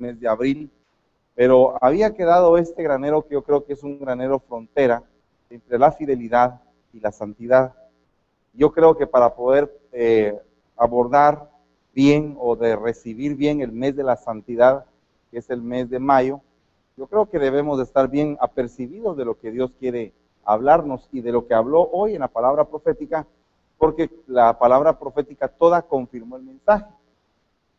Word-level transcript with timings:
mes 0.00 0.18
de 0.18 0.28
abril, 0.28 0.70
pero 1.34 1.82
había 1.82 2.14
quedado 2.14 2.58
este 2.58 2.82
granero 2.82 3.26
que 3.26 3.34
yo 3.34 3.42
creo 3.42 3.64
que 3.64 3.74
es 3.74 3.82
un 3.82 3.98
granero 3.98 4.40
frontera 4.40 5.02
entre 5.48 5.78
la 5.78 5.92
fidelidad 5.92 6.60
y 6.92 7.00
la 7.00 7.12
santidad. 7.12 7.74
Yo 8.52 8.72
creo 8.72 8.96
que 8.96 9.06
para 9.06 9.34
poder 9.34 9.70
eh, 9.92 10.38
abordar 10.76 11.50
bien 11.94 12.36
o 12.38 12.56
de 12.56 12.76
recibir 12.76 13.36
bien 13.36 13.60
el 13.60 13.72
mes 13.72 13.96
de 13.96 14.02
la 14.02 14.16
santidad, 14.16 14.86
que 15.30 15.38
es 15.38 15.50
el 15.50 15.62
mes 15.62 15.88
de 15.90 15.98
mayo, 15.98 16.40
yo 16.96 17.06
creo 17.06 17.26
que 17.26 17.38
debemos 17.38 17.78
de 17.78 17.84
estar 17.84 18.08
bien 18.08 18.36
apercibidos 18.40 19.16
de 19.16 19.24
lo 19.24 19.38
que 19.38 19.50
Dios 19.50 19.72
quiere 19.78 20.12
hablarnos 20.44 21.08
y 21.12 21.20
de 21.20 21.32
lo 21.32 21.46
que 21.46 21.54
habló 21.54 21.88
hoy 21.92 22.14
en 22.14 22.20
la 22.20 22.28
palabra 22.28 22.64
profética, 22.64 23.26
porque 23.78 24.10
la 24.26 24.58
palabra 24.58 24.98
profética 24.98 25.48
toda 25.48 25.82
confirmó 25.82 26.36
el 26.36 26.42
mensaje. 26.42 26.92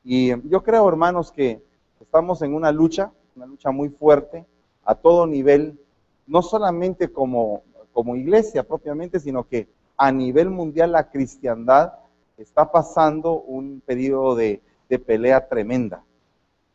Y 0.04 0.30
yo 0.50 0.64
creo, 0.64 0.88
hermanos, 0.88 1.32
que 1.32 1.62
estamos 2.02 2.42
en 2.42 2.54
una 2.54 2.72
lucha, 2.72 3.12
una 3.36 3.46
lucha 3.46 3.72
muy 3.72 3.90
fuerte 3.90 4.46
a 4.84 4.96
todo 4.96 5.28
nivel, 5.28 5.80
no 6.28 6.42
solamente 6.42 7.12
como, 7.12 7.64
como 7.94 8.16
iglesia 8.16 8.64
propiamente, 8.64 9.20
sino 9.20 9.48
que 9.48 9.68
a 9.98 10.12
nivel 10.12 10.50
mundial 10.50 10.94
la 10.94 11.10
cristiandad 11.10 11.94
está 12.38 12.72
pasando 12.72 13.40
un 13.40 13.82
periodo 13.86 14.36
de, 14.36 14.62
pelea 15.06 15.48
tremenda. 15.48 16.04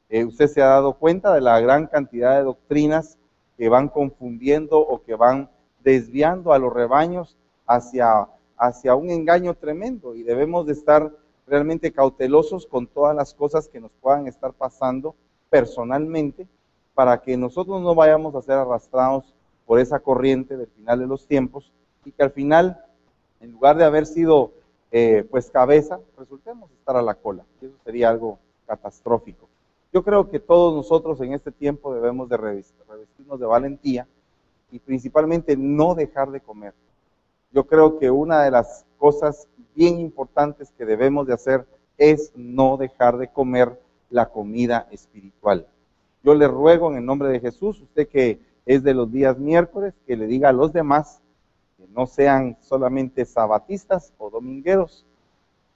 Eh, 0.08 0.24
usted 0.24 0.46
se 0.46 0.62
ha 0.62 0.68
dado 0.68 0.94
cuenta 0.94 1.34
de 1.34 1.42
la 1.42 1.60
gran 1.60 1.86
cantidad 1.86 2.38
de 2.38 2.44
doctrinas 2.44 3.18
que 3.58 3.68
van 3.68 3.88
confundiendo 3.88 4.78
o 4.78 5.02
que 5.02 5.14
van 5.14 5.50
desviando 5.84 6.54
a 6.54 6.58
los 6.58 6.72
rebaños 6.72 7.36
hacia, 7.66 8.28
hacia 8.56 8.94
un 8.94 9.10
engaño 9.10 9.52
tremendo 9.54 10.14
y 10.14 10.22
debemos 10.22 10.64
de 10.64 10.72
estar 10.72 11.12
realmente 11.46 11.92
cautelosos 11.92 12.66
con 12.66 12.86
todas 12.86 13.14
las 13.14 13.34
cosas 13.34 13.68
que 13.68 13.80
nos 13.80 13.92
puedan 14.00 14.26
estar 14.26 14.52
pasando 14.52 15.14
personalmente 15.48 16.46
para 16.94 17.20
que 17.20 17.36
nosotros 17.36 17.80
no 17.82 17.94
vayamos 17.94 18.34
a 18.34 18.42
ser 18.42 18.54
arrastrados 18.54 19.34
por 19.66 19.78
esa 19.78 19.98
corriente 19.98 20.56
del 20.56 20.68
final 20.68 20.98
de 20.98 21.06
los 21.06 21.26
tiempos 21.26 21.72
y 22.04 22.12
que 22.12 22.22
al 22.22 22.30
final, 22.30 22.84
en 23.40 23.52
lugar 23.52 23.76
de 23.76 23.84
haber 23.84 24.06
sido 24.06 24.52
eh, 24.90 25.26
pues 25.30 25.50
cabeza, 25.50 26.00
resultemos 26.16 26.70
estar 26.70 26.96
a 26.96 27.02
la 27.02 27.14
cola. 27.14 27.44
Eso 27.60 27.74
sería 27.84 28.08
algo 28.08 28.38
catastrófico. 28.66 29.48
Yo 29.92 30.02
creo 30.02 30.30
que 30.30 30.40
todos 30.40 30.74
nosotros 30.74 31.20
en 31.20 31.34
este 31.34 31.52
tiempo 31.52 31.92
debemos 31.92 32.28
de 32.28 32.36
revestirnos 32.36 33.38
de 33.38 33.46
valentía 33.46 34.06
y 34.70 34.78
principalmente 34.78 35.56
no 35.56 35.94
dejar 35.94 36.30
de 36.30 36.40
comer. 36.40 36.72
Yo 37.52 37.66
creo 37.66 37.98
que 37.98 38.10
una 38.10 38.42
de 38.42 38.50
las 38.50 38.85
cosas 38.98 39.48
bien 39.74 40.00
importantes 40.00 40.72
que 40.76 40.84
debemos 40.84 41.26
de 41.26 41.34
hacer 41.34 41.66
es 41.98 42.32
no 42.34 42.76
dejar 42.76 43.18
de 43.18 43.28
comer 43.28 43.80
la 44.10 44.26
comida 44.26 44.88
espiritual. 44.90 45.66
Yo 46.22 46.34
le 46.34 46.48
ruego 46.48 46.90
en 46.90 46.98
el 46.98 47.04
nombre 47.04 47.28
de 47.28 47.40
Jesús, 47.40 47.80
usted 47.80 48.08
que 48.08 48.40
es 48.64 48.82
de 48.82 48.94
los 48.94 49.10
días 49.12 49.38
miércoles, 49.38 49.94
que 50.06 50.16
le 50.16 50.26
diga 50.26 50.48
a 50.48 50.52
los 50.52 50.72
demás 50.72 51.20
que 51.76 51.86
no 51.88 52.06
sean 52.06 52.56
solamente 52.60 53.24
sabatistas 53.24 54.12
o 54.18 54.30
domingueros, 54.30 55.04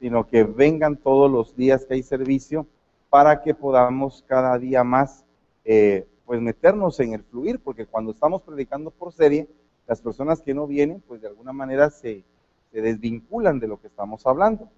sino 0.01 0.27
que 0.27 0.45
vengan 0.45 0.97
todos 0.97 1.31
los 1.31 1.55
días 1.55 1.84
que 1.84 1.95
hay 1.95 2.03
servicio 2.03 2.67
para 3.11 3.43
que 3.43 3.55
podamos 3.55 4.25
cada 4.27 4.59
día 4.59 4.83
más 4.83 5.25
eh, 5.65 6.07
pues 6.25 6.41
meternos 6.41 6.99
en 7.01 7.12
el 7.12 7.23
fluir, 7.25 7.61
porque 7.61 7.87
cuando 7.87 8.12
estamos 8.12 8.43
predicando 8.43 8.91
por 8.91 9.12
serie, 9.12 9.49
las 9.87 10.01
personas 10.01 10.41
que 10.41 10.55
no 10.55 10.67
vienen, 10.67 11.03
pues 11.07 11.21
de 11.21 11.29
alguna 11.29 11.53
manera 11.53 11.91
se, 11.91 12.25
se 12.73 12.81
desvinculan 12.81 13.59
de 13.59 13.69
lo 13.69 13.81
que 13.81 13.89
estamos 13.89 14.27
hablando. 14.27 14.69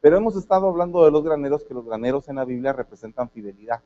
Pero 0.00 0.16
hemos 0.16 0.36
estado 0.36 0.68
hablando 0.68 1.04
de 1.04 1.10
los 1.10 1.24
graneros, 1.24 1.64
que 1.64 1.74
los 1.74 1.86
graneros 1.86 2.28
en 2.28 2.36
la 2.36 2.44
Biblia 2.44 2.72
representan 2.72 3.30
fidelidad. 3.30 3.80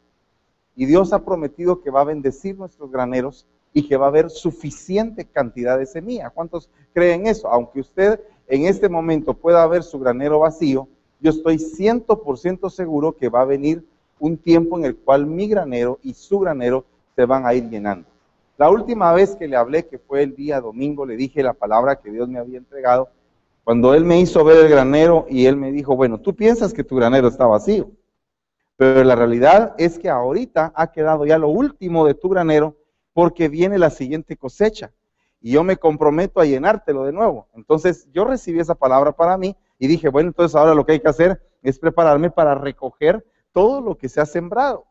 Y 0.75 0.87
Dios 0.87 1.13
ha 1.13 1.25
prometido 1.25 1.81
que 1.81 1.91
va 1.91 2.03
a 2.03 2.05
bendecir 2.05 2.57
nuestros 2.57 2.91
graneros 2.91 3.47
y 3.73 3.87
que 3.87 3.97
va 3.97 4.07
a 4.07 4.09
haber 4.09 4.31
suficiente 4.31 5.25
cantidad 5.25 5.79
de 5.79 5.87
semilla. 5.87 6.31
¿Cuántos 6.31 6.71
creen 6.93 7.27
eso? 7.27 7.49
Aunque 7.49 7.81
usted 7.81 8.21
en 8.47 8.65
este 8.65 8.89
momento 8.89 9.35
pueda 9.35 9.67
ver 9.67 9.83
su 9.83 9.99
granero 9.99 10.41
vacío, 10.41 10.89
yo 11.21 11.31
estoy 11.31 11.57
100% 11.57 12.71
seguro 12.71 13.13
que 13.13 13.29
va 13.29 13.43
a 13.43 13.45
venir 13.45 13.85
un 14.21 14.37
tiempo 14.37 14.79
en 14.79 14.85
el 14.85 14.97
cual 14.97 15.27
mi 15.27 15.49
granero 15.49 15.99
y 16.03 16.15
su 16.15 16.39
granero 16.41 16.85
se 17.15 17.25
van 17.25 17.47
a 17.47 17.55
ir 17.55 17.69
llenando. 17.69 18.09
La 18.57 18.71
última 18.71 19.13
vez 19.13 19.37
que 19.37 19.47
le 19.47 19.57
hablé, 19.57 19.87
que 19.87 19.99
fue 19.99 20.23
el 20.23 20.35
día 20.35 20.61
domingo, 20.61 21.07
le 21.07 21.17
dije 21.17 21.43
la 21.43 21.53
palabra 21.53 21.97
que 21.97 22.11
Dios 22.11 22.29
me 22.29 22.39
había 22.39 22.59
entregado, 22.59 23.09
cuando 23.69 23.93
Él 23.93 24.07
me 24.07 24.19
hizo 24.19 24.43
ver 24.45 24.65
el 24.65 24.71
granero 24.71 25.27
y 25.29 25.45
Él 25.45 25.59
me 25.59 25.71
dijo, 25.71 25.95
bueno, 25.95 26.19
tú 26.19 26.35
piensas 26.35 26.73
que 26.73 26.85
tu 26.85 26.97
granero 26.97 27.29
está 27.29 27.45
vacío, 27.45 27.91
pero 28.79 29.05
la 29.05 29.15
realidad 29.15 29.75
es 29.77 29.99
que 29.99 30.09
ahorita 30.09 30.73
ha 30.75 30.91
quedado 30.91 31.27
ya 31.27 31.37
lo 31.37 31.51
último 31.51 32.07
de 32.07 32.15
tu 32.15 32.31
granero 32.31 32.79
porque 33.13 33.51
viene 33.51 33.77
la 33.77 33.91
siguiente 33.91 34.39
cosecha 34.39 34.91
y 35.39 35.51
yo 35.51 35.65
me 35.65 35.77
comprometo 35.77 36.41
a 36.41 36.47
llenártelo 36.47 37.05
de 37.05 37.13
nuevo. 37.13 37.47
Entonces 37.53 38.09
yo 38.11 38.25
recibí 38.25 38.59
esa 38.59 38.75
palabra 38.75 39.13
para 39.13 39.37
mí 39.37 39.55
y 39.79 39.87
dije, 39.87 40.09
bueno, 40.09 40.31
entonces 40.31 40.57
ahora 40.57 40.75
lo 40.75 40.87
que 40.87 40.93
hay 40.93 41.01
que 41.01 41.09
hacer 41.09 41.39
es 41.63 41.79
prepararme 41.79 42.31
para 42.31 42.55
recoger 42.55 43.23
todo 43.53 43.83
lo 43.83 43.99
que 43.99 44.09
se 44.09 44.23
ha 44.23 44.25
sembrado, 44.25 44.87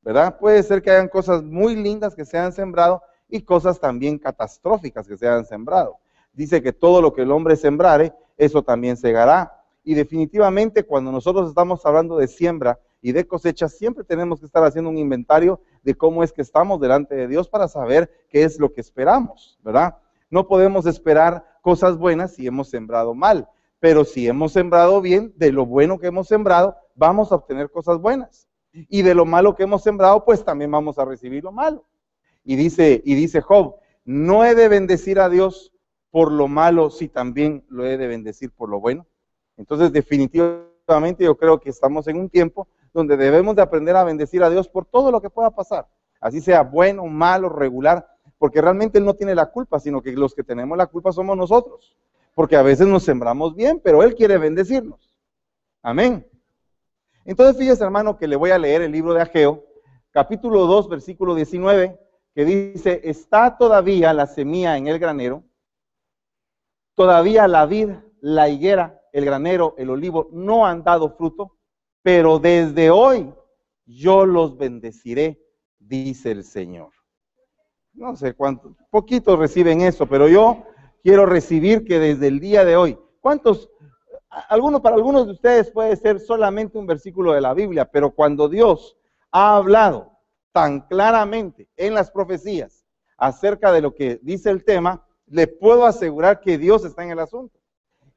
¿verdad? 0.00 0.38
Puede 0.38 0.62
ser 0.62 0.80
que 0.80 0.90
hayan 0.90 1.08
cosas 1.08 1.42
muy 1.42 1.76
lindas 1.76 2.14
que 2.14 2.24
se 2.24 2.38
han 2.38 2.54
sembrado 2.54 3.02
y 3.28 3.42
cosas 3.42 3.78
también 3.78 4.16
catastróficas 4.18 5.06
que 5.06 5.18
se 5.18 5.28
han 5.28 5.44
sembrado. 5.44 5.98
Dice 6.34 6.62
que 6.62 6.72
todo 6.72 7.00
lo 7.00 7.14
que 7.14 7.22
el 7.22 7.32
hombre 7.32 7.56
sembrare, 7.56 8.12
eso 8.36 8.62
también 8.62 8.96
segará. 8.96 9.64
Y 9.82 9.94
definitivamente 9.94 10.84
cuando 10.84 11.10
nosotros 11.10 11.48
estamos 11.48 11.84
hablando 11.86 12.16
de 12.18 12.28
siembra, 12.28 12.78
y 13.04 13.12
de 13.12 13.26
cosecha, 13.26 13.68
siempre 13.68 14.02
tenemos 14.02 14.40
que 14.40 14.46
estar 14.46 14.64
haciendo 14.64 14.88
un 14.88 14.96
inventario 14.96 15.60
de 15.82 15.94
cómo 15.94 16.24
es 16.24 16.32
que 16.32 16.40
estamos 16.40 16.80
delante 16.80 17.14
de 17.14 17.28
Dios 17.28 17.50
para 17.50 17.68
saber 17.68 18.10
qué 18.30 18.44
es 18.44 18.58
lo 18.58 18.72
que 18.72 18.80
esperamos, 18.80 19.58
¿verdad? 19.62 19.98
No 20.30 20.48
podemos 20.48 20.86
esperar 20.86 21.44
cosas 21.60 21.98
buenas 21.98 22.32
si 22.32 22.46
hemos 22.46 22.70
sembrado 22.70 23.12
mal, 23.12 23.46
pero 23.78 24.06
si 24.06 24.26
hemos 24.26 24.52
sembrado 24.52 25.02
bien, 25.02 25.34
de 25.36 25.52
lo 25.52 25.66
bueno 25.66 25.98
que 25.98 26.06
hemos 26.06 26.28
sembrado, 26.28 26.78
vamos 26.94 27.30
a 27.30 27.34
obtener 27.34 27.70
cosas 27.70 27.98
buenas. 27.98 28.48
Y 28.72 29.02
de 29.02 29.14
lo 29.14 29.26
malo 29.26 29.54
que 29.54 29.64
hemos 29.64 29.82
sembrado, 29.82 30.24
pues 30.24 30.42
también 30.42 30.70
vamos 30.70 30.98
a 30.98 31.04
recibir 31.04 31.44
lo 31.44 31.52
malo. 31.52 31.84
Y 32.42 32.56
dice, 32.56 33.02
y 33.04 33.14
dice 33.16 33.42
Job, 33.42 33.76
no 34.06 34.46
he 34.46 34.54
de 34.54 34.68
bendecir 34.68 35.20
a 35.20 35.28
Dios 35.28 35.73
por 36.14 36.30
lo 36.30 36.46
malo 36.46 36.90
si 36.90 37.08
también 37.08 37.64
lo 37.68 37.84
he 37.84 37.96
de 37.96 38.06
bendecir 38.06 38.52
por 38.52 38.68
lo 38.68 38.78
bueno. 38.78 39.04
Entonces, 39.56 39.90
definitivamente 39.90 41.24
yo 41.24 41.36
creo 41.36 41.58
que 41.58 41.70
estamos 41.70 42.06
en 42.06 42.18
un 42.18 42.30
tiempo 42.30 42.68
donde 42.92 43.16
debemos 43.16 43.56
de 43.56 43.62
aprender 43.62 43.96
a 43.96 44.04
bendecir 44.04 44.44
a 44.44 44.48
Dios 44.48 44.68
por 44.68 44.84
todo 44.84 45.10
lo 45.10 45.20
que 45.20 45.28
pueda 45.28 45.50
pasar, 45.50 45.88
así 46.20 46.40
sea 46.40 46.62
bueno, 46.62 47.04
malo, 47.06 47.48
regular, 47.48 48.06
porque 48.38 48.62
realmente 48.62 48.98
Él 48.98 49.04
no 49.04 49.14
tiene 49.14 49.34
la 49.34 49.46
culpa, 49.46 49.80
sino 49.80 50.00
que 50.00 50.12
los 50.12 50.36
que 50.36 50.44
tenemos 50.44 50.78
la 50.78 50.86
culpa 50.86 51.10
somos 51.10 51.36
nosotros, 51.36 51.96
porque 52.32 52.54
a 52.54 52.62
veces 52.62 52.86
nos 52.86 53.02
sembramos 53.02 53.56
bien, 53.56 53.80
pero 53.82 54.04
Él 54.04 54.14
quiere 54.14 54.38
bendecirnos. 54.38 55.12
Amén. 55.82 56.24
Entonces 57.24 57.56
fíjese 57.58 57.82
hermano 57.82 58.16
que 58.16 58.28
le 58.28 58.36
voy 58.36 58.52
a 58.52 58.58
leer 58.58 58.82
el 58.82 58.92
libro 58.92 59.14
de 59.14 59.22
Ageo, 59.22 59.64
capítulo 60.12 60.66
2, 60.66 60.88
versículo 60.90 61.34
19, 61.34 61.98
que 62.36 62.44
dice, 62.44 63.00
está 63.02 63.56
todavía 63.58 64.12
la 64.12 64.28
semilla 64.28 64.76
en 64.76 64.86
el 64.86 65.00
granero, 65.00 65.42
todavía 66.94 67.48
la 67.48 67.66
vid, 67.66 67.90
la 68.20 68.48
higuera, 68.48 69.00
el 69.12 69.24
granero, 69.24 69.74
el 69.78 69.90
olivo 69.90 70.28
no 70.32 70.66
han 70.66 70.82
dado 70.82 71.16
fruto, 71.16 71.56
pero 72.02 72.38
desde 72.38 72.90
hoy 72.90 73.32
yo 73.86 74.26
los 74.26 74.56
bendeciré, 74.56 75.40
dice 75.78 76.30
el 76.30 76.44
Señor. 76.44 76.90
No 77.92 78.16
sé 78.16 78.34
cuántos, 78.34 78.72
poquitos 78.90 79.38
reciben 79.38 79.80
eso, 79.80 80.06
pero 80.06 80.28
yo 80.28 80.64
quiero 81.02 81.26
recibir 81.26 81.84
que 81.84 81.98
desde 81.98 82.26
el 82.28 82.40
día 82.40 82.64
de 82.64 82.76
hoy, 82.76 82.98
¿cuántos? 83.20 83.70
Algunos, 84.48 84.80
para 84.80 84.96
algunos 84.96 85.26
de 85.26 85.32
ustedes 85.32 85.70
puede 85.70 85.94
ser 85.94 86.18
solamente 86.18 86.76
un 86.76 86.86
versículo 86.86 87.32
de 87.32 87.40
la 87.40 87.54
Biblia, 87.54 87.84
pero 87.84 88.10
cuando 88.10 88.48
Dios 88.48 88.96
ha 89.30 89.56
hablado 89.56 90.18
tan 90.52 90.80
claramente 90.80 91.68
en 91.76 91.94
las 91.94 92.10
profecías 92.10 92.84
acerca 93.16 93.70
de 93.70 93.80
lo 93.80 93.94
que 93.94 94.18
dice 94.22 94.50
el 94.50 94.64
tema, 94.64 95.03
le 95.26 95.46
puedo 95.46 95.86
asegurar 95.86 96.40
que 96.40 96.58
Dios 96.58 96.84
está 96.84 97.02
en 97.02 97.10
el 97.10 97.18
asunto 97.18 97.58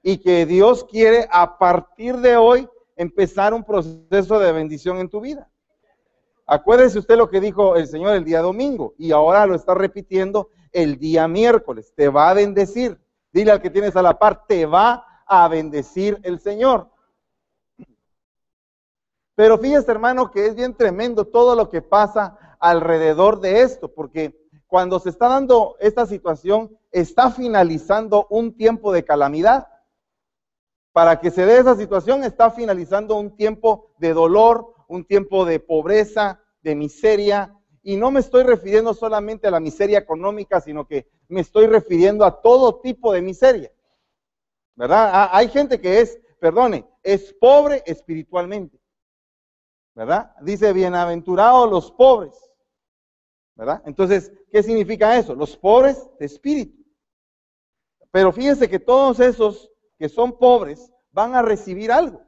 y 0.02 0.18
que 0.18 0.46
Dios 0.46 0.84
quiere 0.84 1.28
a 1.32 1.58
partir 1.58 2.18
de 2.18 2.38
hoy 2.38 2.68
empezar 2.96 3.54
un 3.54 3.64
proceso 3.64 4.40
de 4.40 4.52
bendición 4.52 4.98
en 4.98 5.10
tu 5.10 5.22
vida. 5.22 5.50
Acuérdese 6.46 7.00
usted 7.00 7.18
lo 7.18 7.30
que 7.30 7.42
dijo 7.42 7.76
el 7.76 7.88
Señor 7.88 8.16
el 8.16 8.24
día 8.24 8.42
domingo 8.42 8.94
y 8.98 9.12
ahora 9.12 9.46
lo 9.46 9.56
está 9.56 9.74
repitiendo 9.74 10.50
el 10.72 10.98
día 10.98 11.28
miércoles. 11.28 11.92
Te 11.96 12.08
va 12.08 12.30
a 12.30 12.34
bendecir. 12.34 12.98
Dile 13.32 13.52
al 13.52 13.62
que 13.62 13.70
tienes 13.70 13.96
a 13.96 14.02
la 14.02 14.18
par, 14.18 14.46
te 14.48 14.66
va 14.66 15.06
a 15.26 15.48
bendecir 15.48 16.20
el 16.24 16.40
Señor. 16.40 16.90
Pero 19.36 19.58
fíjese, 19.58 19.92
hermano, 19.92 20.32
que 20.32 20.48
es 20.48 20.56
bien 20.56 20.74
tremendo 20.74 21.26
todo 21.26 21.54
lo 21.54 21.70
que 21.70 21.82
pasa 21.82 22.58
alrededor 22.60 23.40
de 23.40 23.62
esto, 23.62 23.94
porque 23.94 24.47
cuando 24.68 25.00
se 25.00 25.10
está 25.10 25.28
dando 25.28 25.78
esta 25.80 26.06
situación, 26.06 26.78
está 26.92 27.32
finalizando 27.32 28.28
un 28.30 28.56
tiempo 28.56 28.92
de 28.92 29.04
calamidad 29.04 29.68
para 30.98 31.20
que 31.20 31.30
se 31.30 31.46
dé 31.46 31.60
esa 31.60 31.76
situación 31.76 32.24
está 32.24 32.50
finalizando 32.50 33.18
un 33.18 33.36
tiempo 33.36 33.94
de 34.00 34.14
dolor, 34.14 34.74
un 34.88 35.06
tiempo 35.06 35.46
de 35.46 35.60
pobreza, 35.60 36.42
de 36.64 36.74
miseria, 36.74 37.56
y 37.84 37.98
no 37.98 38.10
me 38.10 38.20
estoy 38.20 38.42
refiriendo 38.42 38.96
solamente 38.96 39.46
a 39.46 39.52
la 39.52 39.60
miseria 39.60 40.00
económica, 40.00 40.60
sino 40.60 40.88
que 40.88 41.08
me 41.28 41.42
estoy 41.42 41.68
refiriendo 41.68 42.26
a 42.26 42.42
todo 42.42 42.82
tipo 42.82 43.14
de 43.14 43.22
miseria. 43.22 43.72
¿Verdad? 44.76 45.12
Ah, 45.14 45.30
hay 45.34 45.50
gente 45.50 45.80
que 45.80 46.02
es, 46.02 46.20
perdone, 46.40 46.90
es 47.04 47.32
pobre 47.32 47.84
espiritualmente. 47.86 48.82
¿Verdad? 49.94 50.36
Dice, 50.42 50.74
bienaventurados 50.74 51.70
los 51.70 51.92
pobres. 51.92 52.34
Entonces, 53.86 54.32
¿qué 54.52 54.62
significa 54.62 55.18
eso? 55.18 55.34
Los 55.34 55.58
pobres 55.58 56.10
de 56.20 56.26
espíritu. 56.26 56.84
Pero 58.12 58.32
fíjense 58.32 58.70
que 58.70 58.80
todos 58.80 59.20
esos 59.20 59.72
que 59.98 60.10
son 60.10 60.38
pobres 60.38 60.92
van 61.12 61.36
a 61.36 61.42
recibir 61.42 61.92
algo. 61.92 62.22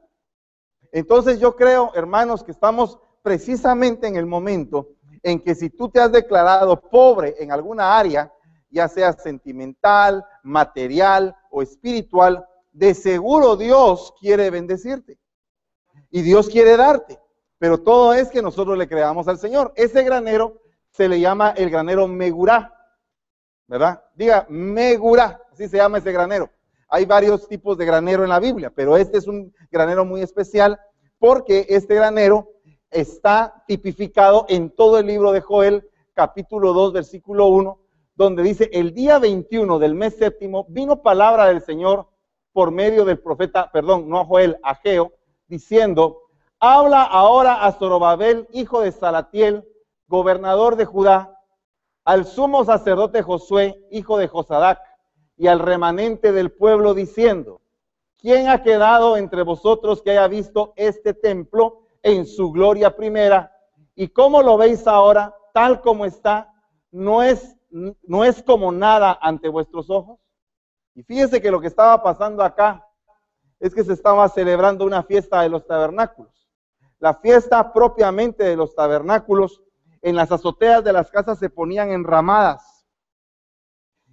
Entonces 0.92 1.38
yo 1.38 1.54
creo, 1.54 1.92
hermanos, 1.94 2.42
que 2.42 2.50
estamos 2.50 2.98
precisamente 3.22 4.08
en 4.08 4.16
el 4.16 4.26
momento 4.26 4.88
en 5.22 5.40
que 5.40 5.54
si 5.54 5.70
tú 5.70 5.88
te 5.88 6.00
has 6.00 6.10
declarado 6.10 6.80
pobre 6.80 7.36
en 7.38 7.52
alguna 7.52 7.96
área, 7.96 8.32
ya 8.70 8.88
sea 8.88 9.12
sentimental, 9.12 10.24
material 10.42 11.36
o 11.50 11.62
espiritual, 11.62 12.44
de 12.72 12.94
seguro 12.94 13.56
Dios 13.56 14.14
quiere 14.18 14.50
bendecirte. 14.50 15.18
Y 16.10 16.22
Dios 16.22 16.48
quiere 16.48 16.76
darte. 16.76 17.20
Pero 17.58 17.78
todo 17.78 18.14
es 18.14 18.28
que 18.30 18.42
nosotros 18.42 18.76
le 18.78 18.88
creamos 18.88 19.28
al 19.28 19.38
Señor. 19.38 19.72
Ese 19.76 20.02
granero 20.02 20.60
se 20.90 21.08
le 21.08 21.20
llama 21.20 21.50
el 21.56 21.70
granero 21.70 22.06
Megurá. 22.06 22.74
¿Verdad? 23.66 24.02
Diga, 24.14 24.46
Megurá. 24.48 25.40
Así 25.52 25.68
se 25.68 25.76
llama 25.76 25.98
ese 25.98 26.12
granero. 26.12 26.50
Hay 26.88 27.04
varios 27.04 27.46
tipos 27.46 27.78
de 27.78 27.86
granero 27.86 28.24
en 28.24 28.30
la 28.30 28.40
Biblia, 28.40 28.72
pero 28.74 28.96
este 28.96 29.18
es 29.18 29.28
un 29.28 29.54
granero 29.70 30.04
muy 30.04 30.22
especial 30.22 30.80
porque 31.18 31.66
este 31.68 31.94
granero 31.94 32.48
está 32.90 33.62
tipificado 33.68 34.46
en 34.48 34.70
todo 34.70 34.98
el 34.98 35.06
libro 35.06 35.30
de 35.30 35.40
Joel, 35.40 35.88
capítulo 36.14 36.72
2, 36.72 36.92
versículo 36.92 37.46
1, 37.46 37.78
donde 38.16 38.42
dice, 38.42 38.68
el 38.72 38.92
día 38.92 39.18
21 39.18 39.78
del 39.78 39.94
mes 39.94 40.16
séptimo 40.16 40.66
vino 40.68 41.02
palabra 41.02 41.46
del 41.46 41.62
Señor 41.62 42.08
por 42.52 42.72
medio 42.72 43.04
del 43.04 43.20
profeta, 43.20 43.70
perdón, 43.72 44.08
no 44.08 44.20
a 44.20 44.24
Joel, 44.24 44.58
a 44.62 44.74
Geo, 44.74 45.12
diciendo, 45.46 46.22
habla 46.58 47.04
ahora 47.04 47.64
a 47.64 47.72
Zorobabel, 47.72 48.48
hijo 48.52 48.80
de 48.80 48.90
Salatiel, 48.90 49.64
gobernador 50.10 50.76
de 50.76 50.84
Judá, 50.84 51.38
al 52.04 52.26
sumo 52.26 52.64
sacerdote 52.64 53.22
Josué, 53.22 53.86
hijo 53.90 54.18
de 54.18 54.28
Josadac, 54.28 54.80
y 55.36 55.46
al 55.46 55.60
remanente 55.60 56.32
del 56.32 56.52
pueblo, 56.52 56.92
diciendo, 56.92 57.62
¿quién 58.18 58.48
ha 58.48 58.62
quedado 58.62 59.16
entre 59.16 59.42
vosotros 59.42 60.02
que 60.02 60.10
haya 60.10 60.28
visto 60.28 60.74
este 60.76 61.14
templo 61.14 61.84
en 62.02 62.26
su 62.26 62.52
gloria 62.52 62.96
primera? 62.96 63.56
¿Y 63.94 64.08
cómo 64.08 64.42
lo 64.42 64.58
veis 64.58 64.86
ahora, 64.86 65.34
tal 65.54 65.80
como 65.80 66.04
está? 66.04 66.52
¿No 66.90 67.22
es 67.22 67.56
no 67.70 68.24
es 68.24 68.42
como 68.42 68.72
nada 68.72 69.18
ante 69.20 69.48
vuestros 69.48 69.90
ojos. 69.90 70.18
Y 70.94 71.02
fíjense 71.02 71.40
que 71.40 71.50
lo 71.50 71.60
que 71.60 71.68
estaba 71.68 72.02
pasando 72.02 72.42
acá 72.42 72.86
es 73.60 73.74
que 73.74 73.84
se 73.84 73.92
estaba 73.92 74.28
celebrando 74.28 74.84
una 74.84 75.02
fiesta 75.02 75.42
de 75.42 75.48
los 75.48 75.66
tabernáculos. 75.66 76.48
La 76.98 77.14
fiesta 77.14 77.72
propiamente 77.72 78.44
de 78.44 78.56
los 78.56 78.74
tabernáculos, 78.74 79.62
en 80.02 80.16
las 80.16 80.32
azoteas 80.32 80.82
de 80.82 80.92
las 80.92 81.10
casas 81.10 81.38
se 81.38 81.50
ponían 81.50 81.90
enramadas. 81.90 82.86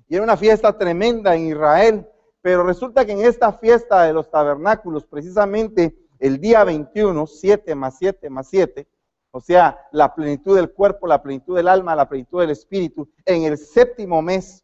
Y 0.08 0.16
era 0.16 0.24
una 0.24 0.38
fiesta 0.38 0.78
tremenda 0.78 1.36
en 1.36 1.48
Israel, 1.48 2.08
pero 2.42 2.64
resulta 2.64 3.06
que 3.06 3.12
en 3.12 3.26
esta 3.26 3.52
fiesta 3.54 4.04
de 4.04 4.14
los 4.14 4.30
tabernáculos, 4.30 5.06
precisamente 5.06 5.98
el 6.20 6.40
día 6.40 6.64
21, 6.64 7.28
7 7.28 7.76
más 7.76 7.98
7 7.98 8.30
más 8.30 8.48
7, 8.50 8.88
o 9.32 9.42
sea, 9.42 9.88
la 9.92 10.16
plenitud 10.16 10.56
del 10.56 10.72
cuerpo, 10.72 11.08
la 11.08 11.22
plenitud 11.22 11.56
del 11.56 11.68
alma, 11.68 11.96
la 11.96 12.08
plenitud 12.08 12.40
del 12.40 12.52
espíritu, 12.52 13.10
en 13.26 13.44
el 13.44 13.58
séptimo 13.58 14.22
mes. 14.22 14.64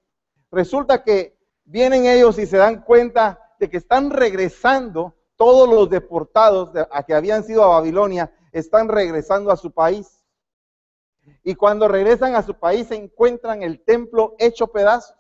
Resulta 0.52 1.04
que 1.04 1.38
vienen 1.66 2.06
ellos 2.06 2.40
y 2.40 2.46
se 2.46 2.58
dan 2.58 2.81
cuenta 2.81 3.40
de 3.60 3.70
que 3.70 3.78
están 3.78 4.10
regresando 4.10 5.16
todos 5.36 5.70
los 5.70 5.90
deportados 5.90 6.72
a 6.92 7.04
que 7.04 7.14
habían 7.14 7.44
sido 7.44 7.64
a 7.64 7.80
Babilonia, 7.80 8.34
están 8.52 8.88
regresando 8.88 9.52
a 9.52 9.58
su 9.58 9.72
país. 9.72 10.23
Y 11.44 11.56
cuando 11.56 11.88
regresan 11.88 12.36
a 12.36 12.44
su 12.44 12.56
país 12.56 12.88
se 12.88 12.96
encuentran 12.96 13.64
el 13.64 13.84
templo 13.84 14.36
hecho 14.40 14.68
pedazos. 14.68 15.16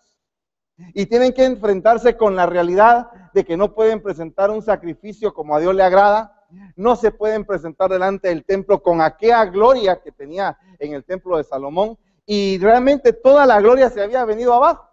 Y 0.93 1.05
tienen 1.05 1.33
que 1.33 1.45
enfrentarse 1.45 2.17
con 2.17 2.35
la 2.35 2.45
realidad 2.45 3.09
de 3.33 3.43
que 3.43 3.57
no 3.57 3.73
pueden 3.73 4.01
presentar 4.01 4.49
un 4.49 4.61
sacrificio 4.61 5.33
como 5.33 5.55
a 5.55 5.59
Dios 5.59 5.75
le 5.75 5.83
agrada, 5.83 6.43
no 6.75 6.95
se 6.95 7.11
pueden 7.11 7.45
presentar 7.45 7.91
delante 7.91 8.29
del 8.29 8.45
templo 8.45 8.81
con 8.81 9.01
aquella 9.01 9.45
gloria 9.45 10.01
que 10.01 10.11
tenía 10.11 10.57
en 10.79 10.93
el 10.93 11.03
templo 11.03 11.37
de 11.37 11.43
Salomón 11.43 11.97
y 12.25 12.57
realmente 12.59 13.13
toda 13.13 13.45
la 13.45 13.59
gloria 13.59 13.89
se 13.89 14.01
había 14.01 14.25
venido 14.25 14.53
abajo. 14.53 14.89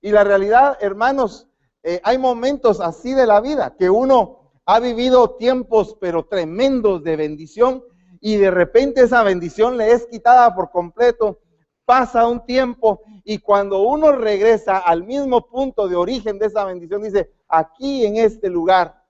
Y 0.00 0.10
la 0.10 0.24
realidad, 0.24 0.78
hermanos, 0.80 1.48
eh, 1.82 2.00
hay 2.04 2.18
momentos 2.18 2.80
así 2.80 3.12
de 3.12 3.26
la 3.26 3.40
vida 3.40 3.76
que 3.78 3.90
uno 3.90 4.52
ha 4.66 4.80
vivido 4.80 5.36
tiempos 5.36 5.96
pero 6.00 6.26
tremendos 6.26 7.02
de 7.02 7.16
bendición 7.16 7.82
y 8.20 8.36
de 8.36 8.50
repente 8.50 9.02
esa 9.02 9.22
bendición 9.22 9.76
le 9.76 9.92
es 9.92 10.06
quitada 10.06 10.54
por 10.54 10.70
completo. 10.70 11.40
Pasa 11.84 12.26
un 12.26 12.44
tiempo 12.44 13.02
y 13.24 13.38
cuando 13.38 13.82
uno 13.82 14.12
regresa 14.12 14.78
al 14.78 15.02
mismo 15.04 15.48
punto 15.48 15.88
de 15.88 15.96
origen 15.96 16.38
de 16.38 16.46
esa 16.46 16.64
bendición, 16.64 17.02
dice, 17.02 17.32
aquí 17.48 18.06
en 18.06 18.16
este 18.16 18.48
lugar 18.48 19.00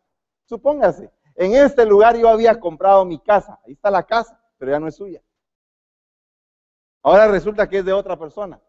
Supóngase, 0.50 1.12
en 1.36 1.54
este 1.54 1.86
lugar 1.86 2.16
yo 2.16 2.28
había 2.28 2.58
comprado 2.58 3.04
mi 3.04 3.20
casa, 3.20 3.60
ahí 3.64 3.74
está 3.74 3.88
la 3.88 4.02
casa, 4.02 4.42
pero 4.58 4.72
ya 4.72 4.80
no 4.80 4.88
es 4.88 4.96
suya. 4.96 5.22
Ahora 7.04 7.28
resulta 7.28 7.68
que 7.68 7.78
es 7.78 7.84
de 7.84 7.92
otra 7.92 8.18
persona. 8.18 8.60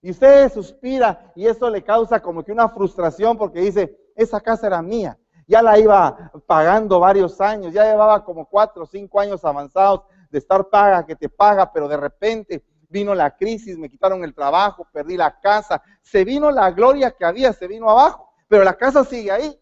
Y 0.00 0.12
usted 0.12 0.52
suspira 0.52 1.32
y 1.34 1.44
eso 1.44 1.68
le 1.68 1.82
causa 1.82 2.22
como 2.22 2.44
que 2.44 2.52
una 2.52 2.68
frustración 2.68 3.36
porque 3.36 3.58
dice, 3.62 3.98
esa 4.14 4.40
casa 4.40 4.68
era 4.68 4.80
mía. 4.80 5.18
Ya 5.52 5.60
la 5.60 5.78
iba 5.78 6.32
pagando 6.46 6.98
varios 6.98 7.38
años, 7.38 7.74
ya 7.74 7.84
llevaba 7.84 8.24
como 8.24 8.46
cuatro 8.46 8.84
o 8.84 8.86
cinco 8.86 9.20
años 9.20 9.44
avanzados 9.44 10.00
de 10.30 10.38
estar 10.38 10.66
paga, 10.70 11.04
que 11.04 11.14
te 11.14 11.28
paga, 11.28 11.70
pero 11.70 11.88
de 11.88 11.98
repente 11.98 12.64
vino 12.88 13.14
la 13.14 13.36
crisis, 13.36 13.76
me 13.76 13.90
quitaron 13.90 14.24
el 14.24 14.34
trabajo, 14.34 14.88
perdí 14.90 15.18
la 15.18 15.38
casa, 15.40 15.82
se 16.00 16.24
vino 16.24 16.50
la 16.50 16.70
gloria 16.70 17.10
que 17.10 17.26
había, 17.26 17.52
se 17.52 17.66
vino 17.66 17.90
abajo, 17.90 18.32
pero 18.48 18.64
la 18.64 18.78
casa 18.78 19.04
sigue 19.04 19.30
ahí 19.30 19.60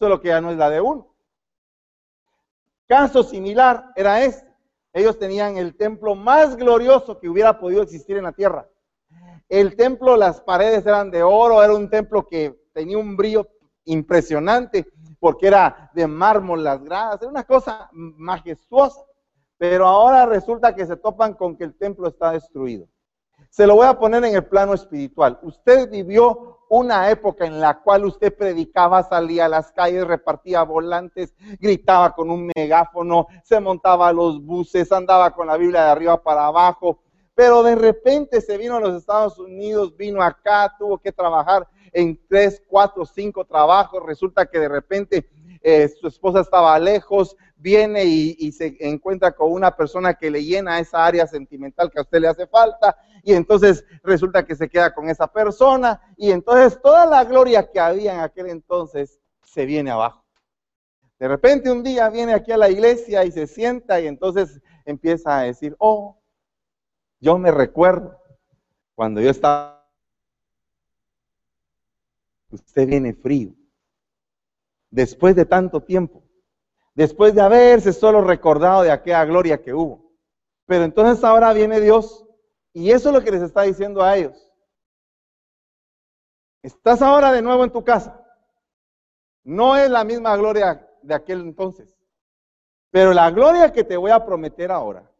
solo 0.00 0.20
que 0.20 0.26
ya 0.26 0.40
no 0.40 0.50
es 0.50 0.56
la 0.56 0.68
de 0.68 0.80
uno. 0.80 1.14
Caso 2.88 3.22
similar 3.22 3.84
era 3.94 4.24
este. 4.24 4.52
Ellos 4.92 5.16
tenían 5.16 5.56
el 5.58 5.76
templo 5.76 6.16
más 6.16 6.56
glorioso 6.56 7.20
que 7.20 7.28
hubiera 7.28 7.60
podido 7.60 7.82
existir 7.82 8.16
en 8.16 8.24
la 8.24 8.32
tierra. 8.32 8.68
El 9.48 9.76
templo, 9.76 10.16
las 10.16 10.40
paredes 10.40 10.84
eran 10.84 11.12
de 11.12 11.22
oro, 11.22 11.62
era 11.62 11.72
un 11.72 11.88
templo 11.88 12.26
que 12.26 12.68
tenía 12.72 12.98
un 12.98 13.16
brillo 13.16 13.46
impresionante 13.84 14.86
porque 15.20 15.46
era 15.46 15.90
de 15.94 16.06
mármol 16.06 16.64
las 16.64 16.82
gradas, 16.82 17.22
era 17.22 17.30
una 17.30 17.44
cosa 17.44 17.88
majestuosa. 17.92 19.04
Pero 19.58 19.86
ahora 19.86 20.24
resulta 20.24 20.74
que 20.74 20.86
se 20.86 20.96
topan 20.96 21.34
con 21.34 21.56
que 21.56 21.64
el 21.64 21.76
templo 21.76 22.08
está 22.08 22.32
destruido. 22.32 22.88
Se 23.50 23.66
lo 23.66 23.76
voy 23.76 23.86
a 23.86 23.98
poner 23.98 24.24
en 24.24 24.34
el 24.34 24.46
plano 24.46 24.72
espiritual. 24.72 25.38
Usted 25.42 25.90
vivió 25.90 26.60
una 26.70 27.10
época 27.10 27.44
en 27.44 27.60
la 27.60 27.80
cual 27.82 28.06
usted 28.06 28.34
predicaba, 28.34 29.02
salía 29.02 29.46
a 29.46 29.48
las 29.48 29.72
calles, 29.72 30.06
repartía 30.06 30.62
volantes, 30.62 31.34
gritaba 31.58 32.14
con 32.14 32.30
un 32.30 32.50
megáfono, 32.54 33.26
se 33.42 33.60
montaba 33.60 34.08
a 34.08 34.12
los 34.12 34.42
buses, 34.42 34.90
andaba 34.92 35.32
con 35.32 35.48
la 35.48 35.56
Biblia 35.56 35.84
de 35.84 35.90
arriba 35.90 36.22
para 36.22 36.46
abajo, 36.46 37.00
pero 37.40 37.62
de 37.62 37.74
repente 37.74 38.42
se 38.42 38.58
vino 38.58 38.76
a 38.76 38.80
los 38.80 38.94
Estados 38.94 39.38
Unidos, 39.38 39.96
vino 39.96 40.22
acá, 40.22 40.74
tuvo 40.78 40.98
que 40.98 41.10
trabajar 41.10 41.66
en 41.90 42.20
tres, 42.28 42.62
cuatro, 42.68 43.06
cinco 43.06 43.46
trabajos, 43.46 44.04
resulta 44.04 44.44
que 44.44 44.58
de 44.58 44.68
repente 44.68 45.26
eh, 45.62 45.88
su 45.88 46.08
esposa 46.08 46.40
estaba 46.40 46.78
lejos, 46.78 47.34
viene 47.56 48.04
y, 48.04 48.52
se 48.52 48.76
encuentra 48.80 49.32
con 49.32 49.50
una 49.52 49.74
persona 49.74 50.12
que 50.12 50.30
le 50.30 50.44
llena 50.44 50.80
esa 50.80 51.06
área 51.06 51.26
sentimental 51.26 51.90
que 51.90 52.00
a 52.00 52.02
usted 52.02 52.20
le 52.20 52.28
hace 52.28 52.46
falta, 52.46 52.98
y 53.22 53.32
entonces 53.32 53.86
resulta 54.02 54.44
que 54.44 54.54
se 54.54 54.68
queda 54.68 54.92
con 54.92 55.08
esa 55.08 55.26
persona, 55.26 55.98
y 56.18 56.32
entonces 56.32 56.78
toda 56.82 57.06
la 57.06 57.24
gloria 57.24 57.70
que 57.70 57.80
había 57.80 58.12
en 58.12 58.20
aquel 58.20 58.50
entonces 58.50 59.18
se 59.44 59.64
viene 59.64 59.90
abajo. 59.90 60.22
De 61.18 61.26
repente 61.26 61.70
un 61.70 61.82
día 61.82 62.10
viene 62.10 62.34
aquí 62.34 62.52
a 62.52 62.58
la 62.58 62.68
iglesia 62.68 63.24
y 63.24 63.32
se 63.32 63.46
sienta 63.46 63.98
y 63.98 64.08
entonces 64.08 64.60
empieza 64.84 65.38
a 65.38 65.42
decir, 65.44 65.74
oh, 65.78 66.19
yo 67.20 67.38
me 67.38 67.50
recuerdo 67.50 68.18
cuando 68.94 69.20
yo 69.20 69.30
estaba, 69.30 69.86
usted 72.50 72.86
viene 72.86 73.14
frío, 73.14 73.54
después 74.90 75.36
de 75.36 75.44
tanto 75.44 75.82
tiempo 75.82 76.22
después 77.00 77.34
de 77.34 77.40
haberse 77.40 77.94
solo 77.94 78.20
recordado 78.20 78.82
de 78.82 78.90
aquella 78.90 79.24
gloria 79.24 79.62
que 79.62 79.72
hubo. 79.72 80.12
Pero 80.66 80.84
entonces 80.84 81.24
ahora 81.24 81.52
viene 81.54 81.80
Dios 81.80 82.26
y 82.72 82.90
eso 82.90 83.08
es 83.08 83.14
lo 83.14 83.22
que 83.22 83.30
les 83.30 83.42
está 83.42 83.62
diciendo 83.62 84.02
a 84.02 84.16
ellos. 84.18 84.52
Estás 86.62 87.00
ahora 87.00 87.32
de 87.32 87.40
nuevo 87.40 87.64
en 87.64 87.72
tu 87.72 87.82
casa. 87.82 88.22
No 89.42 89.76
es 89.76 89.90
la 89.90 90.04
misma 90.04 90.36
gloria 90.36 90.86
de 91.00 91.14
aquel 91.14 91.40
entonces. 91.40 91.96
Pero 92.90 93.14
la 93.14 93.30
gloria 93.30 93.72
que 93.72 93.82
te 93.82 93.96
voy 93.96 94.10
a 94.10 94.22
prometer 94.24 94.70
ahora 94.70 95.10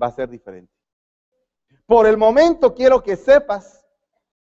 va 0.00 0.06
a 0.06 0.12
ser 0.12 0.30
diferente. 0.30 0.71
Por 1.86 2.06
el 2.06 2.16
momento 2.16 2.74
quiero 2.74 3.02
que 3.02 3.16
sepas 3.16 3.84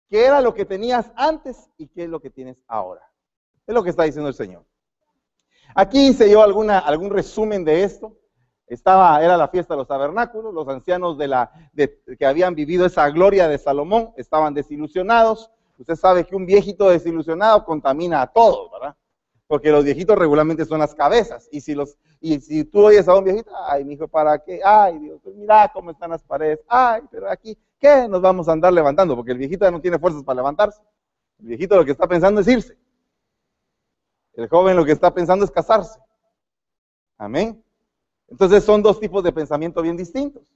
qué 0.08 0.26
era 0.26 0.40
lo 0.40 0.54
que 0.54 0.64
tenías 0.64 1.10
antes 1.16 1.70
y 1.76 1.88
qué 1.88 2.04
es 2.04 2.08
lo 2.08 2.20
que 2.20 2.30
tienes 2.30 2.62
ahora. 2.66 3.02
Es 3.66 3.74
lo 3.74 3.82
que 3.82 3.90
está 3.90 4.04
diciendo 4.04 4.28
el 4.28 4.34
Señor. 4.34 4.64
Aquí 5.74 6.08
hice 6.08 6.30
yo 6.30 6.42
alguna, 6.42 6.78
algún 6.78 7.10
resumen 7.10 7.64
de 7.64 7.84
esto. 7.84 8.16
Estaba, 8.66 9.22
era 9.22 9.36
la 9.36 9.48
fiesta 9.48 9.74
de 9.74 9.78
los 9.78 9.88
tabernáculos, 9.88 10.52
los 10.52 10.68
ancianos 10.68 11.16
de 11.16 11.28
la, 11.28 11.50
que 12.18 12.26
habían 12.26 12.54
vivido 12.54 12.84
esa 12.84 13.08
gloria 13.10 13.48
de 13.48 13.58
Salomón 13.58 14.12
estaban 14.16 14.52
desilusionados. 14.52 15.50
Usted 15.78 15.96
sabe 15.96 16.24
que 16.26 16.36
un 16.36 16.44
viejito 16.44 16.88
desilusionado 16.90 17.64
contamina 17.64 18.20
a 18.20 18.26
todos, 18.26 18.70
¿verdad? 18.72 18.96
Porque 19.48 19.72
los 19.72 19.82
viejitos 19.82 20.16
regularmente 20.16 20.64
son 20.66 20.78
las 20.78 20.94
cabezas. 20.94 21.48
Y 21.50 21.62
si, 21.62 21.74
los, 21.74 21.96
y 22.20 22.38
si 22.40 22.64
tú 22.64 22.84
oyes 22.84 23.08
a 23.08 23.16
un 23.16 23.24
viejito, 23.24 23.50
ay, 23.66 23.82
mi 23.84 23.94
hijo, 23.94 24.06
¿para 24.06 24.38
qué? 24.38 24.60
Ay, 24.62 24.98
Dios, 24.98 25.18
pues 25.24 25.34
mira 25.34 25.68
cómo 25.72 25.90
están 25.90 26.10
las 26.10 26.22
paredes. 26.22 26.60
Ay, 26.68 27.02
pero 27.10 27.28
aquí, 27.30 27.58
¿qué 27.80 28.06
nos 28.06 28.20
vamos 28.20 28.48
a 28.48 28.52
andar 28.52 28.72
levantando? 28.72 29.16
Porque 29.16 29.32
el 29.32 29.38
viejito 29.38 29.64
ya 29.64 29.70
no 29.70 29.80
tiene 29.80 29.98
fuerzas 29.98 30.22
para 30.22 30.36
levantarse. 30.36 30.80
El 31.40 31.46
viejito 31.46 31.76
lo 31.76 31.84
que 31.84 31.92
está 31.92 32.06
pensando 32.06 32.42
es 32.42 32.46
irse. 32.48 32.76
El 34.34 34.48
joven 34.48 34.76
lo 34.76 34.84
que 34.84 34.92
está 34.92 35.12
pensando 35.12 35.44
es 35.44 35.50
casarse. 35.50 35.98
Amén. 37.16 37.64
Entonces 38.28 38.62
son 38.62 38.82
dos 38.82 39.00
tipos 39.00 39.24
de 39.24 39.32
pensamiento 39.32 39.82
bien 39.82 39.96
distintos. 39.96 40.54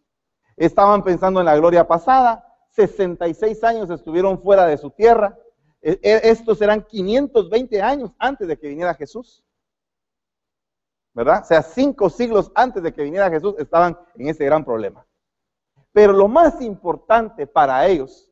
Estaban 0.57 1.03
pensando 1.03 1.41
en 1.41 1.47
la 1.47 1.57
gloria 1.57 1.89
pasada, 1.89 2.47
66 2.71 3.65
años 3.65 3.91
estuvieron 3.91 4.41
fuera 4.41 4.67
de 4.67 4.77
su 4.77 4.91
tierra. 4.91 5.37
E, 5.83 5.99
e, 6.01 6.31
estos 6.31 6.63
eran 6.63 6.83
520 6.83 7.83
años 7.83 8.13
antes 8.19 8.47
de 8.47 8.57
que 8.57 8.69
viniera 8.69 8.95
Jesús. 8.95 9.45
¿Verdad? 11.15 11.43
O 11.43 11.45
sea, 11.45 11.63
cinco 11.63 12.09
siglos 12.09 12.51
antes 12.55 12.83
de 12.83 12.95
que 12.95 13.03
viniera 13.03 13.29
Jesús 13.29 13.55
estaban 13.59 13.99
en 14.15 14.29
ese 14.29 14.45
gran 14.45 14.65
problema. 14.65 15.07
Pero 15.93 16.13
lo 16.13 16.29
más 16.29 16.63
importante 16.63 17.47
para 17.47 17.87
ellos 17.87 18.31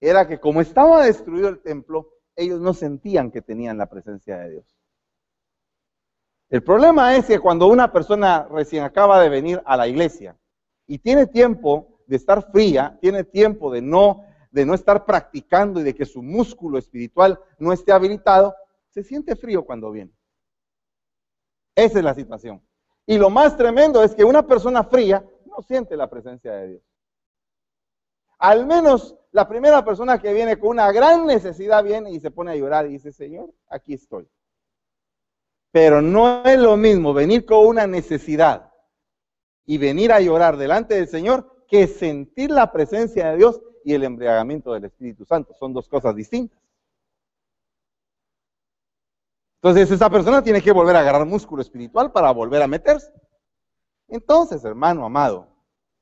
era 0.00 0.26
que 0.26 0.40
como 0.40 0.60
estaba 0.60 1.04
destruido 1.04 1.48
el 1.48 1.60
templo, 1.60 2.10
ellos 2.34 2.60
no 2.60 2.72
sentían 2.72 3.30
que 3.30 3.42
tenían 3.42 3.76
la 3.76 3.86
presencia 3.86 4.38
de 4.38 4.50
Dios. 4.50 4.76
El 6.48 6.62
problema 6.62 7.16
es 7.16 7.26
que 7.26 7.40
cuando 7.40 7.66
una 7.66 7.92
persona 7.92 8.46
recién 8.50 8.84
acaba 8.84 9.20
de 9.20 9.28
venir 9.28 9.62
a 9.66 9.76
la 9.76 9.88
iglesia 9.88 10.38
y 10.86 10.98
tiene 10.98 11.26
tiempo 11.26 12.00
de 12.06 12.16
estar 12.16 12.50
fría, 12.52 12.96
tiene 13.00 13.24
tiempo 13.24 13.70
de 13.72 13.82
no, 13.82 14.24
de 14.56 14.64
no 14.64 14.72
estar 14.72 15.04
practicando 15.04 15.80
y 15.80 15.82
de 15.82 15.94
que 15.94 16.06
su 16.06 16.22
músculo 16.22 16.78
espiritual 16.78 17.38
no 17.58 17.74
esté 17.74 17.92
habilitado, 17.92 18.56
se 18.88 19.02
siente 19.02 19.36
frío 19.36 19.66
cuando 19.66 19.90
viene. 19.90 20.12
Esa 21.74 21.98
es 21.98 22.04
la 22.04 22.14
situación. 22.14 22.66
Y 23.04 23.18
lo 23.18 23.28
más 23.28 23.58
tremendo 23.58 24.02
es 24.02 24.14
que 24.14 24.24
una 24.24 24.46
persona 24.46 24.82
fría 24.82 25.22
no 25.44 25.60
siente 25.60 25.94
la 25.94 26.08
presencia 26.08 26.54
de 26.54 26.68
Dios. 26.68 26.82
Al 28.38 28.64
menos 28.64 29.18
la 29.30 29.46
primera 29.46 29.84
persona 29.84 30.18
que 30.18 30.32
viene 30.32 30.58
con 30.58 30.70
una 30.70 30.90
gran 30.90 31.26
necesidad 31.26 31.84
viene 31.84 32.10
y 32.12 32.18
se 32.18 32.30
pone 32.30 32.52
a 32.52 32.56
llorar 32.56 32.86
y 32.86 32.92
dice, 32.92 33.12
Señor, 33.12 33.52
aquí 33.68 33.92
estoy. 33.92 34.26
Pero 35.70 36.00
no 36.00 36.44
es 36.44 36.58
lo 36.58 36.78
mismo 36.78 37.12
venir 37.12 37.44
con 37.44 37.66
una 37.66 37.86
necesidad 37.86 38.72
y 39.66 39.76
venir 39.76 40.12
a 40.12 40.20
llorar 40.20 40.56
delante 40.56 40.94
del 40.94 41.08
Señor 41.08 41.66
que 41.68 41.86
sentir 41.86 42.50
la 42.50 42.72
presencia 42.72 43.30
de 43.30 43.36
Dios 43.36 43.60
y 43.86 43.94
el 43.94 44.02
embriagamiento 44.02 44.72
del 44.72 44.84
Espíritu 44.86 45.24
Santo. 45.24 45.54
Son 45.54 45.72
dos 45.72 45.88
cosas 45.88 46.16
distintas. 46.16 46.58
Entonces 49.62 49.88
esa 49.88 50.10
persona 50.10 50.42
tiene 50.42 50.60
que 50.60 50.72
volver 50.72 50.96
a 50.96 51.00
agarrar 51.00 51.24
músculo 51.24 51.62
espiritual 51.62 52.10
para 52.10 52.32
volver 52.32 52.62
a 52.62 52.66
meterse. 52.66 53.12
Entonces, 54.08 54.64
hermano 54.64 55.06
amado, 55.06 55.46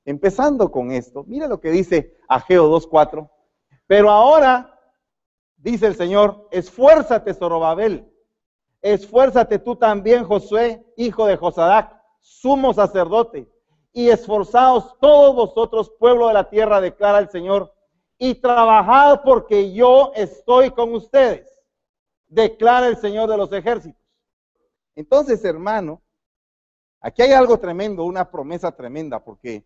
empezando 0.07 0.73
con 0.73 0.93
esto, 0.93 1.25
mira 1.25 1.47
lo 1.47 1.61
que 1.61 1.71
dice 1.71 2.17
Ageo 2.27 2.71
2.4. 2.71 3.31
Pero 3.87 4.11
ahora, 4.11 4.81
dice 5.59 5.87
el 5.87 5.95
Señor, 5.95 6.49
esfuérzate, 6.53 7.35
Zorobabel, 7.35 8.11
Esfuérzate 8.81 9.59
tú 9.59 9.77
también, 9.77 10.25
Josué, 10.25 10.85
hijo 10.97 11.27
de 11.27 11.37
Josadac, 11.37 11.99
sumo 12.21 12.73
sacerdote, 12.75 13.47
y 13.95 14.09
esforzaos 14.09 14.99
todos 15.01 15.35
vosotros, 15.35 15.93
pueblo 15.99 16.29
de 16.29 16.35
la 16.35 16.51
tierra, 16.51 16.83
declara 16.83 17.19
el 17.19 17.31
Señor, 17.31 17.74
y 18.25 18.35
trabajad 18.37 19.21
porque 19.23 19.75
yo 19.75 20.11
estoy 20.15 20.71
con 20.71 20.95
ustedes, 20.95 21.47
declara 22.27 22.89
el 22.89 22.97
Señor 22.97 23.29
de 23.29 23.37
los 23.37 23.53
ejércitos. 23.53 24.01
Entonces, 24.97 25.45
hermano, 25.45 26.01
aquí 27.01 27.21
hay 27.21 27.33
algo 27.33 27.59
tremendo, 27.59 28.03
una 28.05 28.31
promesa 28.31 28.73
tremenda, 28.73 29.23
porque 29.23 29.63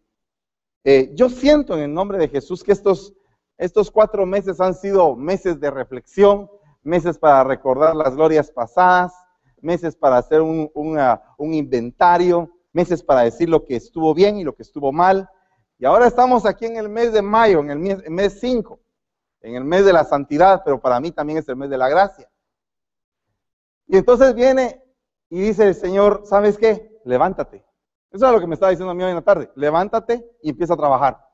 eh, 0.83 1.13
yo 1.15 1.31
siento 1.31 1.75
en 1.75 1.85
el 1.85 1.95
nombre 1.95 2.19
de 2.19 2.27
Jesús 2.27 2.65
que 2.65 2.73
estos, 2.73 3.15
estos 3.59 3.93
cuatro 3.93 4.27
meses 4.27 4.61
han 4.61 4.75
sido 4.75 5.15
meses 5.15 5.61
de 5.61 5.71
reflexión, 5.71 6.51
meses 6.83 7.17
para 7.17 7.45
recordar 7.45 7.95
las 7.95 8.17
glorias 8.17 8.51
pasadas, 8.51 9.13
meses 9.61 9.95
para 9.95 10.19
hacer 10.19 10.41
un, 10.41 10.69
inventario, 11.39 12.51
meses 12.73 13.05
para 13.05 13.23
decir 13.23 13.49
lo 13.49 13.65
que 13.65 13.77
estuvo 13.77 14.13
bien 14.15 14.37
y 14.37 14.43
lo 14.43 14.57
que 14.57 14.65
estuvo 14.65 14.91
mal. 14.91 15.31
Y 15.79 15.87
ahora 15.87 16.07
estamos 16.07 16.45
aquí 16.45 16.67
en 16.67 16.77
el 16.77 16.89
mes 16.89 17.13
de 17.13 17.23
mayo, 17.23 17.61
en 17.61 17.71
el 17.71 18.11
mes 18.11 18.41
5, 18.41 18.81
en 19.43 19.55
el 19.55 19.65
mes 19.65 19.85
de 19.85 19.93
la 19.93 20.05
santidad, 20.05 20.63
pero 20.65 20.81
para 20.81 20.99
mí 21.01 21.13
también 21.13 21.39
es 21.39 21.49
el 21.49 21.57
mes 21.57 21.71
de 21.71 21.79
la 21.79 21.89
gracia. 21.89 22.31
Y 23.87 23.97
entonces 23.97 24.35
viene 24.35 24.83
y 25.31 25.41
dice 25.41 25.69
el 25.69 25.75
Señor, 25.75 26.23
¿sabes 26.25 26.59
qué? 26.59 27.01
Levántate. 27.05 27.65
Eso 28.11 28.27
es 28.27 28.33
lo 28.33 28.41
que 28.41 28.47
me 28.47 28.55
estaba 28.55 28.71
diciendo 28.71 28.91
a 28.91 28.95
mí 28.95 29.03
hoy 29.03 29.11
en 29.11 29.17
la 29.17 29.23
tarde. 29.23 29.51
Levántate 29.55 30.29
y 30.43 30.51
empieza 30.51 30.75
a 30.75 30.79
trabajar. 30.79 31.25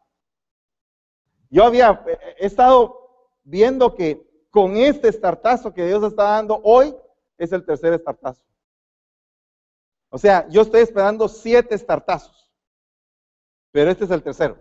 Yo 1.48 1.64
había 1.64 2.04
he 2.38 2.46
estado 2.46 3.38
viendo 3.44 3.94
que 3.94 4.28
con 4.50 4.76
este 4.76 5.08
estartazo 5.08 5.72
que 5.72 5.86
Dios 5.86 6.02
está 6.04 6.24
dando 6.24 6.60
hoy, 6.62 6.94
es 7.38 7.52
el 7.52 7.64
tercer 7.64 7.92
estartazo. 7.92 8.42
O 10.10 10.18
sea, 10.18 10.46
yo 10.48 10.62
estoy 10.62 10.82
esperando 10.82 11.28
siete 11.28 11.74
estartazos, 11.74 12.43
pero 13.74 13.90
este 13.90 14.04
es 14.04 14.10
el 14.12 14.22
tercero. 14.22 14.56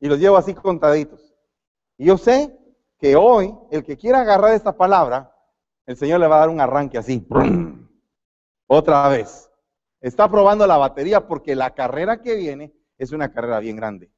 Y 0.00 0.08
los 0.08 0.18
llevo 0.18 0.38
así 0.38 0.54
contaditos. 0.54 1.34
Y 1.98 2.06
yo 2.06 2.16
sé 2.16 2.58
que 2.98 3.14
hoy, 3.14 3.54
el 3.70 3.84
que 3.84 3.98
quiera 3.98 4.22
agarrar 4.22 4.54
esta 4.54 4.74
palabra, 4.74 5.36
el 5.84 5.98
Señor 5.98 6.18
le 6.18 6.28
va 6.28 6.36
a 6.36 6.38
dar 6.40 6.48
un 6.48 6.58
arranque 6.58 6.96
así. 6.96 7.28
Otra 8.66 9.06
vez. 9.08 9.50
Está 10.00 10.30
probando 10.30 10.66
la 10.66 10.78
batería 10.78 11.28
porque 11.28 11.54
la 11.54 11.74
carrera 11.74 12.22
que 12.22 12.36
viene 12.36 12.72
es 12.96 13.12
una 13.12 13.30
carrera 13.30 13.60
bien 13.60 13.76
grande. 13.76 14.10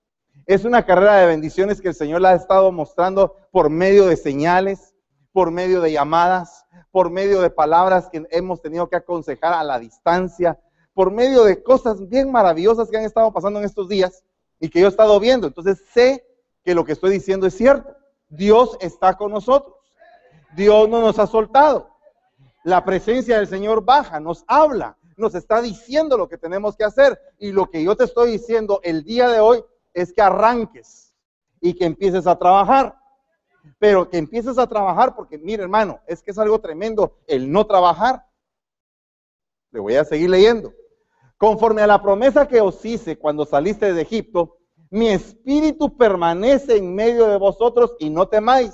Es 0.46 0.64
una 0.64 0.86
carrera 0.86 1.16
de 1.16 1.26
bendiciones 1.26 1.80
que 1.80 1.88
el 1.88 1.94
Señor 1.96 2.20
la 2.20 2.30
ha 2.30 2.34
estado 2.36 2.70
mostrando 2.70 3.34
por 3.50 3.68
medio 3.68 4.06
de 4.06 4.16
señales, 4.16 4.94
por 5.32 5.50
medio 5.50 5.80
de 5.80 5.90
llamadas, 5.90 6.64
por 6.92 7.10
medio 7.10 7.40
de 7.40 7.50
palabras 7.50 8.08
que 8.10 8.24
hemos 8.30 8.62
tenido 8.62 8.88
que 8.88 8.94
aconsejar 8.94 9.54
a 9.54 9.64
la 9.64 9.80
distancia, 9.80 10.60
por 10.94 11.10
medio 11.10 11.44
de 11.44 11.62
cosas 11.62 12.08
bien 12.08 12.30
maravillosas 12.30 12.88
que 12.88 12.96
han 12.96 13.04
estado 13.04 13.32
pasando 13.32 13.58
en 13.58 13.66
estos 13.66 13.88
días 13.88 14.24
y 14.60 14.70
que 14.70 14.80
yo 14.80 14.86
he 14.86 14.90
estado 14.90 15.18
viendo. 15.20 15.48
Entonces 15.48 15.82
sé 15.92 16.24
que 16.64 16.74
lo 16.74 16.84
que 16.84 16.92
estoy 16.92 17.10
diciendo 17.10 17.46
es 17.46 17.56
cierto. 17.56 17.94
Dios 18.28 18.76
está 18.80 19.16
con 19.16 19.32
nosotros. 19.32 19.74
Dios 20.56 20.88
no 20.88 21.00
nos 21.00 21.18
ha 21.18 21.26
soltado. 21.26 21.90
La 22.62 22.84
presencia 22.84 23.36
del 23.36 23.48
Señor 23.48 23.84
baja, 23.84 24.20
nos 24.20 24.44
habla, 24.46 24.96
nos 25.16 25.34
está 25.34 25.60
diciendo 25.60 26.16
lo 26.16 26.28
que 26.28 26.38
tenemos 26.38 26.76
que 26.76 26.84
hacer. 26.84 27.20
Y 27.38 27.52
lo 27.52 27.68
que 27.68 27.82
yo 27.82 27.96
te 27.96 28.04
estoy 28.04 28.30
diciendo 28.30 28.80
el 28.84 29.04
día 29.04 29.28
de 29.28 29.40
hoy 29.40 29.64
es 29.92 30.12
que 30.12 30.22
arranques 30.22 31.12
y 31.60 31.74
que 31.74 31.84
empieces 31.84 32.26
a 32.26 32.38
trabajar. 32.38 32.96
Pero 33.78 34.08
que 34.08 34.18
empieces 34.18 34.58
a 34.58 34.66
trabajar 34.66 35.16
porque, 35.16 35.38
mire 35.38 35.62
hermano, 35.62 36.00
es 36.06 36.22
que 36.22 36.30
es 36.30 36.38
algo 36.38 36.60
tremendo 36.60 37.18
el 37.26 37.50
no 37.50 37.66
trabajar. 37.66 38.26
Le 39.72 39.80
voy 39.80 39.96
a 39.96 40.04
seguir 40.04 40.30
leyendo. 40.30 40.72
Conforme 41.36 41.82
a 41.82 41.86
la 41.86 42.00
promesa 42.00 42.48
que 42.48 42.60
os 42.60 42.84
hice 42.84 43.18
cuando 43.18 43.44
saliste 43.44 43.92
de 43.92 44.02
Egipto, 44.02 44.58
mi 44.90 45.08
espíritu 45.08 45.96
permanece 45.96 46.76
en 46.76 46.94
medio 46.94 47.26
de 47.26 47.36
vosotros 47.36 47.96
y 47.98 48.10
no 48.10 48.28
temáis. 48.28 48.72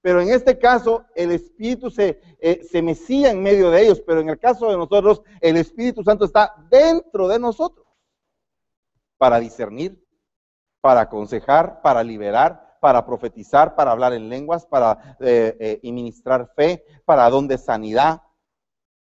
Pero 0.00 0.20
en 0.20 0.30
este 0.30 0.58
caso, 0.58 1.06
el 1.14 1.32
Espíritu 1.32 1.90
se, 1.90 2.20
eh, 2.38 2.62
se 2.70 2.82
mecía 2.82 3.30
en 3.30 3.42
medio 3.42 3.70
de 3.70 3.84
ellos, 3.84 4.02
pero 4.06 4.20
en 4.20 4.28
el 4.28 4.38
caso 4.38 4.68
de 4.68 4.76
nosotros, 4.76 5.22
el 5.40 5.56
Espíritu 5.56 6.02
Santo 6.02 6.26
está 6.26 6.54
dentro 6.70 7.26
de 7.26 7.38
nosotros 7.38 7.86
para 9.16 9.40
discernir, 9.40 9.98
para 10.82 11.00
aconsejar, 11.00 11.80
para 11.80 12.02
liberar, 12.02 12.76
para 12.82 13.06
profetizar, 13.06 13.74
para 13.74 13.92
hablar 13.92 14.12
en 14.12 14.28
lenguas, 14.28 14.66
para 14.66 15.16
eh, 15.20 15.80
eh 15.82 16.44
fe, 16.54 16.84
para 17.06 17.30
don 17.30 17.48
de 17.48 17.56
sanidad. 17.56 18.20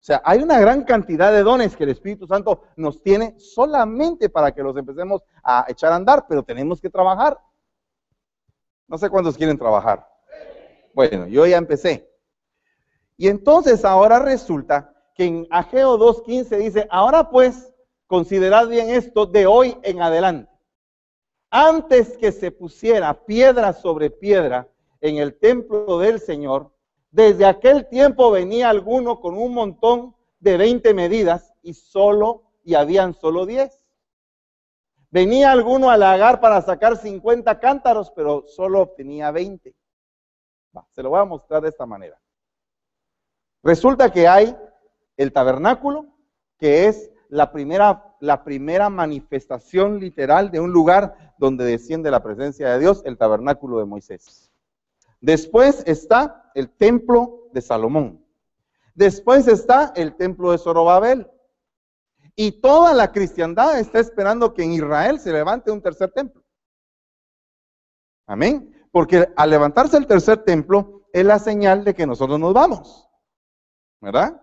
O 0.03 0.05
sea, 0.05 0.21
hay 0.25 0.43
una 0.43 0.59
gran 0.59 0.83
cantidad 0.83 1.31
de 1.31 1.43
dones 1.43 1.77
que 1.77 1.85
el 1.85 1.91
Espíritu 1.91 2.27
Santo 2.27 2.63
nos 2.75 3.01
tiene 3.01 3.39
solamente 3.39 4.27
para 4.27 4.51
que 4.51 4.61
los 4.61 4.75
empecemos 4.75 5.21
a 5.41 5.63
echar 5.69 5.93
a 5.93 5.95
andar, 5.95 6.25
pero 6.27 6.43
tenemos 6.43 6.81
que 6.81 6.89
trabajar. 6.89 7.39
No 8.85 8.97
sé 8.97 9.09
cuántos 9.09 9.37
quieren 9.37 9.57
trabajar. 9.57 10.05
Bueno, 10.93 11.25
yo 11.27 11.45
ya 11.45 11.55
empecé. 11.55 12.11
Y 13.15 13.29
entonces 13.29 13.85
ahora 13.85 14.19
resulta 14.19 14.93
que 15.15 15.23
en 15.23 15.47
Ageo 15.49 15.97
2.15 15.97 16.57
dice, 16.57 16.85
ahora 16.91 17.29
pues, 17.29 17.71
considerad 18.05 18.67
bien 18.67 18.89
esto 18.89 19.25
de 19.25 19.45
hoy 19.45 19.77
en 19.83 20.01
adelante. 20.01 20.51
antes 21.49 22.17
que 22.17 22.33
se 22.33 22.51
pusiera 22.51 23.25
piedra 23.25 23.71
sobre 23.71 24.09
piedra 24.09 24.67
en 24.99 25.15
el 25.15 25.39
templo 25.39 25.97
del 25.97 26.19
Señor, 26.19 26.72
desde 27.13 27.45
aquel 27.45 27.87
tiempo 27.89 28.31
venía 28.31 28.71
alguno 28.71 29.21
con 29.21 29.37
un 29.37 29.53
montón 29.53 30.15
de 30.39 30.57
20 30.57 30.95
medidas 30.95 31.53
y 31.61 31.75
solo, 31.75 32.51
y 32.63 32.73
habían 32.73 33.13
solo 33.13 33.45
10. 33.45 33.85
Venía 35.11 35.51
alguno 35.51 35.91
a 35.91 35.97
lagar 35.97 36.41
para 36.41 36.59
sacar 36.63 36.97
50 36.97 37.59
cántaros, 37.59 38.11
pero 38.15 38.45
solo 38.47 38.81
obtenía 38.81 39.29
20. 39.29 39.75
se 40.89 41.03
lo 41.03 41.11
voy 41.11 41.19
a 41.19 41.25
mostrar 41.25 41.61
de 41.61 41.69
esta 41.69 41.85
manera. 41.85 42.19
Resulta 43.61 44.11
que 44.11 44.27
hay 44.27 44.57
el 45.15 45.31
tabernáculo, 45.31 46.07
que 46.57 46.87
es 46.87 47.11
la 47.29 47.51
primera, 47.51 48.15
la 48.21 48.43
primera 48.43 48.89
manifestación 48.89 49.99
literal 49.99 50.49
de 50.49 50.59
un 50.59 50.71
lugar 50.71 51.35
donde 51.37 51.63
desciende 51.63 52.09
la 52.09 52.23
presencia 52.23 52.69
de 52.69 52.79
Dios, 52.79 53.03
el 53.05 53.19
tabernáculo 53.19 53.77
de 53.77 53.85
Moisés. 53.85 54.52
Después 55.23 55.83
está 55.85 56.51
el 56.53 56.69
templo 56.69 57.47
de 57.53 57.61
Salomón. 57.61 58.21
Después 58.93 59.47
está 59.47 59.93
el 59.95 60.17
templo 60.17 60.51
de 60.51 60.57
Zorobabel. 60.57 61.31
Y 62.35 62.59
toda 62.59 62.93
la 62.93 63.13
cristiandad 63.13 63.79
está 63.79 64.01
esperando 64.01 64.53
que 64.53 64.63
en 64.63 64.73
Israel 64.73 65.21
se 65.21 65.31
levante 65.31 65.71
un 65.71 65.81
tercer 65.81 66.11
templo. 66.11 66.43
Amén. 68.27 68.85
Porque 68.91 69.31
al 69.37 69.49
levantarse 69.49 69.95
el 69.95 70.07
tercer 70.07 70.43
templo 70.43 71.07
es 71.13 71.25
la 71.25 71.39
señal 71.39 71.85
de 71.85 71.93
que 71.93 72.05
nosotros 72.05 72.37
nos 72.37 72.53
vamos. 72.53 73.07
¿Verdad? 74.01 74.41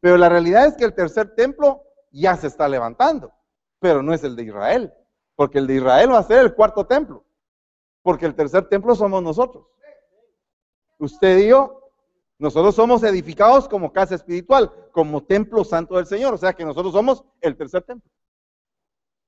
Pero 0.00 0.16
la 0.16 0.28
realidad 0.28 0.66
es 0.66 0.74
que 0.74 0.86
el 0.86 0.94
tercer 0.94 1.36
templo 1.36 1.84
ya 2.10 2.34
se 2.36 2.48
está 2.48 2.68
levantando, 2.68 3.32
pero 3.78 4.02
no 4.02 4.12
es 4.12 4.24
el 4.24 4.34
de 4.34 4.42
Israel, 4.42 4.92
porque 5.36 5.58
el 5.58 5.68
de 5.68 5.76
Israel 5.76 6.10
va 6.10 6.18
a 6.18 6.24
ser 6.24 6.40
el 6.40 6.54
cuarto 6.54 6.84
templo, 6.84 7.24
porque 8.02 8.26
el 8.26 8.34
tercer 8.34 8.68
templo 8.68 8.96
somos 8.96 9.22
nosotros. 9.22 9.66
Usted 10.98 11.38
y 11.38 11.48
yo, 11.48 11.90
nosotros 12.38 12.74
somos 12.74 13.02
edificados 13.02 13.68
como 13.68 13.92
casa 13.92 14.14
espiritual, 14.14 14.72
como 14.92 15.24
templo 15.24 15.64
santo 15.64 15.96
del 15.96 16.06
Señor, 16.06 16.34
o 16.34 16.38
sea 16.38 16.52
que 16.52 16.64
nosotros 16.64 16.92
somos 16.92 17.24
el 17.40 17.56
tercer 17.56 17.82
templo. 17.82 18.10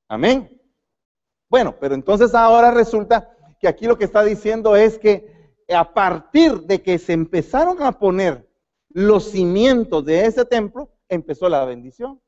Amén. 0.09 0.61
Bueno, 1.49 1.75
pero 1.79 1.95
entonces 1.95 2.35
ahora 2.35 2.71
resulta 2.71 3.35
que 3.61 3.69
aquí 3.69 3.87
lo 3.87 3.97
que 3.97 4.05
está 4.05 4.23
diciendo 4.23 4.77
es 4.77 4.99
que 4.99 5.55
a 5.69 5.93
partir 5.93 6.63
de 6.63 6.83
que 6.83 6.99
se 6.99 7.13
empezaron 7.13 7.83
a 7.83 7.99
poner 7.99 8.49
los 8.91 9.25
cimientos 9.31 10.05
de 10.05 10.27
ese 10.27 10.45
templo, 10.45 10.91
empezó 11.09 11.49
la 11.49 11.65
bendición. 11.65 12.21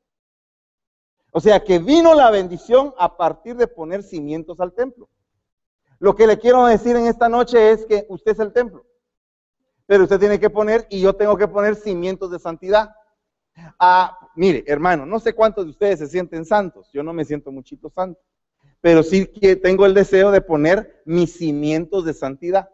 O 1.31 1.39
sea 1.39 1.63
que 1.63 1.79
vino 1.79 2.13
la 2.13 2.29
bendición 2.29 2.93
a 2.97 3.15
partir 3.17 3.55
de 3.55 3.67
poner 3.67 4.03
cimientos 4.03 4.59
al 4.59 4.73
templo. 4.73 5.09
Lo 5.99 6.15
que 6.15 6.27
le 6.27 6.37
quiero 6.37 6.65
decir 6.65 6.95
en 6.95 7.07
esta 7.07 7.29
noche 7.29 7.71
es 7.71 7.85
que 7.85 8.05
usted 8.09 8.33
es 8.33 8.39
el 8.39 8.53
templo. 8.53 8.85
Pero 9.91 10.03
usted 10.03 10.21
tiene 10.21 10.39
que 10.39 10.49
poner, 10.49 10.87
y 10.89 11.01
yo 11.01 11.11
tengo 11.11 11.35
que 11.35 11.49
poner 11.49 11.75
cimientos 11.75 12.31
de 12.31 12.39
santidad. 12.39 12.95
Ah, 13.77 14.17
mire, 14.37 14.63
hermano, 14.65 15.05
no 15.05 15.19
sé 15.19 15.33
cuántos 15.33 15.65
de 15.65 15.71
ustedes 15.71 15.99
se 15.99 16.07
sienten 16.07 16.45
santos. 16.45 16.89
Yo 16.93 17.03
no 17.03 17.11
me 17.11 17.25
siento 17.25 17.51
muchito 17.51 17.89
santo. 17.89 18.17
Pero 18.79 19.03
sí 19.03 19.25
que 19.25 19.57
tengo 19.57 19.85
el 19.85 19.93
deseo 19.93 20.31
de 20.31 20.39
poner 20.39 21.01
mis 21.03 21.33
cimientos 21.33 22.05
de 22.05 22.13
santidad. 22.13 22.69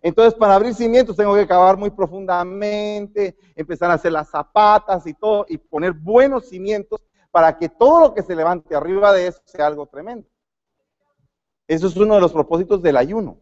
Entonces, 0.00 0.34
para 0.34 0.56
abrir 0.56 0.74
cimientos 0.74 1.14
tengo 1.14 1.36
que 1.36 1.46
cavar 1.46 1.76
muy 1.76 1.90
profundamente, 1.90 3.36
empezar 3.54 3.88
a 3.92 3.94
hacer 3.94 4.10
las 4.10 4.28
zapatas 4.28 5.06
y 5.06 5.14
todo, 5.14 5.46
y 5.48 5.56
poner 5.56 5.92
buenos 5.92 6.48
cimientos 6.48 7.00
para 7.30 7.56
que 7.56 7.68
todo 7.68 8.00
lo 8.00 8.12
que 8.12 8.24
se 8.24 8.34
levante 8.34 8.74
arriba 8.74 9.12
de 9.12 9.28
eso 9.28 9.40
sea 9.44 9.68
algo 9.68 9.86
tremendo. 9.86 10.26
Eso 11.68 11.86
es 11.86 11.96
uno 11.96 12.16
de 12.16 12.20
los 12.20 12.32
propósitos 12.32 12.82
del 12.82 12.96
ayuno, 12.96 13.38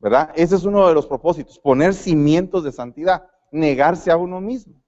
¿verdad? 0.00 0.32
Ese 0.34 0.56
es 0.56 0.64
uno 0.64 0.88
de 0.88 0.94
los 0.94 1.06
propósitos, 1.06 1.58
poner 1.58 1.94
cimientos 1.94 2.64
de 2.64 2.72
santidad, 2.72 3.28
negarse 3.52 4.10
a 4.10 4.16
uno 4.16 4.40
mismo. 4.40 4.82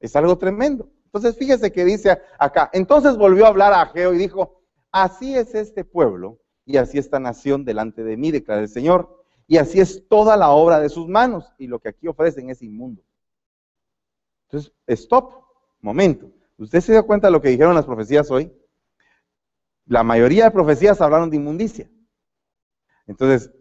Es 0.00 0.14
algo 0.16 0.38
tremendo. 0.38 0.88
Entonces, 1.06 1.36
fíjese 1.36 1.72
que 1.72 1.84
dice 1.84 2.18
acá, 2.38 2.70
entonces 2.72 3.16
volvió 3.16 3.44
a 3.44 3.48
hablar 3.48 3.72
a 3.72 3.82
Ageo 3.82 4.14
y 4.14 4.18
dijo, 4.18 4.62
así 4.92 5.36
es 5.36 5.54
este 5.54 5.84
pueblo 5.84 6.38
y 6.64 6.76
así 6.76 6.98
esta 6.98 7.18
nación 7.18 7.64
delante 7.64 8.02
de 8.04 8.16
mí, 8.16 8.30
declara 8.30 8.60
el 8.60 8.68
Señor, 8.68 9.24
y 9.46 9.58
así 9.58 9.80
es 9.80 10.08
toda 10.08 10.36
la 10.36 10.50
obra 10.50 10.80
de 10.80 10.88
sus 10.88 11.06
manos, 11.06 11.52
y 11.58 11.68
lo 11.68 11.78
que 11.78 11.90
aquí 11.90 12.08
ofrecen 12.08 12.50
es 12.50 12.60
inmundo. 12.60 13.02
Entonces, 14.46 14.72
stop, 14.88 15.32
momento. 15.80 16.30
¿Usted 16.58 16.80
se 16.80 16.92
dio 16.92 17.06
cuenta 17.06 17.28
de 17.28 17.32
lo 17.32 17.40
que 17.40 17.50
dijeron 17.50 17.74
las 17.74 17.84
profecías 17.84 18.30
hoy? 18.30 18.52
La 19.86 20.02
mayoría 20.02 20.44
de 20.44 20.50
profecías 20.50 21.00
hablaron 21.00 21.30
de 21.30 21.36
inmundicia. 21.36 21.88
Entonces, 23.06 23.52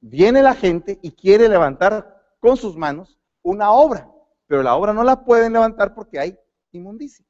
viene 0.00 0.42
la 0.42 0.54
gente 0.54 0.98
y 1.02 1.12
quiere 1.12 1.48
levantar 1.48 2.36
con 2.40 2.56
sus 2.56 2.76
manos 2.76 3.18
una 3.42 3.70
obra, 3.70 4.10
pero 4.46 4.62
la 4.62 4.76
obra 4.76 4.92
no 4.92 5.04
la 5.04 5.24
pueden 5.24 5.52
levantar 5.52 5.94
porque 5.94 6.18
hay 6.18 6.38
inmundicia. 6.72 7.24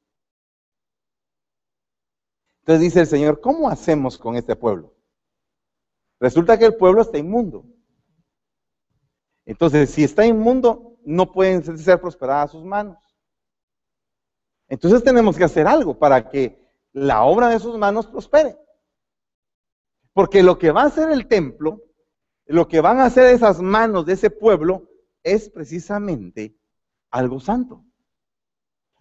Entonces 2.61 2.81
dice 2.81 2.99
el 3.01 3.07
Señor, 3.07 3.39
¿cómo 3.39 3.69
hacemos 3.69 4.17
con 4.17 4.35
este 4.35 4.55
pueblo? 4.55 4.93
Resulta 6.19 6.57
que 6.57 6.65
el 6.65 6.75
pueblo 6.75 7.01
está 7.01 7.17
inmundo. 7.17 7.65
Entonces, 9.45 9.89
si 9.91 10.03
está 10.03 10.25
inmundo, 10.25 10.97
no 11.05 11.31
pueden 11.31 11.77
ser 11.77 12.01
prosperadas 12.01 12.51
sus 12.51 12.65
manos. 12.65 12.97
Entonces 14.67 15.03
tenemos 15.03 15.37
que 15.37 15.45
hacer 15.45 15.67
algo 15.67 15.97
para 15.97 16.29
que 16.29 16.61
la 16.91 17.23
obra 17.23 17.47
de 17.47 17.59
sus 17.59 17.77
manos 17.77 18.07
prospere. 18.07 18.57
Porque 20.11 20.43
lo 20.43 20.57
que 20.57 20.71
va 20.71 20.81
a 20.81 20.87
hacer 20.87 21.09
el 21.11 21.27
templo, 21.27 21.81
lo 22.47 22.67
que 22.67 22.81
van 22.81 22.99
a 22.99 23.05
hacer 23.05 23.33
esas 23.33 23.61
manos 23.61 24.05
de 24.05 24.13
ese 24.13 24.29
pueblo, 24.29 24.89
es 25.23 25.49
precisamente 25.49 26.57
algo 27.11 27.39
santo. 27.39 27.83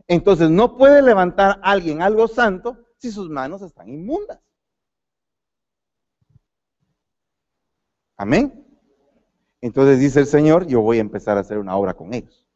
Entonces 0.09 0.51
no 0.51 0.77
puede 0.77 1.03
levantar 1.03 1.61
alguien 1.63 2.03
algo 2.03 2.29
santo 2.29 2.87
si 2.99 3.11
sus 3.11 3.29
manos 3.29 3.63
están 3.63 3.89
inmundas. 3.89 4.41
Amén. 8.17 8.65
Entonces 9.61 9.99
dice 9.99 10.21
el 10.21 10.27
Señor, 10.27 10.67
yo 10.67 10.81
voy 10.81 10.99
a 10.99 11.03
empezar 11.03 11.37
a 11.37 11.41
hacer 11.41 11.59
una 11.59 11.77
obra 11.77 11.95
con 11.95 12.15
ellos. 12.15 12.47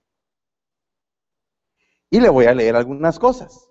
Y 2.09 2.21
le 2.21 2.29
voy 2.29 2.47
a 2.47 2.55
leer 2.55 2.77
algunas 2.77 3.19
cosas. 3.19 3.69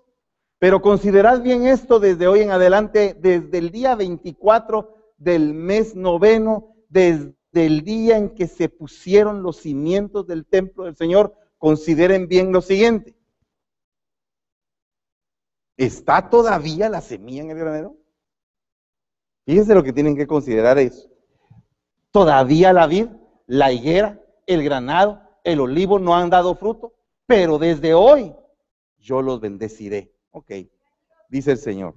Pero 0.58 0.82
considerad 0.82 1.42
bien 1.42 1.66
esto 1.66 2.00
desde 2.00 2.26
hoy 2.26 2.40
en 2.40 2.50
adelante, 2.50 3.16
desde 3.18 3.58
el 3.58 3.70
día 3.70 3.94
24 3.94 4.94
del 5.16 5.54
mes 5.54 5.94
noveno, 5.94 6.69
desde 6.90 7.32
el 7.54 7.80
día 7.82 8.18
en 8.18 8.34
que 8.34 8.46
se 8.46 8.68
pusieron 8.68 9.42
los 9.42 9.62
cimientos 9.62 10.26
del 10.26 10.44
templo 10.44 10.84
del 10.84 10.96
Señor, 10.96 11.34
consideren 11.56 12.28
bien 12.28 12.52
lo 12.52 12.60
siguiente. 12.60 13.16
¿Está 15.78 16.28
todavía 16.28 16.90
la 16.90 17.00
semilla 17.00 17.42
en 17.42 17.50
el 17.52 17.58
granero? 17.58 17.96
Fíjense 19.46 19.74
lo 19.74 19.82
que 19.82 19.94
tienen 19.94 20.14
que 20.14 20.26
considerar 20.26 20.78
eso. 20.78 21.08
Todavía 22.10 22.74
la 22.74 22.86
vid, 22.86 23.06
la 23.46 23.72
higuera, 23.72 24.22
el 24.46 24.62
granado, 24.62 25.22
el 25.44 25.60
olivo 25.60 25.98
no 25.98 26.14
han 26.14 26.28
dado 26.28 26.54
fruto 26.54 27.00
pero 27.30 27.60
desde 27.60 27.94
hoy 27.94 28.34
yo 28.98 29.22
los 29.22 29.40
bendeciré. 29.40 30.12
Ok, 30.32 30.50
dice 31.28 31.52
el 31.52 31.58
Señor. 31.58 31.96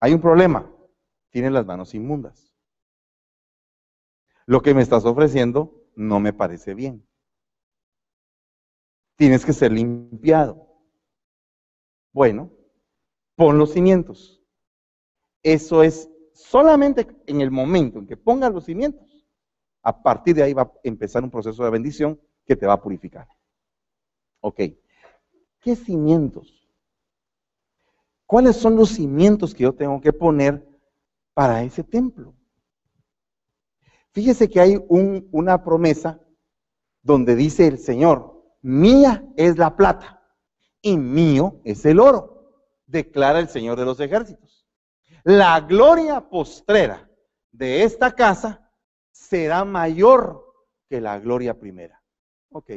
Hay 0.00 0.12
un 0.12 0.20
problema, 0.20 0.68
tienen 1.30 1.52
las 1.52 1.64
manos 1.64 1.94
inmundas. 1.94 2.47
Lo 4.48 4.62
que 4.62 4.72
me 4.72 4.80
estás 4.80 5.04
ofreciendo 5.04 5.84
no 5.94 6.20
me 6.20 6.32
parece 6.32 6.72
bien. 6.72 7.06
Tienes 9.14 9.44
que 9.44 9.52
ser 9.52 9.70
limpiado. 9.70 10.66
Bueno, 12.14 12.50
pon 13.36 13.58
los 13.58 13.74
cimientos. 13.74 14.42
Eso 15.42 15.82
es 15.82 16.10
solamente 16.32 17.06
en 17.26 17.42
el 17.42 17.50
momento 17.50 17.98
en 17.98 18.06
que 18.06 18.16
pongas 18.16 18.50
los 18.50 18.64
cimientos. 18.64 19.28
A 19.82 20.02
partir 20.02 20.36
de 20.36 20.44
ahí 20.44 20.54
va 20.54 20.62
a 20.62 20.72
empezar 20.82 21.22
un 21.22 21.30
proceso 21.30 21.62
de 21.62 21.70
bendición 21.70 22.18
que 22.46 22.56
te 22.56 22.66
va 22.66 22.72
a 22.72 22.80
purificar. 22.80 23.28
Ok. 24.40 24.60
¿Qué 25.60 25.76
cimientos? 25.76 26.66
¿Cuáles 28.24 28.56
son 28.56 28.76
los 28.76 28.88
cimientos 28.88 29.54
que 29.54 29.64
yo 29.64 29.74
tengo 29.74 30.00
que 30.00 30.14
poner 30.14 30.66
para 31.34 31.62
ese 31.64 31.84
templo? 31.84 32.37
Fíjese 34.12 34.48
que 34.48 34.60
hay 34.60 34.78
una 34.88 35.62
promesa 35.62 36.20
donde 37.02 37.36
dice 37.36 37.66
el 37.66 37.78
Señor, 37.78 38.42
mía 38.62 39.26
es 39.36 39.58
la 39.58 39.76
plata 39.76 40.22
y 40.82 40.96
mío 40.96 41.60
es 41.64 41.84
el 41.84 42.00
oro, 42.00 42.52
declara 42.86 43.38
el 43.38 43.48
Señor 43.48 43.78
de 43.78 43.84
los 43.84 44.00
ejércitos. 44.00 44.66
La 45.24 45.60
gloria 45.60 46.28
postrera 46.28 47.10
de 47.52 47.84
esta 47.84 48.12
casa 48.12 48.72
será 49.10 49.64
mayor 49.64 50.44
que 50.88 51.00
la 51.00 51.18
gloria 51.18 51.58
primera. 51.58 52.02
Ok, 52.50 52.70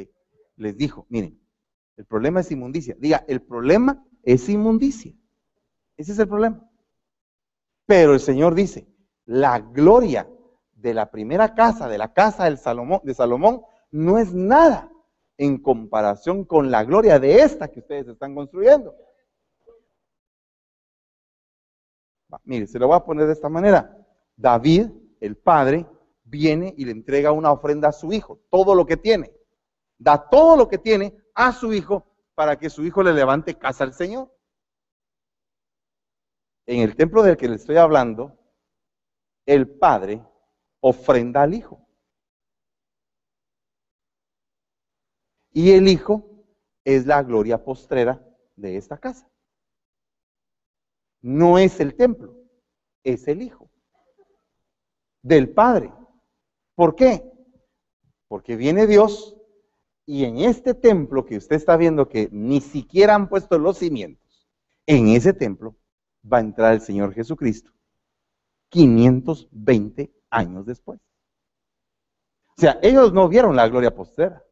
les 0.56 0.76
dijo, 0.76 1.06
miren, 1.08 1.40
el 1.96 2.04
problema 2.06 2.40
es 2.40 2.50
inmundicia. 2.50 2.96
Diga, 2.98 3.24
el 3.28 3.42
problema 3.42 4.04
es 4.22 4.48
inmundicia. 4.48 5.14
Ese 5.96 6.12
es 6.12 6.18
el 6.18 6.28
problema. 6.28 6.68
Pero 7.86 8.14
el 8.14 8.20
Señor 8.20 8.54
dice, 8.54 8.88
la 9.24 9.60
gloria 9.60 10.28
de 10.82 10.92
la 10.92 11.10
primera 11.10 11.54
casa, 11.54 11.88
de 11.88 11.96
la 11.96 12.12
casa 12.12 12.44
del 12.44 12.58
Salomón, 12.58 13.00
de 13.04 13.14
Salomón, 13.14 13.62
no 13.92 14.18
es 14.18 14.34
nada 14.34 14.90
en 15.38 15.62
comparación 15.62 16.44
con 16.44 16.70
la 16.70 16.82
gloria 16.84 17.20
de 17.20 17.40
esta 17.40 17.68
que 17.68 17.80
ustedes 17.80 18.08
están 18.08 18.34
construyendo. 18.34 18.94
mire, 22.44 22.66
se 22.66 22.78
lo 22.78 22.88
voy 22.88 22.96
a 22.96 23.04
poner 23.04 23.26
de 23.26 23.34
esta 23.34 23.48
manera. 23.48 23.96
David, 24.36 24.88
el 25.20 25.36
padre, 25.36 25.86
viene 26.24 26.74
y 26.76 26.84
le 26.84 26.92
entrega 26.92 27.30
una 27.30 27.52
ofrenda 27.52 27.88
a 27.88 27.92
su 27.92 28.12
hijo, 28.12 28.40
todo 28.50 28.74
lo 28.74 28.84
que 28.84 28.96
tiene. 28.96 29.32
Da 29.98 30.28
todo 30.28 30.56
lo 30.56 30.68
que 30.68 30.78
tiene 30.78 31.16
a 31.34 31.52
su 31.52 31.72
hijo 31.72 32.06
para 32.34 32.58
que 32.58 32.70
su 32.70 32.84
hijo 32.84 33.02
le 33.02 33.12
levante 33.12 33.56
casa 33.56 33.84
al 33.84 33.94
Señor. 33.94 34.34
En 36.66 36.80
el 36.80 36.96
templo 36.96 37.22
del 37.22 37.36
que 37.36 37.48
le 37.48 37.56
estoy 37.56 37.76
hablando, 37.76 38.36
el 39.46 39.68
padre 39.68 40.22
ofrenda 40.82 41.42
al 41.42 41.54
hijo. 41.54 41.80
Y 45.52 45.72
el 45.72 45.88
hijo 45.88 46.44
es 46.84 47.06
la 47.06 47.22
gloria 47.22 47.62
postrera 47.62 48.22
de 48.56 48.76
esta 48.76 48.98
casa. 48.98 49.30
No 51.20 51.58
es 51.58 51.78
el 51.80 51.94
templo, 51.94 52.36
es 53.04 53.28
el 53.28 53.42
hijo 53.42 53.70
del 55.22 55.50
padre. 55.50 55.92
¿Por 56.74 56.96
qué? 56.96 57.30
Porque 58.28 58.56
viene 58.56 58.86
Dios 58.86 59.36
y 60.04 60.24
en 60.24 60.38
este 60.38 60.74
templo 60.74 61.24
que 61.24 61.36
usted 61.36 61.56
está 61.56 61.76
viendo 61.76 62.08
que 62.08 62.28
ni 62.32 62.60
siquiera 62.60 63.14
han 63.14 63.28
puesto 63.28 63.56
los 63.56 63.78
cimientos, 63.78 64.48
en 64.86 65.08
ese 65.08 65.32
templo 65.32 65.76
va 66.30 66.38
a 66.38 66.40
entrar 66.40 66.72
el 66.72 66.80
Señor 66.80 67.14
Jesucristo 67.14 67.70
520 68.70 70.21
años 70.32 70.66
después. 70.66 71.00
O 72.56 72.60
sea, 72.60 72.78
ellos 72.82 73.12
no 73.12 73.28
vieron 73.28 73.54
la 73.54 73.68
gloria 73.68 73.94
postera. 73.94 74.42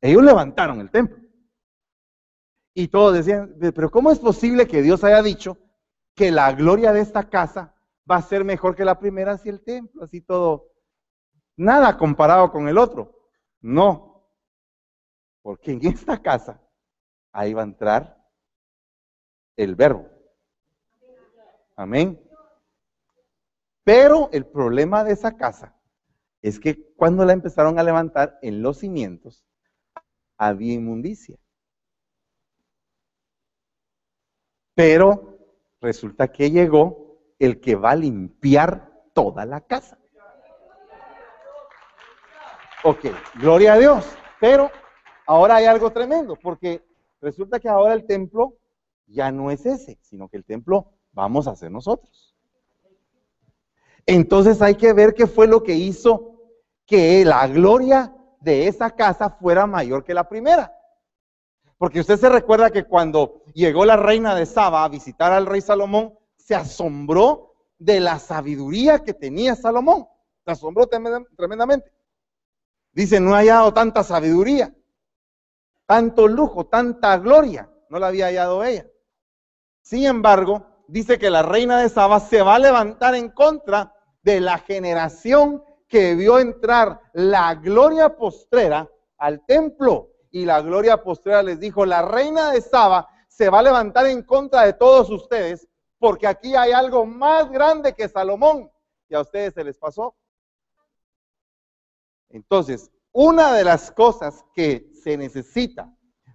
Ellos 0.00 0.22
levantaron 0.22 0.80
el 0.80 0.90
templo. 0.90 1.18
Y 2.74 2.88
todos 2.88 3.14
decían, 3.14 3.56
pero 3.74 3.90
¿cómo 3.90 4.10
es 4.10 4.18
posible 4.18 4.66
que 4.66 4.82
Dios 4.82 5.04
haya 5.04 5.22
dicho 5.22 5.58
que 6.14 6.30
la 6.30 6.52
gloria 6.52 6.92
de 6.92 7.00
esta 7.00 7.28
casa 7.28 7.74
va 8.10 8.16
a 8.16 8.22
ser 8.22 8.44
mejor 8.44 8.74
que 8.74 8.84
la 8.84 8.98
primera 8.98 9.38
si 9.38 9.48
el 9.48 9.62
templo, 9.62 10.04
así 10.04 10.20
todo, 10.20 10.72
nada 11.56 11.96
comparado 11.98 12.50
con 12.50 12.68
el 12.68 12.78
otro? 12.78 13.28
No, 13.60 14.26
porque 15.42 15.72
en 15.72 15.86
esta 15.86 16.20
casa 16.20 16.60
ahí 17.32 17.52
va 17.52 17.62
a 17.62 17.66
entrar 17.66 18.16
el 19.56 19.74
verbo. 19.74 20.08
Amén. 21.76 22.20
Pero 23.84 24.28
el 24.32 24.46
problema 24.46 25.04
de 25.04 25.12
esa 25.12 25.36
casa 25.36 25.76
es 26.40 26.60
que 26.60 26.92
cuando 26.94 27.24
la 27.24 27.32
empezaron 27.32 27.78
a 27.78 27.82
levantar 27.82 28.38
en 28.42 28.62
los 28.62 28.78
cimientos, 28.78 29.44
había 30.36 30.74
inmundicia. 30.74 31.36
Pero 34.74 35.38
resulta 35.80 36.28
que 36.28 36.50
llegó 36.50 37.18
el 37.38 37.60
que 37.60 37.74
va 37.74 37.90
a 37.90 37.96
limpiar 37.96 38.90
toda 39.12 39.44
la 39.44 39.60
casa. 39.60 39.98
Ok, 42.84 43.06
gloria 43.34 43.74
a 43.74 43.78
Dios. 43.78 44.06
Pero 44.40 44.70
ahora 45.26 45.56
hay 45.56 45.66
algo 45.66 45.90
tremendo, 45.90 46.36
porque 46.36 46.84
resulta 47.20 47.60
que 47.60 47.68
ahora 47.68 47.94
el 47.94 48.06
templo 48.06 48.56
ya 49.06 49.30
no 49.30 49.50
es 49.50 49.66
ese, 49.66 49.98
sino 50.02 50.28
que 50.28 50.36
el 50.36 50.44
templo 50.44 50.92
vamos 51.12 51.46
a 51.46 51.54
ser 51.54 51.70
nosotros. 51.70 52.31
Entonces 54.06 54.60
hay 54.62 54.74
que 54.74 54.92
ver 54.92 55.14
qué 55.14 55.26
fue 55.26 55.46
lo 55.46 55.62
que 55.62 55.74
hizo 55.74 56.32
que 56.86 57.24
la 57.24 57.46
gloria 57.46 58.14
de 58.40 58.66
esa 58.66 58.90
casa 58.90 59.30
fuera 59.30 59.66
mayor 59.66 60.04
que 60.04 60.14
la 60.14 60.28
primera. 60.28 60.76
Porque 61.78 62.00
usted 62.00 62.18
se 62.18 62.28
recuerda 62.28 62.70
que 62.70 62.84
cuando 62.84 63.42
llegó 63.54 63.84
la 63.84 63.96
reina 63.96 64.34
de 64.34 64.46
Saba 64.46 64.84
a 64.84 64.88
visitar 64.88 65.32
al 65.32 65.46
rey 65.46 65.60
Salomón, 65.60 66.14
se 66.36 66.54
asombró 66.54 67.54
de 67.78 68.00
la 68.00 68.18
sabiduría 68.18 69.00
que 69.00 69.14
tenía 69.14 69.56
Salomón. 69.56 70.06
Se 70.44 70.52
asombró 70.52 70.86
tremendamente. 70.86 71.92
Dice, 72.92 73.20
no 73.20 73.34
ha 73.34 73.38
hallado 73.38 73.72
tanta 73.72 74.02
sabiduría, 74.02 74.74
tanto 75.86 76.28
lujo, 76.28 76.66
tanta 76.66 77.16
gloria. 77.18 77.70
No 77.88 77.98
la 77.98 78.08
había 78.08 78.26
hallado 78.26 78.64
ella. 78.64 78.86
Sin 79.80 80.04
embargo, 80.04 80.66
dice 80.92 81.18
que 81.18 81.30
la 81.30 81.42
reina 81.42 81.80
de 81.80 81.88
Saba 81.88 82.20
se 82.20 82.42
va 82.42 82.56
a 82.56 82.58
levantar 82.58 83.14
en 83.14 83.30
contra 83.30 83.94
de 84.22 84.40
la 84.40 84.58
generación 84.58 85.64
que 85.88 86.14
vio 86.14 86.38
entrar 86.38 87.00
la 87.14 87.54
gloria 87.54 88.14
postrera 88.14 88.90
al 89.16 89.42
templo. 89.46 90.10
Y 90.30 90.44
la 90.44 90.60
gloria 90.60 91.02
postrera 91.02 91.42
les 91.42 91.58
dijo, 91.58 91.86
la 91.86 92.02
reina 92.02 92.52
de 92.52 92.60
Saba 92.60 93.08
se 93.26 93.48
va 93.48 93.60
a 93.60 93.62
levantar 93.62 94.04
en 94.04 94.22
contra 94.22 94.66
de 94.66 94.74
todos 94.74 95.08
ustedes, 95.08 95.66
porque 95.98 96.26
aquí 96.26 96.54
hay 96.54 96.72
algo 96.72 97.06
más 97.06 97.50
grande 97.50 97.94
que 97.94 98.06
Salomón. 98.06 98.70
Y 99.08 99.14
a 99.14 99.22
ustedes 99.22 99.54
se 99.54 99.64
les 99.64 99.78
pasó. 99.78 100.14
Entonces, 102.28 102.90
una 103.12 103.54
de 103.54 103.64
las 103.64 103.90
cosas 103.90 104.44
que 104.54 104.90
se 105.02 105.16
necesita 105.16 105.90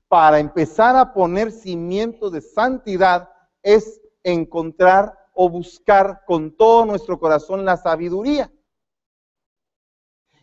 para 0.08 0.40
empezar 0.40 0.96
a 0.96 1.14
poner 1.14 1.52
cimientos 1.52 2.32
de 2.32 2.42
santidad 2.42 3.30
es 3.62 4.02
encontrar 4.28 5.18
o 5.34 5.50
buscar 5.50 6.24
con 6.26 6.56
todo 6.56 6.86
nuestro 6.86 7.20
corazón 7.20 7.64
la 7.64 7.78
sabiduría. 7.78 8.52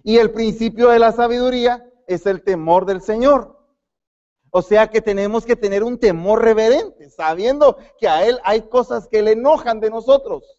Y 0.03 0.19
el 0.19 0.31
principio 0.31 0.89
de 0.89 0.99
la 0.99 1.13
sabiduría 1.13 1.85
es 2.07 2.27
el 2.27 2.43
temor 2.43 2.87
del 2.87 3.03
Señor. 3.03 3.59
O 4.51 4.63
sea 4.63 4.89
que 4.89 5.03
tenemos 5.03 5.45
que 5.45 5.57
tener 5.57 5.83
un 5.83 5.99
temor 5.99 6.43
reverente, 6.43 7.11
sabiendo 7.11 7.77
que 7.99 8.09
a 8.09 8.25
Él 8.25 8.39
hay 8.45 8.63
cosas 8.69 9.09
que 9.09 9.21
le 9.21 9.33
enojan 9.33 9.81
de 9.81 9.91
nosotros, 9.91 10.59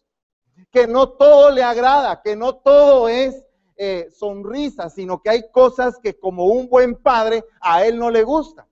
que 0.70 0.86
no 0.86 1.10
todo 1.10 1.50
le 1.50 1.62
agrada, 1.62 2.20
que 2.22 2.36
no 2.36 2.56
todo 2.56 3.08
es 3.08 3.42
eh, 3.76 4.08
sonrisa, 4.16 4.90
sino 4.90 5.20
que 5.20 5.30
hay 5.30 5.50
cosas 5.50 5.98
que 6.00 6.18
como 6.18 6.46
un 6.46 6.68
buen 6.68 6.94
padre 6.94 7.44
a 7.60 7.86
Él 7.86 7.98
no 7.98 8.10
le 8.10 8.22
gusta. 8.22 8.68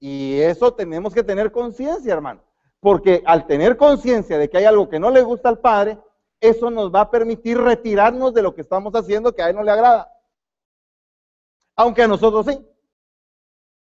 Y 0.00 0.40
eso 0.40 0.72
tenemos 0.74 1.12
que 1.12 1.22
tener 1.22 1.50
conciencia, 1.50 2.12
hermano. 2.12 2.42
Porque 2.80 3.22
al 3.26 3.46
tener 3.46 3.76
conciencia 3.76 4.38
de 4.38 4.48
que 4.48 4.58
hay 4.58 4.64
algo 4.64 4.88
que 4.88 5.00
no 5.00 5.10
le 5.10 5.22
gusta 5.22 5.48
al 5.48 5.58
Padre, 5.58 5.98
eso 6.40 6.70
nos 6.70 6.94
va 6.94 7.02
a 7.02 7.10
permitir 7.10 7.58
retirarnos 7.58 8.32
de 8.32 8.42
lo 8.42 8.54
que 8.54 8.60
estamos 8.60 8.94
haciendo 8.94 9.34
que 9.34 9.42
a 9.42 9.50
él 9.50 9.56
no 9.56 9.64
le 9.64 9.72
agrada. 9.72 10.12
Aunque 11.74 12.02
a 12.02 12.08
nosotros 12.08 12.46
sí. 12.46 12.64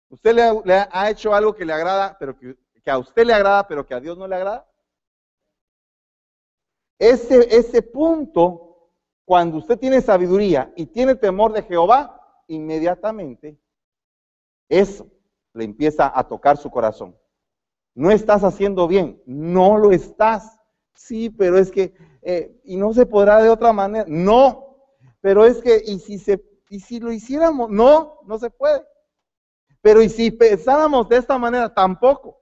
Usted 0.09 0.35
le, 0.65 0.75
ha 0.91 1.11
hecho 1.11 1.33
algo 1.33 1.55
que 1.55 1.65
le 1.65 1.73
agrada, 1.73 2.17
pero 2.19 2.37
que, 2.37 2.57
a 2.91 2.99
usted 2.99 3.25
le 3.25 3.33
agrada, 3.33 3.69
pero 3.69 3.87
que 3.87 3.95
a 3.95 4.01
Dios 4.01 4.19
no 4.19 4.27
le 4.27 4.35
agrada. 4.35 4.67
Ese, 6.99 7.57
ese 7.57 7.83
punto, 7.83 8.91
cuando 9.25 9.59
usted 9.59 9.79
tiene 9.79 10.01
sabiduría 10.01 10.73
y 10.75 10.87
tiene 10.87 11.15
temor 11.15 11.53
de 11.53 11.63
Jehová, 11.63 12.43
inmediatamente 12.49 13.57
eso 14.69 15.07
le 15.55 15.65
empieza 15.65 16.13
a 16.15 16.27
tocar 16.27 16.57
su 16.57 16.71
corazón. 16.71 17.17
No 17.95 18.11
estás 18.11 18.45
haciendo 18.45 18.87
bien, 18.87 19.23
no 19.27 19.79
lo 19.79 19.91
estás. 19.93 20.59
Sí, 20.95 21.31
pero 21.31 21.59
es 21.59 21.71
que 21.71 21.95
eh, 22.23 22.61
y 22.65 22.77
no 22.77 22.93
se 22.93 23.07
podrá 23.07 23.43
de 23.43 23.49
otra 23.49 23.73
manera. 23.73 24.05
No, 24.09 24.77
pero 25.21 25.45
es 25.45 25.61
que, 25.61 25.83
y 25.85 25.99
si, 26.01 26.19
se, 26.19 26.43
y 26.69 26.81
si 26.81 27.01
lo 27.01 27.13
hiciéramos, 27.13 27.71
no, 27.71 28.21
no 28.27 28.39
se 28.39 28.51
puede. 28.51 28.85
Pero 29.83 30.03
y 30.03 30.09
si 30.09 30.31
pensáramos 30.31 31.09
de 31.09 31.17
esta 31.17 31.39
manera, 31.39 31.73
tampoco. 31.73 32.39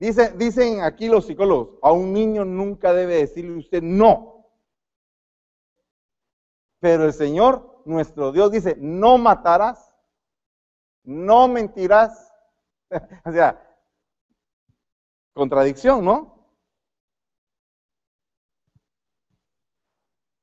Dice, 0.00 0.32
dicen 0.36 0.82
aquí 0.82 1.08
los 1.08 1.26
psicólogos, 1.26 1.78
a 1.82 1.90
un 1.90 2.12
niño 2.12 2.44
nunca 2.44 2.92
debe 2.92 3.16
decirle 3.16 3.58
usted 3.58 3.82
no. 3.82 4.37
Pero 6.80 7.04
el 7.04 7.12
Señor, 7.12 7.82
nuestro 7.84 8.32
Dios, 8.32 8.50
dice, 8.50 8.76
no 8.78 9.18
matarás, 9.18 9.94
no 11.04 11.48
mentirás. 11.48 12.32
o 13.24 13.32
sea, 13.32 13.64
Contradicción, 15.38 16.04
¿no? 16.04 16.36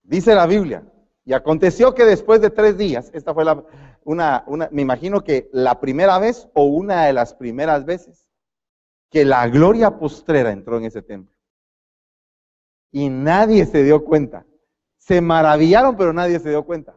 Dice 0.03 0.33
la 0.33 0.47
Biblia, 0.47 0.89
y 1.25 1.33
aconteció 1.33 1.93
que 1.93 2.05
después 2.05 2.39
de 2.39 2.49
tres 2.49 2.77
días, 2.77 3.11
esta 3.13 3.33
fue 3.33 3.43
la, 3.43 3.61
una, 4.05 4.45
una, 4.47 4.69
me 4.71 4.83
imagino 4.83 5.21
que 5.21 5.49
la 5.51 5.81
primera 5.81 6.17
vez 6.17 6.47
o 6.53 6.63
una 6.63 7.07
de 7.07 7.11
las 7.11 7.33
primeras 7.33 7.83
veces, 7.83 8.29
que 9.11 9.25
la 9.25 9.49
gloria 9.49 9.99
postrera 9.99 10.51
entró 10.51 10.77
en 10.77 10.85
ese 10.85 11.01
templo. 11.01 11.35
Y 12.93 13.09
nadie 13.09 13.65
se 13.65 13.83
dio 13.83 14.05
cuenta. 14.05 14.45
Se 15.05 15.21
maravillaron, 15.21 15.95
pero 15.95 16.13
nadie 16.13 16.39
se 16.39 16.49
dio 16.49 16.63
cuenta. 16.63 16.95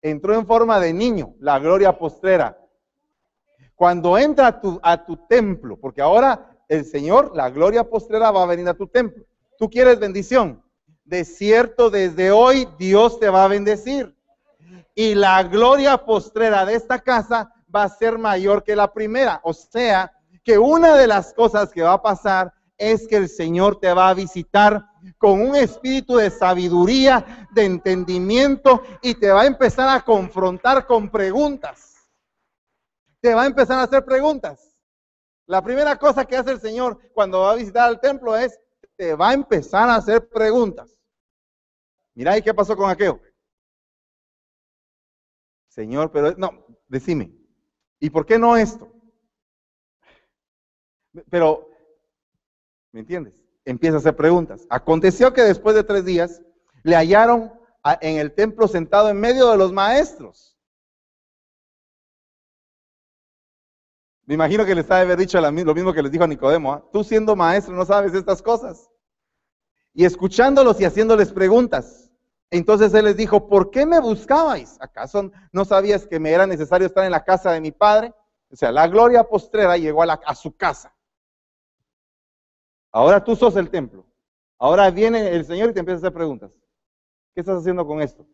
Entró 0.00 0.34
en 0.34 0.46
forma 0.46 0.78
de 0.78 0.92
niño, 0.92 1.34
la 1.40 1.58
gloria 1.58 1.98
postrera. 1.98 2.56
Cuando 3.74 4.16
entra 4.16 4.60
a 4.82 5.04
tu, 5.04 5.16
templo, 5.28 5.76
porque 5.76 6.00
ahora 6.00 6.56
el 6.68 6.84
Señor, 6.84 7.32
la 7.34 7.50
gloria 7.50 7.82
postrera 7.82 8.30
va 8.30 8.44
a 8.44 8.46
venir 8.46 8.68
a 8.68 8.74
tu 8.74 8.86
templo. 8.86 9.24
Tú 9.58 9.68
quieres 9.68 9.98
bendición. 9.98 10.62
De 11.04 11.24
cierto, 11.24 11.90
desde 11.90 12.30
hoy 12.30 12.68
Dios 12.78 13.18
te 13.18 13.28
va 13.28 13.44
a 13.44 13.48
bendecir. 13.48 14.14
Y 14.94 15.16
la 15.16 15.42
gloria 15.42 16.04
postrera 16.04 16.64
de 16.64 16.76
esta 16.76 17.00
casa 17.00 17.52
va 17.74 17.82
a 17.82 17.88
ser 17.88 18.16
mayor 18.16 18.62
que 18.62 18.76
la 18.76 18.92
primera. 18.92 19.40
O 19.42 19.52
sea, 19.52 20.12
que 20.44 20.56
una 20.56 20.94
de 20.94 21.08
las 21.08 21.34
cosas 21.34 21.72
que 21.72 21.82
va 21.82 21.94
a 21.94 22.02
pasar 22.02 22.54
es 22.78 23.08
que 23.08 23.16
el 23.16 23.28
Señor 23.28 23.80
te 23.80 23.92
va 23.92 24.10
a 24.10 24.14
visitar 24.14 24.86
con 25.18 25.40
un 25.40 25.56
espíritu 25.56 26.16
de 26.16 26.30
sabiduría, 26.30 27.48
de 27.52 27.64
entendimiento 27.64 28.82
y 29.02 29.14
te 29.14 29.30
va 29.30 29.42
a 29.42 29.46
empezar 29.46 29.88
a 29.88 30.04
confrontar 30.04 30.86
con 30.86 31.10
preguntas. 31.10 31.94
Te 33.20 33.34
va 33.34 33.42
a 33.42 33.46
empezar 33.46 33.78
a 33.78 33.82
hacer 33.84 34.04
preguntas. 34.04 34.74
La 35.46 35.62
primera 35.62 35.98
cosa 35.98 36.24
que 36.24 36.36
hace 36.36 36.52
el 36.52 36.60
Señor 36.60 36.98
cuando 37.12 37.40
va 37.40 37.52
a 37.52 37.56
visitar 37.56 37.88
al 37.88 38.00
templo 38.00 38.36
es, 38.36 38.58
te 38.96 39.14
va 39.14 39.30
a 39.30 39.34
empezar 39.34 39.88
a 39.88 39.96
hacer 39.96 40.28
preguntas. 40.28 40.96
Mira, 42.14 42.38
¿y 42.38 42.42
qué 42.42 42.54
pasó 42.54 42.76
con 42.76 42.88
aquello? 42.88 43.20
Señor, 45.68 46.12
pero 46.12 46.32
no, 46.36 46.64
decime, 46.86 47.32
¿y 47.98 48.08
por 48.08 48.24
qué 48.24 48.38
no 48.38 48.56
esto? 48.56 48.90
Pero, 51.28 51.68
¿me 52.92 53.00
entiendes? 53.00 53.43
Empieza 53.64 53.96
a 53.96 54.00
hacer 54.00 54.16
preguntas. 54.16 54.66
Aconteció 54.68 55.32
que 55.32 55.42
después 55.42 55.74
de 55.74 55.84
tres 55.84 56.04
días 56.04 56.42
le 56.82 56.96
hallaron 56.96 57.52
en 58.00 58.18
el 58.18 58.34
templo 58.34 58.68
sentado 58.68 59.08
en 59.08 59.18
medio 59.18 59.50
de 59.50 59.56
los 59.56 59.72
maestros. 59.72 60.56
Me 64.26 64.34
imagino 64.34 64.64
que 64.64 64.74
les 64.74 64.90
ha 64.90 64.96
de 64.96 65.02
haber 65.02 65.18
dicho 65.18 65.38
lo 65.40 65.52
mismo 65.52 65.92
que 65.92 66.02
les 66.02 66.10
dijo 66.10 66.24
a 66.24 66.28
Nicodemo. 66.28 66.72
¿ah? 66.72 66.84
Tú 66.92 67.04
siendo 67.04 67.36
maestro 67.36 67.74
no 67.74 67.84
sabes 67.84 68.14
estas 68.14 68.40
cosas. 68.40 68.90
Y 69.92 70.04
escuchándolos 70.04 70.80
y 70.80 70.84
haciéndoles 70.84 71.32
preguntas. 71.32 72.10
Entonces 72.50 72.94
él 72.94 73.04
les 73.04 73.16
dijo, 73.16 73.48
¿por 73.48 73.70
qué 73.70 73.84
me 73.84 74.00
buscabais? 74.00 74.76
¿Acaso 74.80 75.30
no 75.52 75.64
sabías 75.64 76.06
que 76.06 76.18
me 76.18 76.32
era 76.32 76.46
necesario 76.46 76.86
estar 76.86 77.04
en 77.04 77.10
la 77.10 77.24
casa 77.24 77.52
de 77.52 77.60
mi 77.60 77.72
padre? 77.72 78.14
O 78.50 78.56
sea, 78.56 78.72
la 78.72 78.86
gloria 78.88 79.24
postrera 79.24 79.76
llegó 79.76 80.02
a, 80.02 80.12
a 80.12 80.34
su 80.34 80.56
casa. 80.56 80.93
Ahora 82.94 83.24
tú 83.24 83.34
sos 83.34 83.56
el 83.56 83.70
templo. 83.70 84.06
Ahora 84.56 84.88
viene 84.88 85.34
el 85.34 85.44
Señor 85.44 85.70
y 85.70 85.72
te 85.72 85.80
empieza 85.80 85.96
a 85.96 85.98
hacer 85.98 86.12
preguntas. 86.12 86.52
¿Qué 87.34 87.40
estás 87.40 87.58
haciendo 87.58 87.84
con 87.84 88.00
esto? 88.00 88.24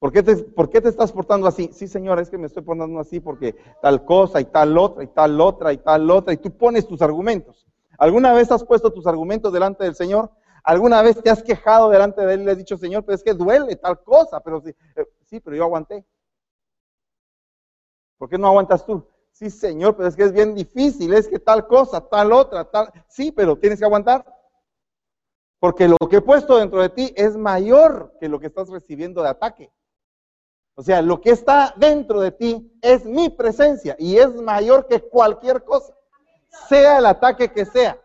¿Por 0.00 0.12
qué, 0.12 0.24
te, 0.24 0.36
¿Por 0.36 0.68
qué 0.68 0.80
te 0.80 0.88
estás 0.88 1.12
portando 1.12 1.46
así? 1.46 1.70
Sí, 1.72 1.86
Señor, 1.86 2.18
es 2.18 2.28
que 2.28 2.38
me 2.38 2.48
estoy 2.48 2.64
portando 2.64 2.98
así 2.98 3.20
porque 3.20 3.54
tal 3.80 4.04
cosa 4.04 4.40
y 4.40 4.46
tal 4.46 4.76
otra 4.76 5.04
y 5.04 5.06
tal 5.06 5.40
otra 5.40 5.72
y 5.72 5.76
tal 5.78 6.10
otra. 6.10 6.34
Y 6.34 6.38
tú 6.38 6.50
pones 6.50 6.88
tus 6.88 7.02
argumentos. 7.02 7.68
¿Alguna 7.98 8.32
vez 8.32 8.50
has 8.50 8.64
puesto 8.64 8.92
tus 8.92 9.06
argumentos 9.06 9.52
delante 9.52 9.84
del 9.84 9.94
Señor? 9.94 10.32
¿Alguna 10.64 11.02
vez 11.02 11.22
te 11.22 11.30
has 11.30 11.40
quejado 11.40 11.88
delante 11.88 12.26
de 12.26 12.34
Él 12.34 12.40
y 12.40 12.44
le 12.46 12.50
has 12.50 12.58
dicho, 12.58 12.76
Señor, 12.76 13.04
pero 13.04 13.14
es 13.14 13.22
que 13.22 13.32
duele 13.32 13.76
tal 13.76 14.02
cosa? 14.02 14.40
Pero 14.40 14.60
sí, 14.60 14.70
eh, 14.96 15.06
sí, 15.22 15.38
pero 15.38 15.54
yo 15.54 15.62
aguanté. 15.62 16.04
¿Por 18.18 18.28
qué 18.28 18.38
no 18.38 18.48
aguantas 18.48 18.84
tú? 18.84 19.06
Sí, 19.38 19.50
Señor, 19.50 19.94
pero 19.94 20.08
es 20.08 20.16
que 20.16 20.22
es 20.22 20.32
bien 20.32 20.54
difícil, 20.54 21.12
es 21.12 21.28
que 21.28 21.38
tal 21.38 21.66
cosa, 21.66 22.00
tal 22.00 22.32
otra, 22.32 22.64
tal. 22.64 22.90
Sí, 23.06 23.30
pero 23.30 23.58
tienes 23.58 23.78
que 23.78 23.84
aguantar. 23.84 24.24
Porque 25.60 25.86
lo 25.86 25.98
que 26.08 26.16
he 26.16 26.20
puesto 26.22 26.56
dentro 26.56 26.80
de 26.80 26.88
ti 26.88 27.12
es 27.14 27.36
mayor 27.36 28.14
que 28.18 28.30
lo 28.30 28.40
que 28.40 28.46
estás 28.46 28.70
recibiendo 28.70 29.22
de 29.22 29.28
ataque. 29.28 29.70
O 30.74 30.82
sea, 30.82 31.02
lo 31.02 31.20
que 31.20 31.32
está 31.32 31.74
dentro 31.76 32.22
de 32.22 32.32
ti 32.32 32.78
es 32.80 33.04
mi 33.04 33.28
presencia 33.28 33.94
y 33.98 34.16
es 34.16 34.34
mayor 34.36 34.86
que 34.86 35.02
cualquier 35.02 35.64
cosa, 35.64 35.92
sea 36.70 36.96
el 36.96 37.04
ataque 37.04 37.52
que 37.52 37.66
sea. 37.66 38.00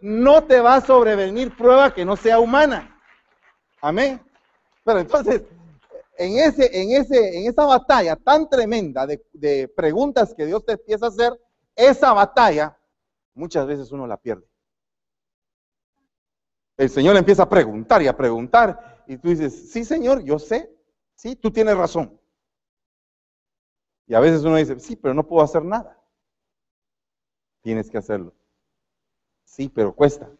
No 0.00 0.44
te 0.44 0.60
va 0.60 0.76
a 0.76 0.80
sobrevenir 0.80 1.56
prueba 1.56 1.92
que 1.92 2.04
no 2.04 2.14
sea 2.14 2.38
humana. 2.38 2.96
Amén. 3.80 4.24
Pero 4.84 5.00
entonces, 5.00 5.42
en, 6.18 6.38
ese, 6.38 6.80
en, 6.80 6.90
ese, 6.92 7.38
en 7.38 7.48
esa 7.48 7.64
batalla 7.64 8.16
tan 8.16 8.48
tremenda 8.48 9.06
de, 9.06 9.24
de 9.32 9.68
preguntas 9.68 10.34
que 10.34 10.46
Dios 10.46 10.64
te 10.64 10.72
empieza 10.72 11.06
a 11.06 11.08
hacer, 11.10 11.32
esa 11.74 12.12
batalla 12.12 12.78
muchas 13.34 13.66
veces 13.66 13.92
uno 13.92 14.06
la 14.06 14.16
pierde. 14.16 14.46
El 16.76 16.90
Señor 16.90 17.16
empieza 17.16 17.44
a 17.44 17.48
preguntar 17.48 18.02
y 18.02 18.06
a 18.06 18.16
preguntar 18.16 19.04
y 19.06 19.16
tú 19.16 19.28
dices, 19.28 19.70
sí 19.72 19.84
Señor, 19.84 20.22
yo 20.24 20.38
sé, 20.38 20.76
Sí, 21.16 21.34
tú 21.34 21.50
tienes 21.50 21.76
razón. 21.76 22.20
Y 24.06 24.14
a 24.14 24.20
veces 24.20 24.44
uno 24.44 24.56
dice, 24.56 24.78
sí, 24.78 24.94
pero 24.94 25.14
no 25.14 25.26
puedo 25.26 25.42
hacer 25.42 25.64
nada. 25.64 25.98
Tienes 27.62 27.90
que 27.90 27.98
hacerlo. 27.98 28.32
Sí, 29.44 29.68
pero 29.68 29.94
cuesta, 29.94 30.30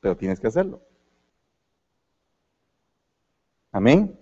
pero 0.00 0.16
tienes 0.16 0.40
que 0.40 0.48
hacerlo. 0.48 0.82
Amén. 3.70 4.18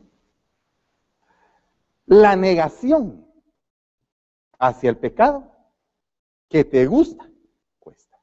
La 2.06 2.36
negación 2.36 3.26
hacia 4.58 4.90
el 4.90 4.98
pecado 4.98 5.50
que 6.48 6.64
te 6.64 6.86
gusta, 6.86 7.28
cuesta. 7.78 8.16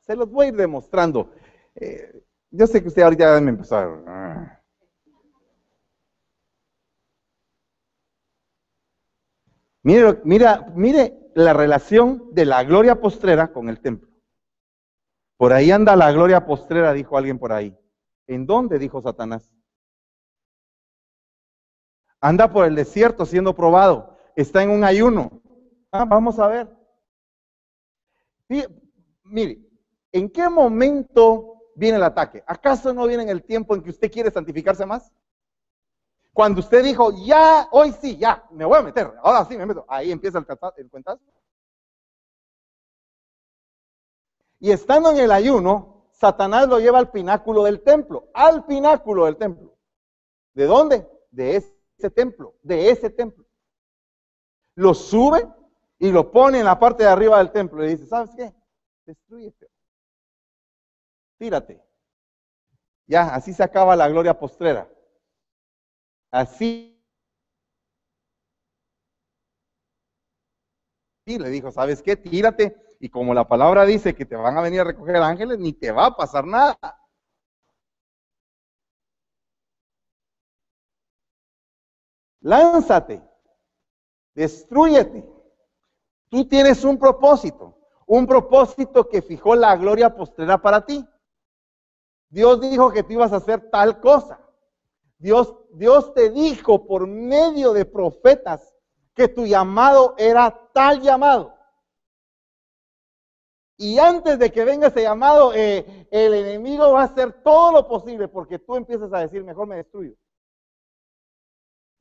se 0.00 0.16
los 0.16 0.30
voy 0.30 0.46
a 0.46 0.48
ir 0.48 0.56
demostrando. 0.56 1.32
Eh, 1.74 2.24
yo 2.50 2.66
sé 2.66 2.82
que 2.82 2.88
usted 2.88 3.02
ahorita 3.02 3.40
me 3.40 3.50
empezó 3.50 3.76
a... 3.76 4.60
Mire, 9.82 10.20
mira, 10.24 10.72
mire 10.74 11.30
la 11.34 11.52
relación 11.52 12.30
de 12.32 12.46
la 12.46 12.64
gloria 12.64 13.00
postrera 13.00 13.52
con 13.52 13.68
el 13.68 13.80
templo. 13.80 14.08
Por 15.36 15.52
ahí 15.52 15.70
anda 15.70 15.94
la 15.94 16.10
gloria 16.10 16.46
postrera, 16.46 16.92
dijo 16.92 17.18
alguien 17.18 17.38
por 17.38 17.52
ahí. 17.52 17.76
¿En 18.26 18.46
dónde? 18.46 18.78
dijo 18.78 19.02
Satanás. 19.02 19.53
Anda 22.24 22.50
por 22.50 22.64
el 22.64 22.74
desierto 22.74 23.26
siendo 23.26 23.54
probado. 23.54 24.16
Está 24.34 24.62
en 24.62 24.70
un 24.70 24.82
ayuno. 24.82 25.42
Ah, 25.92 26.06
vamos 26.06 26.38
a 26.38 26.48
ver. 26.48 26.68
mire, 29.24 29.60
¿en 30.10 30.30
qué 30.30 30.48
momento 30.48 31.54
viene 31.74 31.96
el 31.96 32.02
ataque. 32.02 32.42
¿Acaso 32.46 32.92
no 32.94 33.06
viene 33.06 33.24
en 33.24 33.28
el 33.28 33.42
tiempo 33.42 33.74
en 33.74 33.82
que 33.82 33.90
usted 33.90 34.10
quiere 34.10 34.30
santificarse 34.30 34.86
más? 34.86 35.12
Cuando 36.32 36.60
usted 36.60 36.82
dijo, 36.82 37.12
ya, 37.24 37.68
hoy 37.70 37.92
sí, 37.92 38.16
ya, 38.16 38.46
me 38.50 38.64
voy 38.64 38.78
a 38.78 38.82
meter, 38.82 39.12
ahora 39.22 39.44
sí 39.44 39.56
me 39.56 39.66
meto, 39.66 39.84
ahí 39.88 40.10
empieza 40.10 40.38
el, 40.76 40.90
cuentazo. 40.90 41.20
Y 44.58 44.70
estando 44.70 45.10
en 45.10 45.18
el 45.18 45.30
ayuno, 45.30 46.06
Satanás 46.10 46.68
lo 46.68 46.80
lleva 46.80 46.98
al 46.98 47.10
pináculo 47.10 47.64
del 47.64 47.82
templo, 47.82 48.30
al 48.34 48.64
pináculo 48.64 49.26
del 49.26 49.36
templo. 49.36 49.76
¿De 50.54 50.64
dónde? 50.64 51.08
De 51.30 51.56
ese 51.56 51.73
templo, 52.10 52.54
de 52.62 52.90
ese 52.90 53.10
templo. 53.10 53.44
Lo 54.76 54.94
sube 54.94 55.46
y 55.98 56.10
lo 56.10 56.30
pone 56.30 56.58
en 56.58 56.64
la 56.64 56.78
parte 56.78 57.04
de 57.04 57.10
arriba 57.10 57.38
del 57.38 57.52
templo 57.52 57.84
y 57.84 57.90
dice, 57.90 58.06
¿sabes 58.06 58.30
qué? 58.36 58.54
Destruyete. 59.06 59.70
Tírate. 61.38 61.82
Ya, 63.06 63.34
así 63.34 63.52
se 63.52 63.62
acaba 63.62 63.96
la 63.96 64.08
gloria 64.08 64.38
postrera. 64.38 64.88
Así. 66.30 66.90
Y 71.26 71.38
le 71.38 71.48
dijo, 71.50 71.70
¿sabes 71.70 72.02
qué? 72.02 72.16
Tírate. 72.16 72.96
Y 73.00 73.08
como 73.08 73.34
la 73.34 73.46
palabra 73.46 73.84
dice 73.84 74.14
que 74.14 74.24
te 74.24 74.36
van 74.36 74.56
a 74.56 74.62
venir 74.62 74.80
a 74.80 74.84
recoger 74.84 75.16
ángeles, 75.16 75.58
ni 75.58 75.72
te 75.72 75.92
va 75.92 76.06
a 76.06 76.16
pasar 76.16 76.46
nada. 76.46 76.78
Lánzate. 82.44 83.22
Destruyete. 84.34 85.26
Tú 86.28 86.46
tienes 86.46 86.84
un 86.84 86.98
propósito. 86.98 87.78
Un 88.06 88.26
propósito 88.26 89.08
que 89.08 89.22
fijó 89.22 89.54
la 89.54 89.74
gloria 89.76 90.14
postrera 90.14 90.60
para 90.60 90.84
ti. 90.84 91.08
Dios 92.28 92.60
dijo 92.60 92.92
que 92.92 93.02
tú 93.02 93.14
ibas 93.14 93.32
a 93.32 93.36
hacer 93.36 93.70
tal 93.70 93.98
cosa. 93.98 94.38
Dios, 95.16 95.54
Dios 95.72 96.12
te 96.12 96.28
dijo 96.28 96.86
por 96.86 97.06
medio 97.06 97.72
de 97.72 97.86
profetas 97.86 98.74
que 99.14 99.28
tu 99.28 99.46
llamado 99.46 100.14
era 100.18 100.70
tal 100.74 101.00
llamado. 101.00 101.54
Y 103.78 103.98
antes 103.98 104.38
de 104.38 104.52
que 104.52 104.64
venga 104.64 104.88
ese 104.88 105.02
llamado, 105.02 105.54
eh, 105.54 106.06
el 106.10 106.34
enemigo 106.34 106.92
va 106.92 107.02
a 107.02 107.04
hacer 107.04 107.42
todo 107.42 107.72
lo 107.72 107.88
posible 107.88 108.28
porque 108.28 108.58
tú 108.58 108.76
empiezas 108.76 109.10
a 109.14 109.20
decir, 109.20 109.42
mejor 109.42 109.66
me 109.66 109.76
destruyo. 109.76 110.14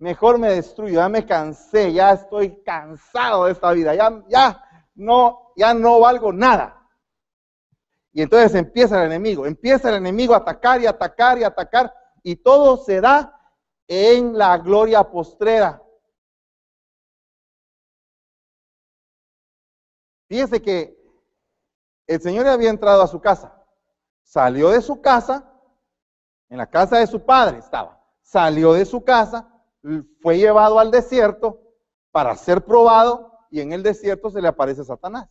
Mejor 0.03 0.37
me 0.37 0.49
destruyo, 0.49 0.95
ya 0.95 1.07
me 1.07 1.25
cansé, 1.25 1.93
ya 1.93 2.11
estoy 2.11 2.61
cansado 2.61 3.45
de 3.45 3.53
esta 3.53 3.71
vida, 3.71 3.95
ya, 3.95 4.21
ya 4.27 4.61
no, 4.95 5.53
ya 5.55 5.73
no 5.73 6.01
valgo 6.01 6.33
nada. 6.33 6.85
Y 8.11 8.21
entonces 8.21 8.53
empieza 8.53 8.99
el 8.99 9.05
enemigo, 9.05 9.45
empieza 9.45 9.87
el 9.87 9.95
enemigo 9.95 10.33
a 10.33 10.39
atacar 10.39 10.81
y 10.81 10.87
atacar 10.87 11.37
y 11.37 11.45
atacar, 11.45 11.93
y 12.21 12.35
todo 12.35 12.75
se 12.75 12.99
da 12.99 13.39
en 13.87 14.37
la 14.37 14.57
gloria 14.57 15.09
postrera. 15.09 15.81
Fíjense 20.27 20.61
que 20.61 21.01
el 22.07 22.19
Señor 22.19 22.45
había 22.47 22.71
entrado 22.71 23.03
a 23.03 23.07
su 23.07 23.21
casa, 23.21 23.57
salió 24.21 24.69
de 24.71 24.81
su 24.81 24.99
casa, 24.99 25.49
en 26.49 26.57
la 26.57 26.69
casa 26.69 26.97
de 26.97 27.07
su 27.07 27.23
padre 27.25 27.59
estaba, 27.59 28.05
salió 28.21 28.73
de 28.73 28.83
su 28.83 29.01
casa, 29.01 29.49
fue 30.21 30.37
llevado 30.37 30.79
al 30.79 30.91
desierto 30.91 31.61
para 32.11 32.35
ser 32.35 32.63
probado 32.63 33.31
y 33.51 33.59
en 33.59 33.73
el 33.73 33.83
desierto 33.83 34.29
se 34.29 34.41
le 34.41 34.47
aparece 34.47 34.83
Satanás. 34.83 35.29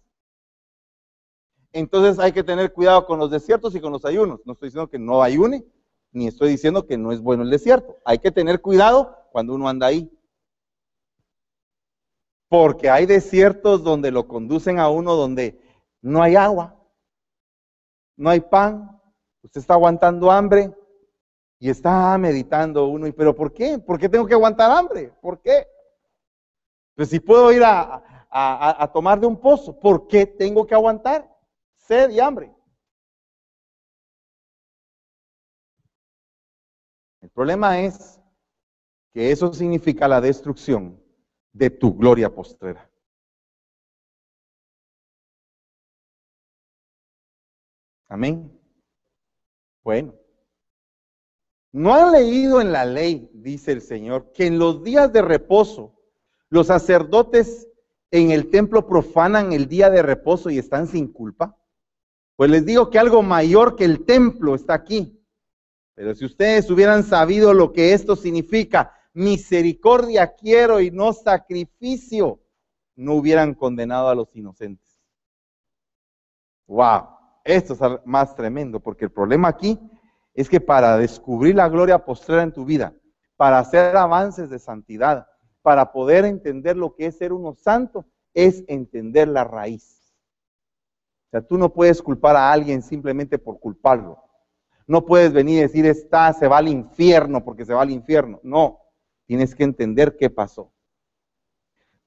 Entonces 1.72 2.18
hay 2.18 2.32
que 2.32 2.44
tener 2.44 2.72
cuidado 2.72 3.06
con 3.06 3.18
los 3.18 3.30
desiertos 3.30 3.74
y 3.74 3.80
con 3.80 3.92
los 3.92 4.04
ayunos. 4.04 4.40
No 4.44 4.52
estoy 4.52 4.68
diciendo 4.68 4.90
que 4.90 4.98
no 4.98 5.22
ayune, 5.22 5.64
ni 6.12 6.26
estoy 6.26 6.50
diciendo 6.50 6.86
que 6.86 6.98
no 6.98 7.12
es 7.12 7.20
bueno 7.20 7.42
el 7.42 7.50
desierto. 7.50 7.96
Hay 8.04 8.18
que 8.18 8.30
tener 8.30 8.60
cuidado 8.60 9.16
cuando 9.32 9.54
uno 9.54 9.68
anda 9.68 9.86
ahí. 9.86 10.10
Porque 12.48 12.90
hay 12.90 13.06
desiertos 13.06 13.82
donde 13.82 14.10
lo 14.10 14.28
conducen 14.28 14.78
a 14.78 14.90
uno 14.90 15.14
donde 15.14 15.58
no 16.02 16.22
hay 16.22 16.36
agua, 16.36 16.78
no 18.16 18.28
hay 18.28 18.40
pan, 18.40 19.00
usted 19.42 19.60
está 19.60 19.74
aguantando 19.74 20.30
hambre 20.30 20.74
y 21.62 21.70
está 21.70 22.18
meditando 22.18 22.88
uno. 22.88 23.06
¿Y 23.06 23.12
pero 23.12 23.36
por 23.36 23.52
qué? 23.52 23.78
¿Por 23.78 23.96
qué 23.96 24.08
tengo 24.08 24.26
que 24.26 24.34
aguantar 24.34 24.68
hambre? 24.68 25.12
¿Por 25.20 25.40
qué? 25.40 25.68
Pues 26.96 27.08
si 27.08 27.20
puedo 27.20 27.52
ir 27.52 27.62
a, 27.62 28.02
a 28.28 28.92
tomar 28.92 29.20
de 29.20 29.28
un 29.28 29.38
pozo, 29.38 29.78
¿por 29.78 30.08
qué 30.08 30.26
tengo 30.26 30.66
que 30.66 30.74
aguantar 30.74 31.32
sed 31.76 32.10
y 32.10 32.18
hambre? 32.18 32.52
El 37.20 37.30
problema 37.30 37.78
es 37.78 38.20
que 39.12 39.30
eso 39.30 39.52
significa 39.52 40.08
la 40.08 40.20
destrucción 40.20 41.00
de 41.52 41.70
tu 41.70 41.94
gloria 41.94 42.34
postrera. 42.34 42.90
Amén. 48.08 48.50
Bueno, 49.84 50.21
¿no 51.72 51.94
han 51.94 52.12
leído 52.12 52.60
en 52.60 52.72
la 52.72 52.84
ley, 52.84 53.30
dice 53.32 53.72
el 53.72 53.82
Señor, 53.82 54.32
que 54.32 54.46
en 54.46 54.58
los 54.58 54.82
días 54.82 55.12
de 55.12 55.22
reposo 55.22 55.98
los 56.48 56.66
sacerdotes 56.66 57.68
en 58.10 58.30
el 58.30 58.50
templo 58.50 58.86
profanan 58.86 59.52
el 59.52 59.68
día 59.68 59.90
de 59.90 60.02
reposo 60.02 60.50
y 60.50 60.58
están 60.58 60.86
sin 60.86 61.12
culpa? 61.12 61.56
Pues 62.36 62.50
les 62.50 62.64
digo 62.64 62.90
que 62.90 62.98
algo 62.98 63.22
mayor 63.22 63.76
que 63.76 63.84
el 63.84 64.04
templo 64.04 64.54
está 64.54 64.74
aquí. 64.74 65.18
Pero 65.94 66.14
si 66.14 66.24
ustedes 66.24 66.70
hubieran 66.70 67.04
sabido 67.04 67.52
lo 67.52 67.72
que 67.72 67.92
esto 67.92 68.16
significa, 68.16 68.94
misericordia 69.14 70.34
quiero 70.34 70.80
y 70.80 70.90
no 70.90 71.12
sacrificio, 71.12 72.40
no 72.96 73.14
hubieran 73.14 73.54
condenado 73.54 74.08
a 74.08 74.14
los 74.14 74.34
inocentes. 74.34 74.98
Wow, 76.66 77.08
esto 77.44 77.74
es 77.74 77.80
más 78.04 78.34
tremendo, 78.34 78.80
porque 78.80 79.04
el 79.04 79.10
problema 79.10 79.48
aquí 79.48 79.78
es 80.34 80.48
que 80.48 80.60
para 80.60 80.96
descubrir 80.96 81.54
la 81.54 81.68
gloria 81.68 82.04
postrera 82.04 82.42
en 82.42 82.52
tu 82.52 82.64
vida, 82.64 82.94
para 83.36 83.58
hacer 83.58 83.96
avances 83.96 84.50
de 84.50 84.58
santidad, 84.58 85.26
para 85.62 85.92
poder 85.92 86.24
entender 86.24 86.76
lo 86.76 86.94
que 86.94 87.06
es 87.06 87.18
ser 87.18 87.32
uno 87.32 87.54
santo, 87.54 88.06
es 88.34 88.64
entender 88.68 89.28
la 89.28 89.44
raíz. 89.44 90.14
O 91.26 91.30
sea, 91.30 91.46
tú 91.46 91.56
no 91.58 91.72
puedes 91.72 92.02
culpar 92.02 92.36
a 92.36 92.52
alguien 92.52 92.82
simplemente 92.82 93.38
por 93.38 93.58
culparlo. 93.58 94.18
No 94.86 95.04
puedes 95.04 95.32
venir 95.32 95.58
y 95.58 95.62
decir, 95.62 95.86
está, 95.86 96.32
se 96.32 96.48
va 96.48 96.58
al 96.58 96.68
infierno 96.68 97.44
porque 97.44 97.64
se 97.64 97.74
va 97.74 97.82
al 97.82 97.90
infierno. 97.90 98.40
No, 98.42 98.80
tienes 99.26 99.54
que 99.54 99.64
entender 99.64 100.16
qué 100.16 100.28
pasó. 100.28 100.72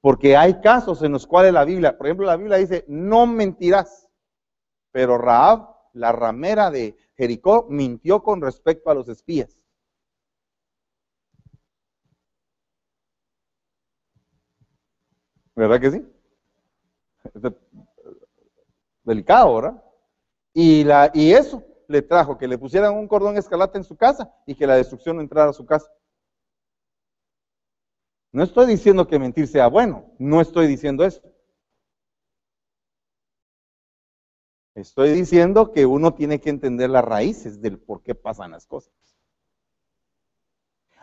Porque 0.02 0.38
hay 0.38 0.62
casos 0.62 1.02
en 1.02 1.14
los 1.14 1.26
cuales 1.26 1.54
la 1.54 1.66
Biblia, 1.66 1.98
por 1.98 2.06
ejemplo, 2.06 2.28
la 2.28 2.38
Biblia 2.38 2.58
dice, 2.58 2.86
no 2.88 3.26
mentirás. 3.26 4.08
Pero 4.92 5.18
Raab, 5.18 5.68
la 5.94 6.12
ramera 6.12 6.70
de 6.70 6.96
Jericó, 7.18 7.68
mintió 7.70 8.22
con 8.22 8.42
respecto 8.42 8.90
a 8.90 8.94
los 8.94 9.08
espías. 9.10 9.66
¿Verdad 15.56 15.80
que 15.80 15.92
sí? 15.92 16.06
Delicado, 19.04 19.56
¿verdad? 19.56 19.84
Y, 20.54 20.84
la, 20.84 21.12
y 21.14 21.32
eso, 21.32 21.64
le 21.88 22.02
trajo 22.02 22.38
que 22.38 22.48
le 22.48 22.58
pusieran 22.58 22.94
un 22.94 23.08
cordón 23.08 23.38
escalate 23.38 23.78
en 23.78 23.84
su 23.84 23.96
casa 23.96 24.34
y 24.46 24.56
que 24.56 24.68
la 24.68 24.76
destrucción 24.76 25.20
entrara 25.20 25.52
a 25.52 25.54
su 25.54 25.66
casa. 25.66 25.90
No 28.32 28.44
estoy 28.44 28.68
diciendo 28.68 29.08
que 29.08 29.18
mentir 29.18 29.48
sea 29.48 29.68
bueno, 29.68 30.14
no 30.20 30.42
estoy 30.42 30.68
diciendo 30.68 31.06
eso. 31.06 31.22
Estoy 34.76 35.12
diciendo 35.12 35.72
que 35.72 35.86
uno 35.86 36.14
tiene 36.14 36.40
que 36.42 36.50
entender 36.50 36.90
las 36.90 37.06
raíces 37.06 37.62
del 37.62 37.80
por 37.80 38.02
qué 38.04 38.14
pasan 38.14 38.52
las 38.52 38.68
cosas. 38.68 38.94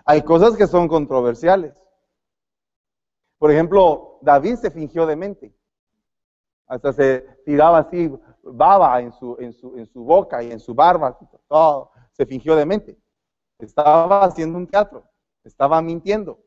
Hay 0.04 0.22
cosas 0.22 0.56
que 0.56 0.66
son 0.66 0.88
controversiales. 0.88 1.74
Por 3.38 3.50
ejemplo, 3.50 4.18
David 4.20 4.56
se 4.56 4.70
fingió 4.70 5.06
demente. 5.06 5.54
Hasta 6.66 6.92
se 6.92 7.20
tiraba 7.46 7.78
así 7.78 8.12
baba 8.42 9.00
en 9.00 9.12
su, 9.12 9.36
en 9.38 9.52
su, 9.54 9.76
en 9.78 9.86
su 9.86 10.04
boca 10.04 10.42
y 10.42 10.50
en 10.50 10.60
su 10.60 10.74
barba, 10.74 11.18
todo, 11.48 11.92
se 12.12 12.26
fingió 12.26 12.54
demente. 12.54 12.98
Estaba 13.58 14.24
haciendo 14.24 14.58
un 14.58 14.66
teatro, 14.66 15.04
estaba 15.44 15.80
mintiendo. 15.80 16.44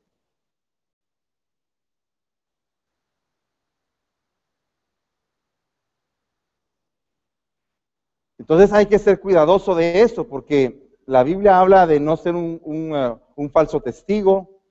Entonces 8.46 8.72
hay 8.74 8.86
que 8.86 9.00
ser 9.00 9.20
cuidadoso 9.20 9.74
de 9.74 10.04
eso, 10.04 10.28
porque 10.28 10.96
la 11.08 11.24
Biblia 11.24 11.60
habla 11.60 11.88
de 11.88 12.00
no 12.00 12.16
ser 12.16 12.36
un, 12.36 12.62
uh, 12.64 13.20
un 13.36 13.50
falso 13.50 13.82
testigo, 13.82 14.62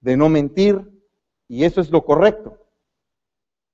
de 0.00 0.16
no 0.16 0.30
mentir, 0.30 0.80
y 1.46 1.64
eso 1.64 1.82
es 1.82 1.90
lo 1.90 2.06
correcto. 2.06 2.56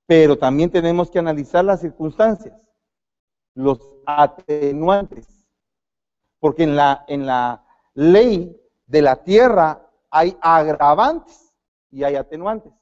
Pero 0.07 0.37
también 0.37 0.69
tenemos 0.69 1.09
que 1.09 1.19
analizar 1.19 1.63
las 1.63 1.79
circunstancias 1.79 2.53
los 3.53 3.79
atenuantes. 4.05 5.25
Porque 6.39 6.63
en 6.63 6.75
la, 6.75 7.05
en 7.07 7.25
la 7.25 7.65
ley 7.93 8.61
de 8.85 9.01
la 9.01 9.23
tierra 9.23 9.89
hay 10.11 10.37
agravantes 10.41 11.53
y 11.89 12.03
hay 12.03 12.15
atenuantes. 12.15 12.73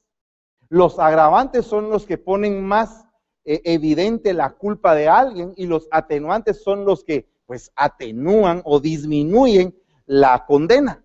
Los 0.68 0.98
agravantes 0.98 1.64
son 1.64 1.88
los 1.88 2.04
que 2.04 2.18
ponen 2.18 2.66
más 2.66 3.03
evidente 3.44 4.32
la 4.32 4.50
culpa 4.54 4.94
de 4.94 5.08
alguien 5.08 5.52
y 5.56 5.66
los 5.66 5.86
atenuantes 5.90 6.62
son 6.62 6.84
los 6.84 7.04
que 7.04 7.28
pues 7.46 7.70
atenúan 7.76 8.62
o 8.64 8.80
disminuyen 8.80 9.78
la 10.06 10.46
condena 10.46 11.04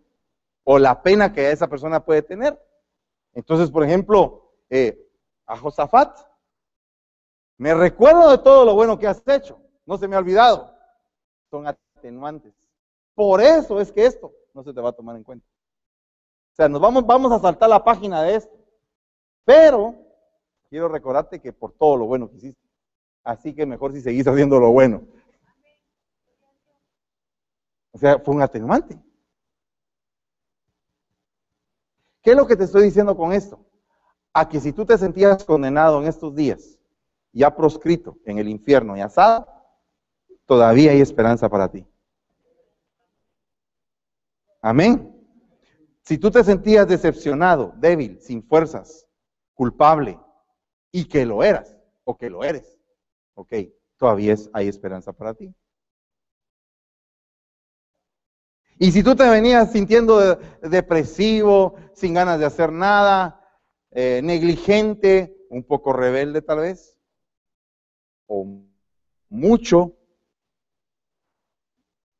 o 0.64 0.80
la 0.80 1.02
pena 1.02 1.34
que 1.34 1.52
esa 1.52 1.68
persona 1.68 2.04
puede 2.04 2.22
tener. 2.22 2.60
Entonces, 3.34 3.72
por 3.72 3.84
ejemplo, 3.84 4.54
eh, 4.70 5.06
a 5.46 5.58
Josafat 5.58 6.18
me 7.58 7.74
recuerdo 7.74 8.32
de 8.32 8.38
todo 8.38 8.64
lo 8.64 8.74
bueno 8.74 8.98
que 8.98 9.08
has 9.08 9.22
hecho. 9.28 9.60
No 9.86 9.98
se 9.98 10.08
me 10.08 10.16
ha 10.16 10.20
olvidado. 10.20 10.74
Son 11.50 11.68
atenuantes. 11.68 12.54
Por 13.16 13.42
eso 13.42 13.82
es 13.82 13.92
que 13.92 14.06
esto 14.06 14.32
no 14.54 14.64
se 14.64 14.74
te 14.74 14.80
va 14.80 14.90
a 14.90 14.94
tomar 14.94 15.16
en 15.18 15.24
cuenta. 15.24 15.46
O 16.54 16.56
sea, 16.56 16.70
nos 16.70 16.80
vamos, 16.80 17.06
vamos 17.06 17.32
a 17.32 17.40
saltar 17.40 17.70
la 17.70 17.84
página 17.84 18.24
de 18.24 18.36
esto. 18.36 18.56
Pero 19.44 19.96
quiero 20.70 20.88
recordarte 20.88 21.42
que 21.42 21.52
por 21.52 21.74
todo 21.74 21.98
lo 21.98 22.06
bueno 22.06 22.30
que 22.30 22.38
hiciste. 22.38 22.70
Así 23.24 23.54
que 23.54 23.66
mejor 23.66 23.94
si 23.94 24.02
seguís 24.02 24.28
haciendo 24.28 24.60
lo 24.60 24.72
bueno. 24.72 25.04
O 27.92 27.98
sea, 27.98 28.20
fue 28.20 28.36
un 28.36 28.42
atenuante. 28.42 28.98
¿Qué 32.22 32.32
es 32.32 32.38
lo 32.38 32.46
que 32.46 32.56
te 32.56 32.66
estoy 32.66 32.84
diciendo 32.84 33.16
con 33.18 33.34
esto? 33.34 33.66
A 34.34 34.48
que 34.48 34.60
si 34.60 34.72
tú 34.72 34.86
te 34.86 34.98
sentías 34.98 35.44
condenado 35.44 36.02
en 36.02 36.08
estos 36.08 36.36
días, 36.36 36.78
ya 37.32 37.56
proscrito 37.56 38.18
en 38.26 38.38
el 38.38 38.48
infierno 38.48 38.96
y 38.96 39.02
asado, 39.02 39.48
todavía 40.46 40.92
hay 40.92 41.02
esperanza 41.02 41.50
para 41.50 41.70
ti. 41.70 41.88
Amén. 44.62 45.16
Si 46.02 46.18
tú 46.18 46.30
te 46.30 46.44
sentías 46.44 46.88
decepcionado, 46.88 47.74
débil, 47.78 48.20
sin 48.22 48.44
fuerzas, 48.44 49.08
culpable, 49.54 50.20
y 50.92 51.06
que 51.06 51.26
lo 51.26 51.44
eras, 51.44 51.78
o 52.04 52.18
que 52.18 52.30
lo 52.30 52.44
eres, 52.44 52.80
ok, 53.36 53.54
todavía 53.98 54.36
hay 54.54 54.68
esperanza 54.68 55.14
para 55.14 55.34
ti. 55.34 55.54
Y 58.82 58.92
si 58.94 59.04
tú 59.04 59.14
te 59.16 59.30
venías 59.30 59.74
sintiendo 59.74 60.38
depresivo, 60.62 61.76
sin 61.94 62.14
ganas 62.14 62.40
de 62.40 62.46
hacer 62.46 62.72
nada, 62.72 63.46
eh, 63.92 64.22
negligente, 64.24 65.36
un 65.50 65.64
poco 65.64 65.92
rebelde 65.92 66.42
tal 66.42 66.60
vez, 66.60 66.98
o 68.28 68.64
mucho, 69.28 69.98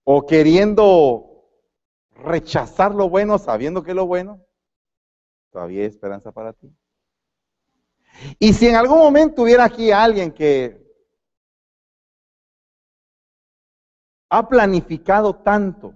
o 0.04 0.26
queriendo 0.26 1.50
rechazar 2.12 2.94
lo 2.94 3.10
bueno 3.10 3.38
sabiendo 3.38 3.84
que 3.84 3.92
es 3.92 3.96
lo 3.96 4.06
bueno, 4.06 4.44
todavía 5.52 5.82
hay 5.82 5.88
esperanza 5.88 6.32
para 6.32 6.52
ti. 6.52 6.76
Y 8.38 8.54
si 8.54 8.68
en 8.68 8.76
algún 8.76 8.98
momento 8.98 9.44
hubiera 9.44 9.66
aquí 9.66 9.92
alguien 9.92 10.32
que 10.32 10.80
ha 14.30 14.48
planificado 14.48 15.36
tanto 15.36 15.94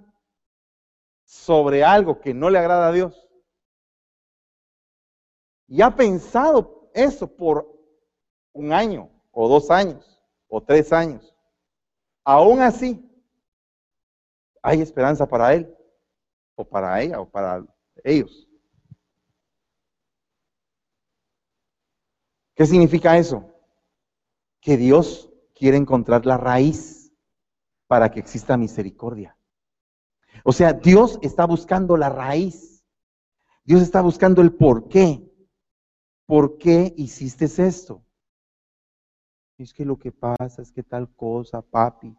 sobre 1.25 1.83
algo 1.83 2.19
que 2.19 2.33
no 2.33 2.49
le 2.49 2.59
agrada 2.59 2.87
a 2.87 2.91
Dios 2.91 3.27
y 5.67 5.81
ha 5.81 5.95
pensado 5.95 6.89
eso 6.93 7.27
por 7.27 7.67
un 8.53 8.73
año 8.73 9.09
o 9.31 9.47
dos 9.47 9.71
años 9.71 10.23
o 10.47 10.61
tres 10.61 10.93
años, 10.93 11.35
aún 12.23 12.61
así 12.61 13.09
hay 14.61 14.81
esperanza 14.81 15.27
para 15.27 15.53
él 15.53 15.75
o 16.55 16.63
para 16.63 17.01
ella 17.01 17.19
o 17.19 17.29
para 17.29 17.65
ellos. 18.03 18.47
¿Qué 22.55 22.65
significa 22.65 23.17
eso? 23.17 23.49
Que 24.61 24.77
Dios 24.77 25.31
quiere 25.55 25.77
encontrar 25.77 26.25
la 26.25 26.37
raíz 26.37 27.11
para 27.87 28.11
que 28.11 28.19
exista 28.19 28.57
misericordia. 28.57 29.37
O 30.43 30.51
sea, 30.51 30.73
Dios 30.73 31.19
está 31.21 31.45
buscando 31.45 31.97
la 31.97 32.09
raíz. 32.09 32.85
Dios 33.63 33.81
está 33.81 34.01
buscando 34.01 34.41
el 34.41 34.53
por 34.53 34.87
qué. 34.87 35.29
¿Por 36.25 36.57
qué 36.57 36.93
hiciste 36.97 37.45
esto? 37.45 38.03
Es 39.57 39.73
que 39.73 39.85
lo 39.85 39.97
que 39.97 40.11
pasa 40.11 40.61
es 40.61 40.71
que 40.71 40.83
tal 40.83 41.13
cosa, 41.15 41.61
papi. 41.61 42.17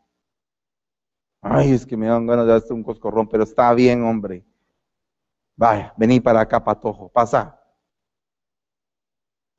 Ay, 1.41 1.72
es 1.72 1.85
que 1.85 1.97
me 1.97 2.07
dan 2.07 2.26
ganas 2.26 2.47
de 2.47 2.53
darte 2.53 2.72
un 2.72 2.82
coscorrón, 2.82 3.28
pero 3.28 3.45
está 3.45 3.72
bien, 3.74 4.03
hombre. 4.03 4.47
Vaya, 5.57 5.93
vení 5.97 6.20
para 6.20 6.41
acá, 6.41 6.64
patojo, 6.64 7.11
pasa. 7.11 7.61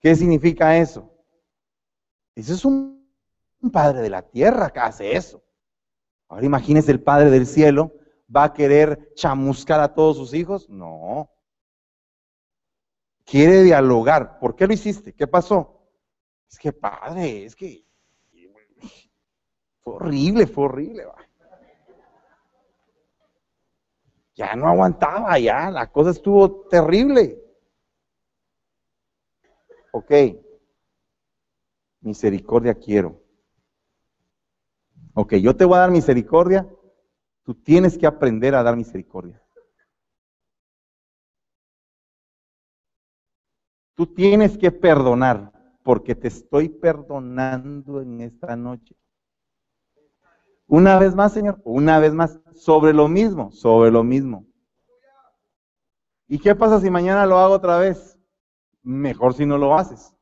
¿Qué 0.06 0.16
significa 0.16 0.78
eso? 0.78 1.12
Ese 2.36 2.54
es 2.54 2.64
un, 2.64 3.10
padre 3.74 4.02
de 4.02 4.12
la 4.12 4.22
tierra 4.22 4.70
que 4.70 4.80
hace 4.80 5.18
eso. 5.18 5.44
Ahora 6.28 6.46
imagínese 6.46 6.92
el 6.92 7.02
padre 7.02 7.32
del 7.32 7.48
cielo, 7.48 7.92
¿va 8.30 8.44
a 8.44 8.54
querer 8.54 9.16
chamuscar 9.16 9.80
a 9.80 9.96
todos 9.96 10.18
sus 10.18 10.36
hijos? 10.36 10.70
No. 10.70 11.32
Quiere 13.24 13.64
dialogar. 13.64 14.38
¿Por 14.38 14.56
qué 14.56 14.68
lo 14.68 14.74
hiciste? 14.74 15.12
¿Qué 15.12 15.26
pasó? 15.26 15.90
Es 16.52 16.60
que 16.60 16.72
padre, 16.72 17.46
es 17.46 17.56
que 17.56 17.84
fue 19.80 19.96
horrible, 19.96 20.46
fue 20.46 20.66
horrible. 20.66 21.08
Ya 24.36 24.56
no 24.56 24.68
aguantaba, 24.68 25.40
ya, 25.40 25.72
la 25.72 25.92
cosa 25.92 26.12
estuvo 26.12 26.68
terrible. 26.68 27.45
Ok, 29.98 30.12
misericordia 32.02 32.76
quiero. 32.76 33.24
Ok, 35.14 35.36
yo 35.36 35.56
te 35.56 35.64
voy 35.64 35.78
a 35.78 35.80
dar 35.80 35.92
misericordia, 35.92 36.68
tú 37.46 37.56
tienes 37.56 37.98
que 37.98 38.06
aprender 38.06 38.56
a 38.56 38.64
dar 38.64 38.76
misericordia. 38.76 39.42
Tú 43.96 44.06
tienes 44.06 44.58
que 44.58 44.70
perdonar, 44.70 45.54
porque 45.82 46.14
te 46.14 46.28
estoy 46.28 46.68
perdonando 46.68 48.02
en 48.02 48.20
esta 48.20 48.58
noche. 48.58 48.98
Una 50.68 51.00
vez 51.00 51.16
más, 51.16 51.32
Señor, 51.32 51.62
una 51.64 52.00
vez 52.00 52.14
más, 52.14 52.38
sobre 52.54 52.92
lo 52.92 53.08
mismo, 53.08 53.50
sobre 53.54 53.92
lo 53.92 54.04
mismo. 54.04 54.46
¿Y 56.28 56.38
qué 56.38 56.54
pasa 56.54 56.82
si 56.82 56.90
mañana 56.90 57.26
lo 57.26 57.38
hago 57.38 57.54
otra 57.54 57.78
vez? 57.78 58.15
Mejor 58.86 59.34
si 59.34 59.46
no 59.46 59.58
lo 59.58 59.76
haces. 59.76 60.14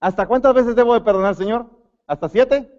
¿Hasta 0.00 0.26
cuántas 0.26 0.54
veces 0.54 0.76
debo 0.76 0.94
de 0.94 1.00
perdonar, 1.00 1.34
Señor? 1.34 1.70
¿Hasta 2.06 2.28
siete? 2.28 2.74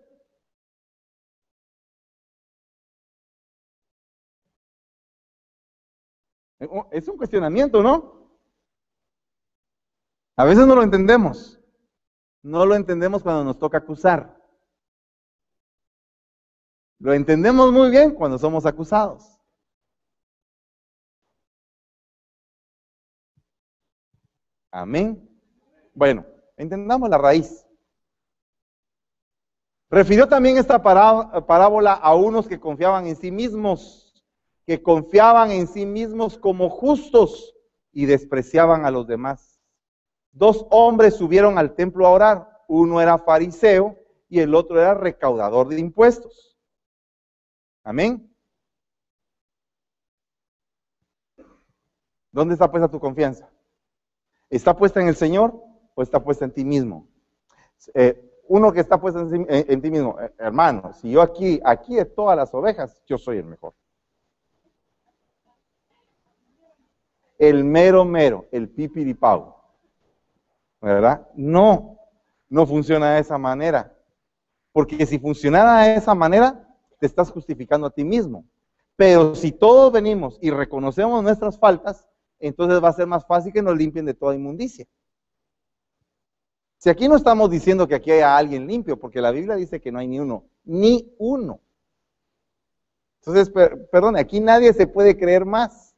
Es 6.91 7.07
un 7.07 7.18
cuestionamiento, 7.18 7.82
¿no? 7.82 8.30
A 10.36 10.43
veces 10.43 10.68
no 10.68 10.76
lo 10.76 10.84
entendemos. 10.84 11.60
No 12.41 12.66
lo 12.66 12.76
entendemos 12.76 13.24
cuando 13.24 13.43
nos 13.43 13.57
toca 13.60 13.78
acusar. 13.78 14.38
Lo 16.99 17.14
entendemos 17.14 17.72
muy 17.72 17.89
bien 17.91 18.14
cuando 18.14 18.38
somos 18.38 18.66
acusados. 18.66 19.38
Amén. 24.72 25.28
Bueno, 25.93 26.26
entendamos 26.57 27.09
la 27.09 27.17
raíz. 27.17 27.65
Refirió 29.89 30.28
también 30.28 30.57
esta 30.57 30.82
parábola 30.82 31.93
a 31.93 32.13
unos 32.15 32.47
que 32.47 32.59
confiaban 32.59 33.07
en 33.07 33.15
sí 33.15 33.32
mismos, 33.32 34.24
que 34.65 34.84
confiaban 34.84 35.49
en 35.49 35.67
sí 35.67 35.86
mismos 35.86 36.38
como 36.38 36.70
justos 36.70 37.55
y 37.91 38.05
despreciaban 38.05 38.86
a 38.86 38.91
los 38.91 39.07
demás. 39.07 39.59
Dos 40.32 40.67
hombres 40.70 41.15
subieron 41.15 41.57
al 41.57 41.74
templo 41.74 42.05
a 42.05 42.11
orar. 42.11 42.63
Uno 42.67 43.01
era 43.01 43.17
fariseo 43.17 43.97
y 44.30 44.39
el 44.39 44.53
otro 44.53 44.80
era 44.80 44.93
recaudador 44.93 45.70
de 45.70 45.80
impuestos. 45.80 46.55
Amén. 47.84 48.32
¿Dónde 52.32 52.53
está 52.53 52.70
puesta 52.70 52.88
tu 52.88 52.99
confianza? 52.99 53.49
¿Está 54.50 54.76
puesta 54.76 55.00
en 55.00 55.08
el 55.08 55.16
Señor 55.16 55.54
o 55.93 56.02
está 56.02 56.24
puesta 56.24 56.45
en 56.45 56.52
ti 56.52 56.66
mismo? 56.66 57.08
Eh, 57.93 58.26
uno 58.47 58.74
que 58.74 58.80
está 58.80 59.00
puesto 59.00 59.22
en, 59.32 59.82
ti 59.82 59.91
mismo, 59.91 60.20
eh, 60.20 60.34
hermano, 60.39 60.91
si 60.93 61.12
yo 61.12 61.22
aquí, 61.22 61.62
aquí 61.64 61.95
de 61.95 62.06
todas 62.06 62.36
las 62.36 62.52
ovejas, 62.54 63.00
yo 63.06 63.18
soy 63.18 63.38
el 63.38 63.45
mejor. 63.45 63.74
El 67.38 67.64
mero 67.64 68.04
mero, 68.04 68.47
el 68.52 68.70
pipiripau. 68.70 69.56
¿Verdad? 70.82 71.28
No, 71.36 72.00
no 72.50 72.66
funciona 72.66 73.14
de 73.14 73.22
esa 73.22 73.38
manera. 73.38 73.95
Porque 74.72 75.06
si 75.06 75.20
funcionara 75.20 75.84
de 75.84 75.95
esa 75.95 76.16
manera, 76.16 76.68
te 77.00 77.06
estás 77.06 77.32
justificando 77.32 77.86
a 77.86 77.91
ti 77.91 78.04
mismo. 78.04 78.45
Pero 78.95 79.36
si 79.36 79.52
todos 79.52 79.91
venimos 79.91 80.39
y 80.41 80.50
reconocemos 80.50 81.22
nuestras 81.22 81.58
faltas, 81.60 82.09
entonces 82.39 82.81
va 82.83 82.89
a 82.89 82.93
ser 82.93 83.07
más 83.07 83.25
fácil 83.25 83.51
que 83.51 83.61
nos 83.61 83.77
limpien 83.77 84.05
de 84.05 84.13
toda 84.13 84.35
inmundicia. 84.35 84.85
Si 86.77 86.89
aquí 86.89 87.09
no 87.09 87.17
estamos 87.17 87.49
diciendo 87.49 87.87
que 87.87 87.95
aquí 87.95 88.11
haya 88.11 88.37
alguien 88.37 88.65
limpio, 88.65 88.97
porque 88.97 89.21
la 89.21 89.31
Biblia 89.31 89.55
dice 89.55 89.81
que 89.81 89.91
no 89.91 89.99
hay 89.99 90.07
ni 90.07 90.19
uno, 90.19 90.45
ni 90.63 91.13
uno. 91.17 91.59
Entonces, 93.19 93.49
perdón, 93.91 94.15
aquí 94.15 94.39
nadie 94.39 94.71
se 94.73 94.87
puede 94.87 95.17
creer 95.17 95.45
más. 95.45 95.93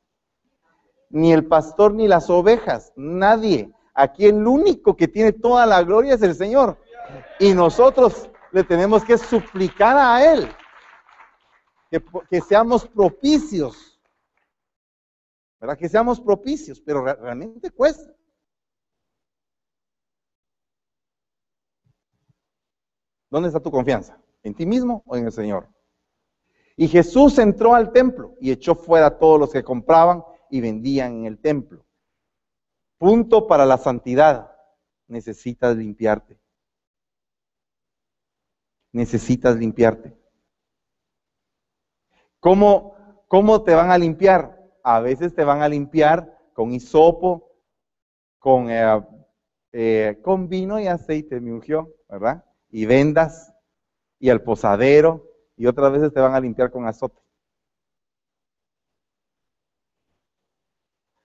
Ni 1.10 1.34
el 1.34 1.46
pastor 1.46 1.94
ni 1.94 2.08
las 2.08 2.30
ovejas, 2.30 2.94
nadie. 2.96 3.72
Aquí 3.94 4.26
el 4.26 4.48
único 4.48 4.96
que 4.96 5.08
tiene 5.08 5.34
toda 5.34 5.68
la 5.68 5.84
gloria 5.84 6.16
es 6.16 6.22
el 6.24 6.34
Señor. 6.34 6.80
Y 7.40 7.54
nosotros 7.54 8.30
le 8.52 8.64
tenemos 8.64 9.04
que 9.04 9.18
suplicar 9.20 9.98
a 9.98 10.34
Él 10.34 10.50
que 12.30 12.42
seamos 12.42 12.88
propicios 12.88 13.91
¿verdad? 15.62 15.78
Que 15.78 15.88
seamos 15.88 16.20
propicios, 16.20 16.82
pero 16.82 17.04
realmente 17.04 17.70
cuesta. 17.70 18.12
¿Dónde 23.30 23.48
está 23.48 23.62
tu 23.62 23.72
confianza? 23.72 24.20
¿En 24.44 24.56
ti 24.56 24.66
mismo 24.66 25.04
o 25.06 25.16
en 25.16 25.26
el 25.26 25.32
Señor? 25.32 25.70
Y 26.76 26.88
Jesús 26.88 27.38
entró 27.38 27.76
al 27.76 27.92
templo 27.92 28.36
y 28.42 28.52
echó 28.52 28.76
fuera 28.76 29.06
a 29.06 29.18
todos 29.20 29.40
los 29.40 29.52
que 29.52 29.64
compraban 29.64 30.24
y 30.50 30.60
vendían 30.62 31.20
en 31.20 31.26
el 31.28 31.40
templo. 31.40 31.86
Punto 32.98 33.48
para 33.48 33.66
la 33.66 33.78
santidad. 33.78 34.52
Necesitas 35.08 35.78
limpiarte. 35.78 36.42
Necesitas 38.92 39.56
limpiarte. 39.56 40.18
¿Cómo, 42.40 43.26
cómo 43.28 43.64
te 43.64 43.76
van 43.76 43.92
a 43.92 43.98
limpiar? 43.98 44.61
A 44.84 45.00
veces 45.00 45.34
te 45.34 45.44
van 45.44 45.62
a 45.62 45.70
limpiar 45.70 46.38
con 46.54 46.72
hisopo, 46.72 47.52
con, 48.40 48.70
eh, 48.70 49.02
eh, 49.72 50.20
con 50.22 50.50
vino 50.50 50.80
y 50.80 50.88
aceite, 50.88 51.40
me 51.40 51.54
ungió, 51.54 51.94
¿verdad? 52.10 52.44
Y 52.70 52.86
vendas, 52.86 53.54
y 54.20 54.30
al 54.30 54.42
posadero, 54.42 55.28
y 55.56 55.66
otras 55.68 55.92
veces 55.92 56.14
te 56.14 56.20
van 56.20 56.34
a 56.36 56.40
limpiar 56.40 56.72
con 56.72 56.88
azote. 56.88 57.22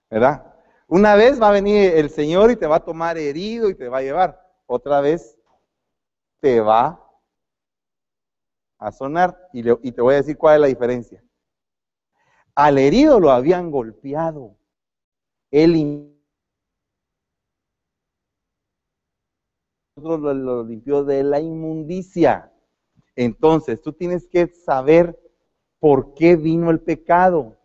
¿Verdad? 0.09 0.53
Una 0.87 1.15
vez 1.15 1.41
va 1.41 1.49
a 1.49 1.51
venir 1.51 1.93
el 1.95 2.09
Señor 2.09 2.51
y 2.51 2.55
te 2.55 2.67
va 2.67 2.77
a 2.77 2.85
tomar 2.85 3.17
herido 3.17 3.69
y 3.69 3.75
te 3.75 3.89
va 3.89 3.97
a 3.97 4.01
llevar. 4.01 4.41
Otra 4.65 5.01
vez 5.01 5.37
te 6.39 6.61
va 6.61 7.03
a 8.79 8.91
sonar 8.91 9.37
y 9.51 9.91
te 9.91 10.01
voy 10.01 10.13
a 10.13 10.17
decir 10.17 10.37
cuál 10.37 10.55
es 10.55 10.61
la 10.61 10.67
diferencia. 10.67 11.23
Al 12.57 12.79
herido 12.79 13.19
lo 13.19 13.29
habían 13.29 13.69
golpeado. 13.69 14.57
Él 15.51 16.11
lo, 19.95 20.17
lo 20.17 20.63
limpió 20.63 21.03
de 21.03 21.21
la 21.21 21.39
inmundicia. 21.39 22.51
Entonces, 23.15 23.79
tú 23.83 23.93
tienes 23.93 24.27
que 24.27 24.47
saber 24.47 25.19
por 25.77 26.15
qué 26.15 26.35
vino 26.35 26.71
el 26.71 26.79
pecado. 26.79 27.59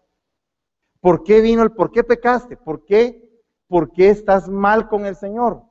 ¿Por 1.00 1.24
qué 1.24 1.40
vino 1.40 1.62
el 1.62 1.72
por 1.72 1.90
qué 1.90 2.04
pecaste? 2.04 2.58
¿Por 2.58 2.84
qué? 2.84 3.42
¿Por 3.68 3.92
qué 3.92 4.10
estás 4.10 4.46
mal 4.46 4.90
con 4.90 5.06
el 5.06 5.16
Señor? 5.16 5.62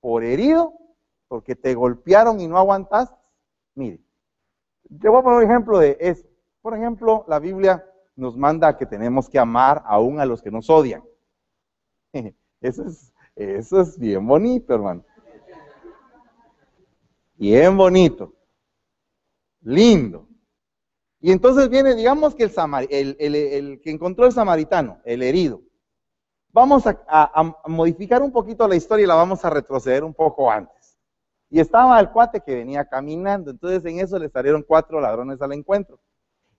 ¿Por 0.00 0.24
herido? 0.24 0.72
¿Porque 1.28 1.54
te 1.54 1.74
golpearon 1.74 2.40
y 2.40 2.48
no 2.48 2.56
aguantaste? 2.56 3.14
Mire, 3.74 4.00
te 4.98 5.06
voy 5.10 5.20
a 5.20 5.22
poner 5.22 5.44
un 5.44 5.50
ejemplo 5.50 5.78
de 5.78 5.98
eso. 6.00 6.26
Por 6.62 6.74
ejemplo, 6.74 7.26
la 7.28 7.38
Biblia 7.38 7.84
nos 8.16 8.36
manda 8.36 8.76
que 8.76 8.86
tenemos 8.86 9.28
que 9.28 9.38
amar 9.38 9.82
aún 9.86 10.20
a 10.20 10.26
los 10.26 10.42
que 10.42 10.50
nos 10.50 10.68
odian. 10.68 11.02
Eso 12.60 12.84
es, 12.84 13.10
eso 13.36 13.80
es 13.80 13.98
bien 13.98 14.26
bonito, 14.26 14.74
hermano. 14.74 15.02
Bien 17.36 17.74
bonito. 17.74 18.34
Lindo. 19.62 20.28
Y 21.20 21.32
entonces 21.32 21.70
viene, 21.70 21.94
digamos 21.94 22.34
que 22.34 22.44
el, 22.44 23.16
el, 23.18 23.80
que 23.80 23.90
encontró 23.90 24.26
el 24.26 24.32
samaritano, 24.32 25.00
el 25.04 25.22
herido. 25.22 25.62
Vamos 26.52 26.86
a, 26.86 27.00
a, 27.08 27.56
modificar 27.66 28.22
un 28.22 28.32
poquito 28.32 28.68
la 28.68 28.76
historia 28.76 29.04
y 29.04 29.06
la 29.06 29.14
vamos 29.14 29.42
a 29.44 29.50
retroceder 29.50 30.04
un 30.04 30.12
poco 30.12 30.50
antes. 30.50 30.98
Y 31.48 31.60
estaba 31.60 31.98
el 31.98 32.10
cuate 32.10 32.40
que 32.40 32.56
venía 32.56 32.84
caminando. 32.84 33.50
Entonces 33.50 33.82
en 33.84 34.00
eso 34.00 34.18
le 34.18 34.28
salieron 34.28 34.62
cuatro 34.62 35.00
ladrones 35.00 35.40
al 35.40 35.52
encuentro. 35.52 35.98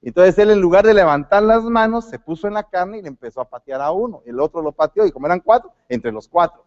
Entonces 0.02 0.38
él 0.40 0.50
en 0.50 0.60
lugar 0.60 0.86
de 0.86 0.94
levantar 0.94 1.44
las 1.44 1.64
manos, 1.64 2.06
se 2.06 2.18
puso 2.18 2.48
en 2.48 2.56
la 2.56 2.64
carne 2.64 2.98
y 2.98 3.02
le 3.04 3.08
empezó 3.08 3.40
a 3.42 3.50
patear 3.50 3.82
a 3.82 3.92
uno. 3.92 4.24
El 4.26 4.40
otro 4.40 4.62
lo 4.62 4.72
pateó 4.72 5.06
y 5.06 5.12
como 5.12 5.28
eran 5.28 5.40
cuatro, 5.42 5.72
entre 5.90 6.12
los 6.12 6.28
cuatro. 6.28 6.66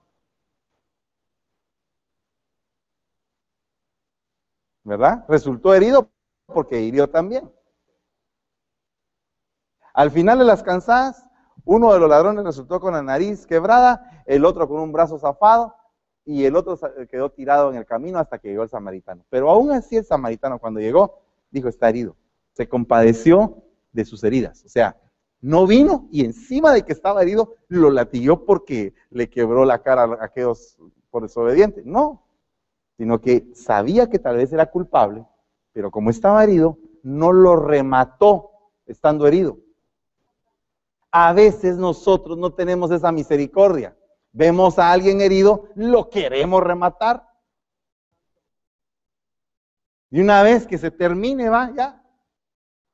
¿Verdad? 4.85 5.25
Resultó 5.29 5.75
herido 5.75 6.11
porque 6.47 6.81
hirió 6.81 7.09
también. 7.09 7.51
Al 9.95 10.11
final 10.11 10.39
de 10.39 10.45
las 10.45 10.63
cansadas, 10.63 11.27
uno 11.65 11.93
de 11.93 11.99
los 11.99 12.09
ladrones 12.09 12.45
resultó 12.45 12.81
con 12.81 12.95
la 12.95 13.03
nariz 13.03 13.47
quebrada, 13.47 14.23
el 14.27 14.45
otro 14.45 14.69
con 14.69 14.81
un 14.81 14.93
brazo 14.93 15.19
zafado 15.19 15.75
y 16.25 16.45
el 16.45 16.55
otro 16.57 16.79
quedó 17.11 17.31
tirado 17.31 17.71
en 17.71 17.77
el 17.77 17.87
camino 17.87 18.19
hasta 18.19 18.39
que 18.39 18.49
llegó 18.49 18.63
el 18.63 18.69
samaritano. 18.69 19.25
Pero 19.31 19.51
aún 19.51 19.73
así 19.73 19.97
el 19.97 20.05
samaritano 20.05 20.59
cuando 20.59 20.81
llegó 20.81 21.21
dijo, 21.51 21.69
está 21.69 21.89
herido 21.89 22.17
se 22.55 22.69
compadeció 22.69 23.63
de 23.93 24.05
sus 24.05 24.25
heridas. 24.25 24.65
O 24.65 24.69
sea, 24.69 24.97
no 25.41 25.67
vino 25.67 26.09
y 26.11 26.25
encima 26.25 26.73
de 26.73 26.83
que 26.83 26.93
estaba 26.93 27.21
herido, 27.21 27.57
lo 27.69 27.91
latilló 27.91 28.47
porque 28.47 28.95
le 29.11 29.29
quebró 29.29 29.67
la 29.67 29.83
cara 29.83 30.05
a 30.05 30.25
aquellos 30.25 30.79
por 31.11 31.23
desobediente. 31.23 31.83
No, 31.85 32.27
sino 32.97 33.21
que 33.21 33.51
sabía 33.55 34.09
que 34.09 34.19
tal 34.19 34.37
vez 34.37 34.53
era 34.53 34.71
culpable, 34.71 35.27
pero 35.73 35.91
como 35.91 36.11
estaba 36.11 36.43
herido, 36.43 36.79
no 37.03 37.33
lo 37.33 37.57
remató 37.57 38.51
estando 38.87 39.27
herido. 39.27 39.59
A 41.11 41.33
veces 41.33 41.77
nosotros 41.77 42.39
no 42.39 42.55
tenemos 42.55 42.91
esa 42.91 43.13
misericordia. 43.13 43.97
Vemos 44.33 44.79
a 44.79 44.91
alguien 44.91 45.21
herido, 45.21 45.69
lo 45.75 46.09
queremos 46.09 46.63
rematar. 46.63 47.29
Y 50.11 50.21
una 50.21 50.43
vez 50.43 50.67
que 50.67 50.79
se 50.79 50.91
termine, 50.91 51.49
va, 51.49 51.73
ya, 51.77 52.04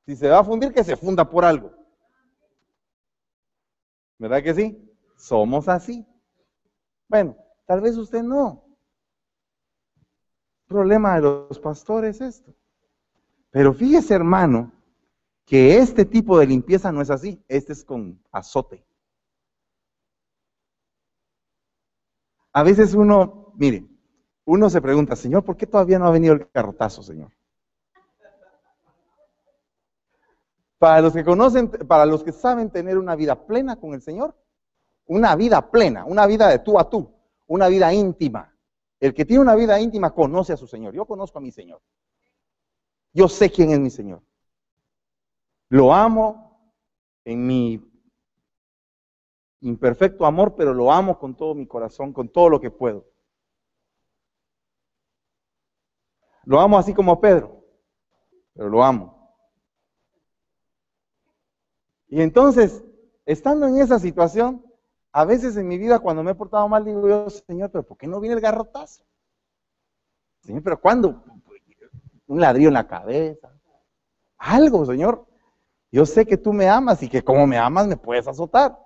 si 0.05 0.15
se 0.15 0.29
va 0.29 0.39
a 0.39 0.43
fundir, 0.43 0.73
que 0.73 0.83
se 0.83 0.95
funda 0.95 1.29
por 1.29 1.45
algo. 1.45 1.71
¿Verdad 4.17 4.43
que 4.43 4.53
sí? 4.53 4.91
Somos 5.17 5.67
así. 5.67 6.05
Bueno, 7.07 7.35
tal 7.65 7.81
vez 7.81 7.97
usted 7.97 8.23
no. 8.23 8.63
Problema 10.67 11.15
de 11.15 11.21
los 11.21 11.59
pastores 11.59 12.21
es 12.21 12.35
esto. 12.35 12.55
Pero 13.49 13.73
fíjese, 13.73 14.13
hermano, 14.13 14.71
que 15.45 15.77
este 15.77 16.05
tipo 16.05 16.39
de 16.39 16.47
limpieza 16.47 16.91
no 16.91 17.01
es 17.01 17.09
así. 17.09 17.43
Este 17.47 17.73
es 17.73 17.83
con 17.83 18.23
azote. 18.31 18.85
A 22.53 22.63
veces 22.63 22.93
uno, 22.93 23.53
mire, 23.55 23.85
uno 24.45 24.69
se 24.69 24.81
pregunta, 24.81 25.15
Señor, 25.15 25.43
¿por 25.43 25.57
qué 25.57 25.65
todavía 25.65 25.99
no 25.99 26.07
ha 26.07 26.11
venido 26.11 26.33
el 26.33 26.49
carrotazo, 26.49 27.01
Señor? 27.01 27.31
Para 30.81 30.99
los 30.99 31.13
que 31.13 31.23
conocen, 31.23 31.69
para 31.69 32.07
los 32.07 32.23
que 32.23 32.31
saben 32.31 32.71
tener 32.71 32.97
una 32.97 33.15
vida 33.15 33.45
plena 33.45 33.75
con 33.75 33.93
el 33.93 34.01
Señor, 34.01 34.35
una 35.05 35.35
vida 35.35 35.69
plena, 35.69 36.05
una 36.05 36.25
vida 36.25 36.47
de 36.47 36.57
tú 36.57 36.79
a 36.79 36.89
tú, 36.89 37.13
una 37.45 37.67
vida 37.67 37.93
íntima. 37.93 38.57
El 38.99 39.13
que 39.13 39.23
tiene 39.23 39.43
una 39.43 39.53
vida 39.53 39.79
íntima 39.79 40.11
conoce 40.11 40.53
a 40.53 40.57
su 40.57 40.65
Señor. 40.65 40.95
Yo 40.95 41.05
conozco 41.05 41.37
a 41.37 41.41
mi 41.41 41.51
Señor. 41.51 41.83
Yo 43.13 43.29
sé 43.29 43.51
quién 43.51 43.69
es 43.69 43.79
mi 43.79 43.91
Señor. 43.91 44.23
Lo 45.69 45.93
amo 45.93 46.73
en 47.25 47.45
mi 47.45 47.79
imperfecto 49.59 50.25
amor, 50.25 50.55
pero 50.55 50.73
lo 50.73 50.91
amo 50.91 51.19
con 51.19 51.35
todo 51.35 51.53
mi 51.53 51.67
corazón, 51.67 52.11
con 52.11 52.27
todo 52.29 52.49
lo 52.49 52.59
que 52.59 52.71
puedo. 52.71 53.05
Lo 56.45 56.59
amo 56.59 56.79
así 56.79 56.91
como 56.91 57.21
Pedro, 57.21 57.63
pero 58.55 58.67
lo 58.67 58.83
amo. 58.83 59.20
Y 62.11 62.21
entonces, 62.21 62.83
estando 63.25 63.65
en 63.67 63.77
esa 63.77 63.97
situación, 63.97 64.65
a 65.13 65.23
veces 65.23 65.55
en 65.55 65.65
mi 65.65 65.77
vida 65.77 65.99
cuando 65.99 66.23
me 66.23 66.31
he 66.31 66.35
portado 66.35 66.67
mal, 66.67 66.83
digo 66.83 67.07
yo, 67.07 67.29
Señor, 67.29 67.71
pero 67.71 67.83
¿por 67.83 67.97
qué 67.97 68.05
no 68.05 68.19
viene 68.19 68.35
el 68.35 68.41
garrotazo? 68.41 69.05
Señor, 70.41 70.61
pero 70.61 70.81
¿cuándo? 70.81 71.23
Un 72.27 72.41
ladrillo 72.41 72.67
en 72.67 72.73
la 72.73 72.85
cabeza. 72.85 73.57
Algo, 74.37 74.85
Señor. 74.85 75.25
Yo 75.89 76.05
sé 76.05 76.25
que 76.25 76.35
tú 76.35 76.51
me 76.51 76.67
amas 76.67 77.01
y 77.01 77.07
que 77.07 77.23
como 77.23 77.47
me 77.47 77.57
amas 77.57 77.87
me 77.87 77.95
puedes 77.95 78.27
azotar. 78.27 78.77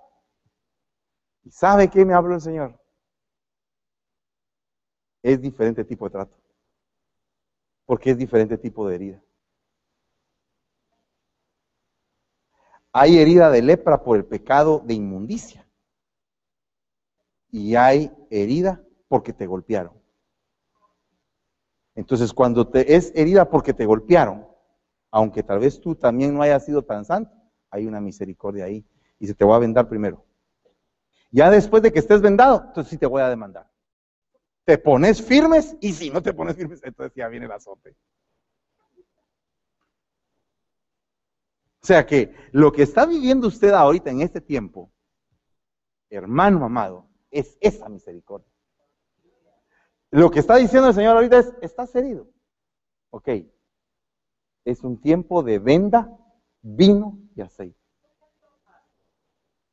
¿Y 1.42 1.50
sabe 1.50 1.90
qué 1.90 2.04
me 2.04 2.14
habló 2.14 2.36
el 2.36 2.40
Señor? 2.40 2.80
Es 5.20 5.40
diferente 5.40 5.84
tipo 5.84 6.04
de 6.04 6.12
trato. 6.12 6.36
Porque 7.86 8.10
es 8.12 8.18
diferente 8.18 8.56
tipo 8.56 8.88
de 8.88 8.94
herida. 8.94 9.25
Hay 12.98 13.18
herida 13.18 13.50
de 13.50 13.60
lepra 13.60 14.02
por 14.02 14.16
el 14.16 14.24
pecado 14.24 14.82
de 14.82 14.94
inmundicia. 14.94 15.68
Y 17.50 17.74
hay 17.74 18.10
herida 18.30 18.82
porque 19.06 19.34
te 19.34 19.46
golpearon. 19.46 19.92
Entonces, 21.94 22.32
cuando 22.32 22.66
te 22.66 22.96
es 22.96 23.12
herida 23.14 23.50
porque 23.50 23.74
te 23.74 23.84
golpearon, 23.84 24.48
aunque 25.10 25.42
tal 25.42 25.58
vez 25.58 25.78
tú 25.78 25.94
también 25.94 26.32
no 26.32 26.40
hayas 26.40 26.64
sido 26.64 26.84
tan 26.84 27.04
santo, 27.04 27.30
hay 27.68 27.84
una 27.84 28.00
misericordia 28.00 28.64
ahí. 28.64 28.82
Y 29.18 29.26
se 29.26 29.34
te 29.34 29.44
va 29.44 29.56
a 29.56 29.58
vendar 29.58 29.90
primero. 29.90 30.24
Ya 31.30 31.50
después 31.50 31.82
de 31.82 31.92
que 31.92 31.98
estés 31.98 32.22
vendado, 32.22 32.64
entonces 32.68 32.88
sí 32.92 32.96
te 32.96 33.04
voy 33.04 33.20
a 33.20 33.28
demandar. 33.28 33.68
Te 34.64 34.78
pones 34.78 35.20
firmes 35.20 35.76
y 35.82 35.92
si 35.92 36.08
no 36.08 36.22
te 36.22 36.32
pones 36.32 36.56
firmes, 36.56 36.80
entonces 36.82 37.14
ya 37.14 37.28
viene 37.28 37.44
el 37.44 37.52
azote. 37.52 37.94
O 41.86 41.92
sea 41.94 42.04
que 42.04 42.34
lo 42.50 42.72
que 42.72 42.82
está 42.82 43.06
viviendo 43.06 43.46
usted 43.46 43.70
ahorita 43.70 44.10
en 44.10 44.20
este 44.20 44.40
tiempo, 44.40 44.90
hermano 46.10 46.64
amado, 46.64 47.08
es 47.30 47.56
esa 47.60 47.88
misericordia. 47.88 48.50
Lo 50.10 50.28
que 50.28 50.40
está 50.40 50.56
diciendo 50.56 50.88
el 50.88 50.94
Señor 50.94 51.14
ahorita 51.14 51.38
es, 51.38 51.54
estás 51.62 51.94
herido. 51.94 52.26
Ok, 53.10 53.28
es 54.64 54.82
un 54.82 55.00
tiempo 55.00 55.44
de 55.44 55.60
venda, 55.60 56.10
vino 56.60 57.20
y 57.36 57.42
aceite. 57.42 57.78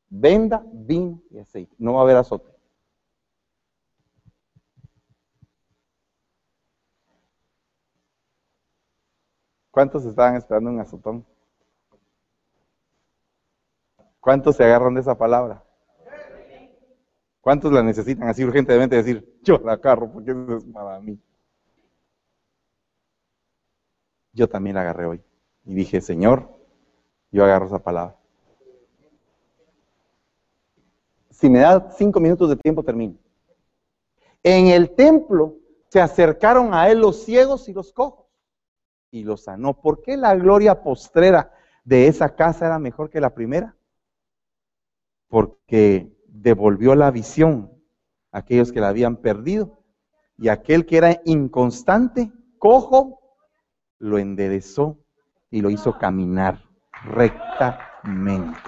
Venda, 0.08 0.64
vino 0.72 1.20
y 1.30 1.40
aceite. 1.40 1.74
No 1.78 1.94
va 1.94 1.98
a 1.98 2.02
haber 2.04 2.16
azote. 2.18 2.48
¿Cuántos 9.72 10.04
estaban 10.04 10.36
esperando 10.36 10.70
un 10.70 10.78
azotón? 10.78 11.33
¿Cuántos 14.24 14.56
se 14.56 14.64
agarran 14.64 14.94
de 14.94 15.02
esa 15.02 15.18
palabra? 15.18 15.62
¿Cuántos 17.42 17.70
la 17.70 17.82
necesitan 17.82 18.26
así 18.26 18.42
urgentemente 18.42 18.96
decir, 18.96 19.38
yo 19.42 19.58
la 19.58 19.74
agarro 19.74 20.10
porque 20.10 20.30
eso 20.30 20.56
es 20.56 20.64
para 20.64 20.98
mí? 20.98 21.20
Yo 24.32 24.48
también 24.48 24.76
la 24.76 24.80
agarré 24.80 25.04
hoy 25.04 25.22
y 25.66 25.74
dije, 25.74 26.00
Señor, 26.00 26.48
yo 27.30 27.44
agarro 27.44 27.66
esa 27.66 27.80
palabra. 27.80 28.16
Si 31.28 31.50
me 31.50 31.58
da 31.58 31.90
cinco 31.90 32.18
minutos 32.18 32.48
de 32.48 32.56
tiempo, 32.56 32.82
termino. 32.82 33.18
En 34.42 34.68
el 34.68 34.94
templo 34.94 35.56
se 35.90 36.00
acercaron 36.00 36.72
a 36.72 36.88
él 36.88 37.00
los 37.00 37.24
ciegos 37.24 37.68
y 37.68 37.74
los 37.74 37.92
cojos 37.92 38.24
y 39.10 39.22
lo 39.22 39.36
sanó. 39.36 39.74
¿Por 39.82 40.00
qué 40.00 40.16
la 40.16 40.34
gloria 40.34 40.82
postrera 40.82 41.52
de 41.84 42.06
esa 42.06 42.34
casa 42.34 42.64
era 42.64 42.78
mejor 42.78 43.10
que 43.10 43.20
la 43.20 43.34
primera? 43.34 43.76
Porque 45.28 46.12
devolvió 46.26 46.94
la 46.94 47.10
visión 47.10 47.72
a 48.32 48.38
aquellos 48.38 48.72
que 48.72 48.80
la 48.80 48.88
habían 48.88 49.16
perdido 49.16 49.84
y 50.36 50.48
aquel 50.48 50.84
que 50.86 50.96
era 50.96 51.20
inconstante, 51.24 52.32
cojo, 52.58 53.20
lo 53.98 54.18
enderezó 54.18 54.98
y 55.50 55.60
lo 55.60 55.70
hizo 55.70 55.96
caminar 55.98 56.62
rectamente. 57.04 58.58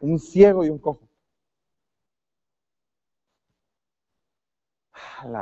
Un 0.00 0.18
ciego 0.18 0.64
y 0.64 0.70
un 0.70 0.78
cojo. 0.78 1.08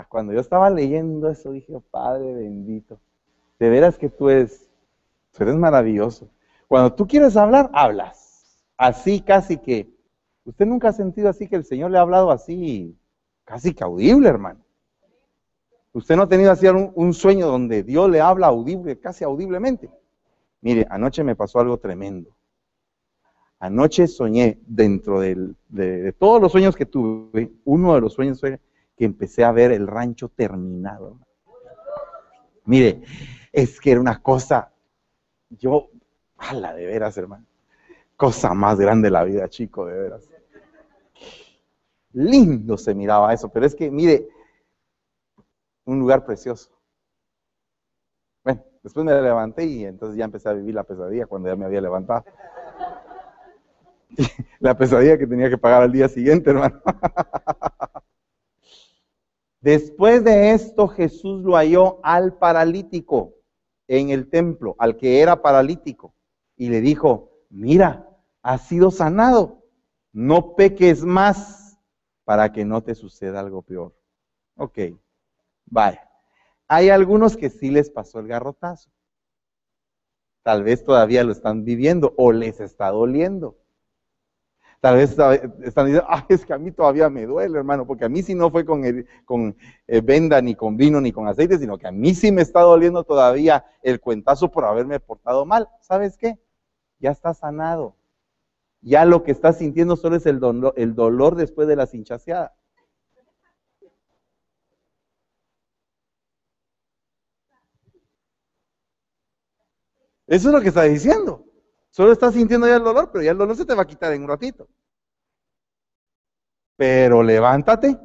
Cuando 0.08 0.32
yo 0.32 0.40
estaba 0.40 0.70
leyendo 0.70 1.28
eso, 1.28 1.52
dije, 1.52 1.78
Padre 1.90 2.32
bendito, 2.32 2.98
de 3.58 3.68
veras 3.68 3.98
que 3.98 4.08
tú 4.08 4.30
eres, 4.30 4.65
tú 5.36 5.44
eres 5.44 5.56
maravilloso. 5.56 6.28
Cuando 6.66 6.94
tú 6.94 7.06
quieres 7.06 7.36
hablar, 7.36 7.70
hablas. 7.72 8.64
Así 8.76 9.20
casi 9.20 9.58
que, 9.58 9.88
usted 10.44 10.66
nunca 10.66 10.88
ha 10.88 10.92
sentido 10.92 11.28
así 11.28 11.46
que 11.46 11.56
el 11.56 11.64
Señor 11.64 11.90
le 11.90 11.98
ha 11.98 12.02
hablado 12.02 12.30
así, 12.30 12.96
casi 13.44 13.74
audible, 13.80 14.28
hermano. 14.28 14.60
Usted 15.92 16.16
no 16.16 16.22
ha 16.22 16.28
tenido 16.28 16.50
así 16.50 16.66
un, 16.66 17.14
sueño 17.14 17.46
donde 17.46 17.82
Dios 17.82 18.10
le 18.10 18.20
habla 18.20 18.48
audible, 18.48 18.98
casi 18.98 19.24
audiblemente. 19.24 19.90
Mire, 20.60 20.86
anoche 20.90 21.24
me 21.24 21.36
pasó 21.36 21.60
algo 21.60 21.78
tremendo. 21.78 22.36
Anoche 23.58 24.06
soñé 24.06 24.58
dentro 24.66 25.20
de, 25.20 25.54
de, 25.68 26.12
todos 26.12 26.40
los 26.42 26.52
sueños 26.52 26.76
que 26.76 26.84
tuve, 26.84 27.50
uno 27.64 27.94
de 27.94 28.00
los 28.02 28.12
sueños 28.12 28.40
fue 28.40 28.60
que 28.96 29.06
empecé 29.06 29.44
a 29.44 29.52
ver 29.52 29.72
el 29.72 29.86
rancho 29.86 30.28
terminado. 30.28 31.18
Mire, 32.66 33.02
es 33.52 33.80
que 33.80 33.92
era 33.92 34.00
una 34.00 34.20
cosa, 34.20 34.72
yo, 35.50 35.88
ala, 36.36 36.74
de 36.74 36.86
veras, 36.86 37.16
hermano, 37.16 37.46
cosa 38.16 38.54
más 38.54 38.78
grande 38.78 39.06
de 39.06 39.12
la 39.12 39.24
vida, 39.24 39.48
chico, 39.48 39.86
de 39.86 39.98
veras. 39.98 40.28
Lindo 42.12 42.78
se 42.78 42.94
miraba 42.94 43.32
eso, 43.32 43.48
pero 43.50 43.66
es 43.66 43.74
que, 43.74 43.90
mire, 43.90 44.28
un 45.84 45.98
lugar 45.98 46.24
precioso. 46.24 46.70
Bueno, 48.42 48.64
después 48.82 49.04
me 49.04 49.12
levanté 49.20 49.64
y 49.64 49.84
entonces 49.84 50.16
ya 50.16 50.24
empecé 50.24 50.48
a 50.48 50.54
vivir 50.54 50.74
la 50.74 50.84
pesadilla 50.84 51.26
cuando 51.26 51.48
ya 51.48 51.56
me 51.56 51.66
había 51.66 51.80
levantado. 51.80 52.24
la 54.60 54.76
pesadilla 54.76 55.18
que 55.18 55.26
tenía 55.26 55.50
que 55.50 55.58
pagar 55.58 55.82
al 55.82 55.92
día 55.92 56.08
siguiente, 56.08 56.50
hermano. 56.50 56.80
Después 59.60 60.22
de 60.22 60.52
esto, 60.52 60.86
Jesús 60.86 61.42
lo 61.42 61.56
halló 61.56 61.98
al 62.04 62.34
paralítico 62.34 63.35
en 63.88 64.10
el 64.10 64.28
templo, 64.28 64.74
al 64.78 64.96
que 64.96 65.20
era 65.20 65.42
paralítico, 65.42 66.14
y 66.56 66.68
le 66.68 66.80
dijo, 66.80 67.30
mira, 67.50 68.08
has 68.42 68.66
sido 68.66 68.90
sanado, 68.90 69.64
no 70.12 70.54
peques 70.54 71.04
más 71.04 71.78
para 72.24 72.52
que 72.52 72.64
no 72.64 72.82
te 72.82 72.94
suceda 72.94 73.40
algo 73.40 73.62
peor. 73.62 73.94
Ok, 74.56 74.78
vaya. 75.66 76.08
Hay 76.68 76.90
algunos 76.90 77.36
que 77.36 77.50
sí 77.50 77.70
les 77.70 77.90
pasó 77.90 78.18
el 78.18 78.26
garrotazo. 78.26 78.90
Tal 80.42 80.62
vez 80.62 80.84
todavía 80.84 81.24
lo 81.24 81.32
están 81.32 81.64
viviendo 81.64 82.14
o 82.16 82.32
les 82.32 82.60
está 82.60 82.90
doliendo. 82.90 83.58
Tal 84.86 84.98
vez 84.98 85.10
están 85.64 85.86
diciendo, 85.86 86.06
ah, 86.08 86.24
es 86.28 86.46
que 86.46 86.52
a 86.52 86.58
mí 86.58 86.70
todavía 86.70 87.10
me 87.10 87.26
duele, 87.26 87.58
hermano, 87.58 87.84
porque 87.84 88.04
a 88.04 88.08
mí 88.08 88.22
sí 88.22 88.36
no 88.36 88.52
fue 88.52 88.64
con, 88.64 88.84
con 89.24 89.56
eh, 89.88 90.00
venda, 90.00 90.40
ni 90.40 90.54
con 90.54 90.76
vino, 90.76 91.00
ni 91.00 91.10
con 91.10 91.26
aceite, 91.26 91.58
sino 91.58 91.76
que 91.76 91.88
a 91.88 91.90
mí 91.90 92.14
sí 92.14 92.30
me 92.30 92.42
está 92.42 92.60
doliendo 92.60 93.02
todavía 93.02 93.64
el 93.82 93.98
cuentazo 93.98 94.48
por 94.48 94.64
haberme 94.64 95.00
portado 95.00 95.44
mal. 95.44 95.68
¿Sabes 95.80 96.16
qué? 96.16 96.38
Ya 97.00 97.10
está 97.10 97.34
sanado. 97.34 97.96
Ya 98.80 99.04
lo 99.04 99.24
que 99.24 99.32
está 99.32 99.52
sintiendo 99.52 99.96
solo 99.96 100.14
es 100.14 100.26
el 100.26 100.38
dolor, 100.38 100.72
el 100.76 100.94
dolor 100.94 101.34
después 101.34 101.66
de 101.66 101.74
la 101.74 101.88
cinchaseada. 101.88 102.54
Eso 110.28 110.48
es 110.48 110.54
lo 110.54 110.60
que 110.60 110.68
está 110.68 110.84
diciendo. 110.84 111.45
Solo 111.96 112.12
estás 112.12 112.34
sintiendo 112.34 112.66
ya 112.66 112.76
el 112.76 112.84
dolor, 112.84 113.10
pero 113.10 113.24
ya 113.24 113.30
el 113.30 113.38
dolor 113.38 113.56
se 113.56 113.64
te 113.64 113.74
va 113.74 113.84
a 113.84 113.86
quitar 113.86 114.12
en 114.12 114.24
un 114.24 114.28
ratito. 114.28 114.68
Pero 116.76 117.22
levántate 117.22 117.98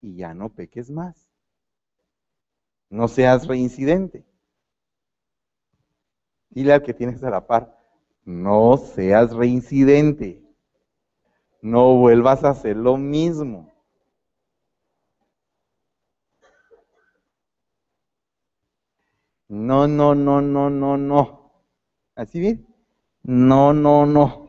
y 0.00 0.16
ya 0.16 0.32
no 0.32 0.48
peques 0.48 0.90
más. 0.90 1.30
No 2.88 3.06
seas 3.06 3.46
reincidente. 3.46 4.24
Dile 6.48 6.72
al 6.72 6.82
que 6.82 6.94
tienes 6.94 7.22
a 7.22 7.28
la 7.28 7.46
par, 7.46 7.78
no 8.24 8.78
seas 8.78 9.34
reincidente. 9.34 10.42
No 11.60 11.98
vuelvas 11.98 12.44
a 12.44 12.48
hacer 12.48 12.78
lo 12.78 12.96
mismo. 12.96 13.74
No, 19.48 19.86
no, 19.86 20.14
no, 20.14 20.40
no, 20.40 20.70
no, 20.70 20.96
no. 20.96 21.52
¿Así 22.14 22.40
bien? 22.40 22.75
No, 23.28 23.72
no, 23.72 24.06
no. 24.06 24.46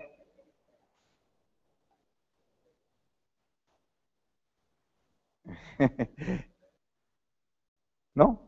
¿No? 8.13 8.39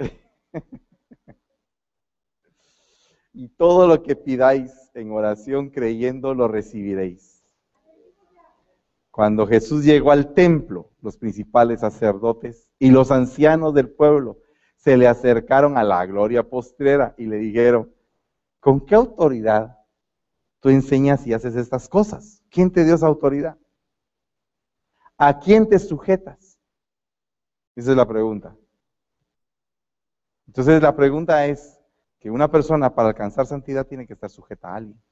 y 3.32 3.48
todo 3.50 3.86
lo 3.86 4.02
que 4.02 4.16
pidáis 4.16 4.90
en 4.94 5.12
oración 5.12 5.70
creyendo 5.70 6.34
lo 6.34 6.48
recibiréis. 6.48 7.44
Cuando 9.12 9.46
Jesús 9.46 9.84
llegó 9.84 10.10
al 10.10 10.34
templo, 10.34 10.90
los 11.00 11.16
principales 11.16 11.78
sacerdotes 11.80 12.68
y 12.80 12.90
los 12.90 13.12
ancianos 13.12 13.72
del 13.72 13.88
pueblo 13.88 14.38
se 14.86 14.96
le 14.96 15.08
acercaron 15.08 15.76
a 15.76 15.82
la 15.82 16.06
gloria 16.06 16.48
postrera 16.48 17.12
y 17.18 17.26
le 17.26 17.38
dijeron, 17.38 17.92
¿con 18.60 18.86
qué 18.86 18.94
autoridad 18.94 19.76
tú 20.60 20.68
enseñas 20.68 21.26
y 21.26 21.34
haces 21.34 21.56
estas 21.56 21.88
cosas? 21.88 22.44
¿Quién 22.50 22.70
te 22.70 22.84
dio 22.84 22.94
esa 22.94 23.08
autoridad? 23.08 23.58
¿A 25.18 25.40
quién 25.40 25.68
te 25.68 25.80
sujetas? 25.80 26.60
Esa 27.74 27.90
es 27.90 27.96
la 27.96 28.06
pregunta. 28.06 28.56
Entonces 30.46 30.80
la 30.80 30.94
pregunta 30.94 31.44
es 31.46 31.80
que 32.20 32.30
una 32.30 32.48
persona 32.48 32.94
para 32.94 33.08
alcanzar 33.08 33.44
santidad 33.44 33.88
tiene 33.88 34.06
que 34.06 34.12
estar 34.12 34.30
sujeta 34.30 34.68
a 34.68 34.76
alguien. 34.76 35.02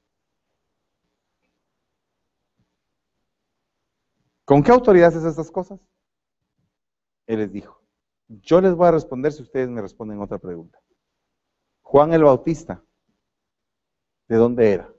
¿Con 4.45 4.63
qué 4.63 4.71
autoridad 4.71 5.09
haces 5.09 5.25
estas 5.25 5.51
cosas? 5.51 5.81
Él 7.27 7.39
les 7.39 7.51
dijo, 7.51 7.84
yo 8.27 8.61
les 8.61 8.73
voy 8.73 8.87
a 8.87 8.91
responder 8.91 9.31
si 9.31 9.43
ustedes 9.43 9.69
me 9.69 9.81
responden 9.81 10.19
otra 10.19 10.37
pregunta. 10.37 10.79
Juan 11.81 12.13
el 12.13 12.23
Bautista, 12.23 12.83
¿de 14.27 14.35
dónde 14.35 14.71
era? 14.71 14.91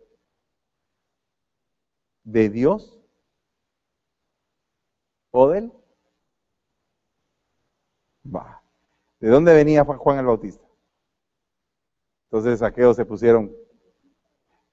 ¿De 2.23 2.49
Dios? 2.49 2.99
¿O 5.31 5.49
de 5.49 5.59
él? 5.59 5.73
Va. 8.35 8.63
¿De 9.21 9.29
dónde 9.29 9.55
venía 9.55 9.85
Juan 9.85 10.19
el 10.19 10.27
Bautista? 10.27 10.65
Entonces 12.25 12.63
aquellos 12.63 12.97
se 12.97 13.05
pusieron, 13.05 13.55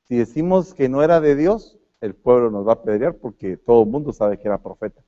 si 0.04 0.18
decimos 0.18 0.74
que 0.74 0.90
no 0.90 1.04
era 1.04 1.22
de 1.22 1.36
Dios, 1.36 1.80
el 2.02 2.16
pueblo 2.16 2.52
nos 2.52 2.68
va 2.68 2.74
a 2.74 2.84
pedrear 2.84 3.16
porque 3.16 3.58
todo 3.58 3.84
el 3.84 3.90
mundo 3.90 4.12
sabe 4.12 4.38
que 4.38 4.48
era 4.48 4.62
profeta. 4.62 5.02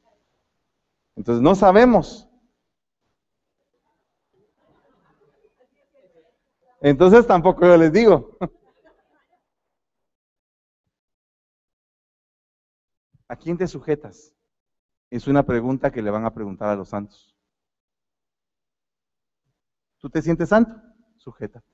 Entonces 1.15 1.41
no 1.41 1.55
sabemos. 1.55 2.29
Entonces 6.85 7.25
tampoco 7.25 7.65
yo 7.65 7.77
les 7.77 7.91
digo. 7.91 8.37
¿A 13.27 13.35
quién 13.35 13.57
te 13.57 13.65
sujetas? 13.65 14.31
Es 15.09 15.25
una 15.25 15.43
pregunta 15.43 15.91
que 15.91 16.03
le 16.03 16.11
van 16.11 16.25
a 16.25 16.33
preguntar 16.35 16.69
a 16.69 16.75
los 16.75 16.89
santos. 16.89 17.35
¿Tú 19.97 20.11
te 20.11 20.21
sientes 20.21 20.49
santo? 20.49 20.79
Sujétate. 21.17 21.65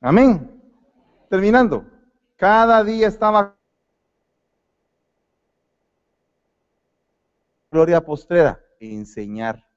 Amén. 0.00 0.60
Terminando. 1.28 1.86
Cada 2.34 2.82
día 2.82 3.06
estaba 3.06 3.56
gloria 7.70 8.04
postrera, 8.04 8.60
enseñar. 8.80 9.69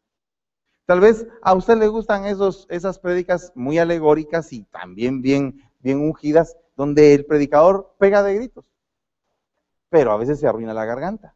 Tal 0.85 0.99
vez 0.99 1.25
a 1.41 1.53
usted 1.53 1.77
le 1.77 1.87
gustan 1.87 2.25
esos, 2.25 2.67
esas 2.69 2.99
prédicas 2.99 3.53
muy 3.55 3.77
alegóricas 3.77 4.51
y 4.51 4.63
también 4.63 5.21
bien, 5.21 5.61
bien 5.79 5.99
ungidas, 5.99 6.57
donde 6.75 7.13
el 7.13 7.25
predicador 7.25 7.95
pega 7.99 8.23
de 8.23 8.35
gritos. 8.35 8.65
pero 9.89 10.11
a 10.11 10.17
veces 10.17 10.39
se 10.39 10.47
arruina 10.47 10.73
la 10.73 10.85
garganta. 10.85 11.35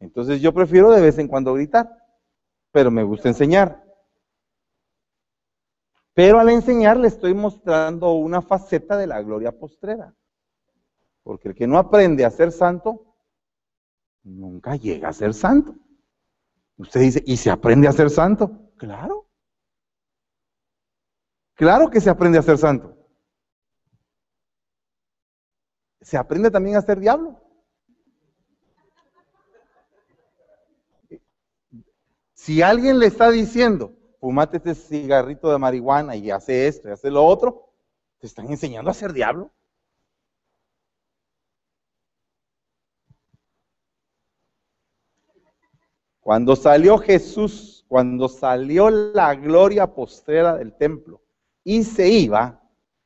Entonces 0.00 0.42
yo 0.42 0.52
prefiero 0.52 0.90
de 0.90 1.00
vez 1.00 1.16
en 1.18 1.28
cuando 1.28 1.54
gritar, 1.54 1.88
pero 2.72 2.90
me 2.90 3.02
gusta 3.02 3.28
enseñar. 3.28 3.82
Pero 6.12 6.38
al 6.38 6.50
enseñar 6.50 6.98
le 6.98 7.08
estoy 7.08 7.32
mostrando 7.32 8.12
una 8.12 8.42
faceta 8.42 8.98
de 8.98 9.06
la 9.06 9.22
gloria 9.22 9.50
postrera. 9.50 10.14
Porque 11.22 11.48
el 11.48 11.54
que 11.54 11.66
no 11.66 11.78
aprende 11.78 12.24
a 12.24 12.30
ser 12.30 12.52
santo, 12.52 13.16
nunca 14.22 14.76
llega 14.76 15.08
a 15.08 15.14
ser 15.14 15.32
santo. 15.32 15.74
Usted 16.78 17.00
dice, 17.00 17.22
¿y 17.26 17.36
se 17.36 17.50
aprende 17.50 17.88
a 17.88 17.92
ser 17.92 18.10
santo? 18.10 18.72
Claro. 18.76 19.26
Claro 21.54 21.90
que 21.90 22.00
se 22.00 22.10
aprende 22.10 22.38
a 22.38 22.42
ser 22.42 22.58
santo. 22.58 22.94
Se 26.02 26.16
aprende 26.16 26.50
también 26.50 26.76
a 26.76 26.82
ser 26.82 27.00
diablo. 27.00 27.40
Si 32.34 32.62
alguien 32.62 32.98
le 32.98 33.06
está 33.06 33.30
diciendo, 33.30 33.92
fumate 34.20 34.58
este 34.58 34.74
cigarrito 34.74 35.50
de 35.50 35.58
marihuana 35.58 36.14
y 36.14 36.30
hace 36.30 36.68
esto 36.68 36.88
y 36.88 36.92
hace 36.92 37.10
lo 37.10 37.24
otro, 37.24 37.72
te 38.18 38.26
están 38.26 38.50
enseñando 38.50 38.90
a 38.90 38.94
ser 38.94 39.12
diablo. 39.12 39.50
Cuando 46.26 46.56
salió 46.56 46.98
Jesús, 46.98 47.84
cuando 47.86 48.28
salió 48.28 48.90
la 48.90 49.36
gloria 49.36 49.94
postrera 49.94 50.56
del 50.56 50.72
templo 50.72 51.22
y 51.62 51.84
se 51.84 52.08
iba, 52.08 52.60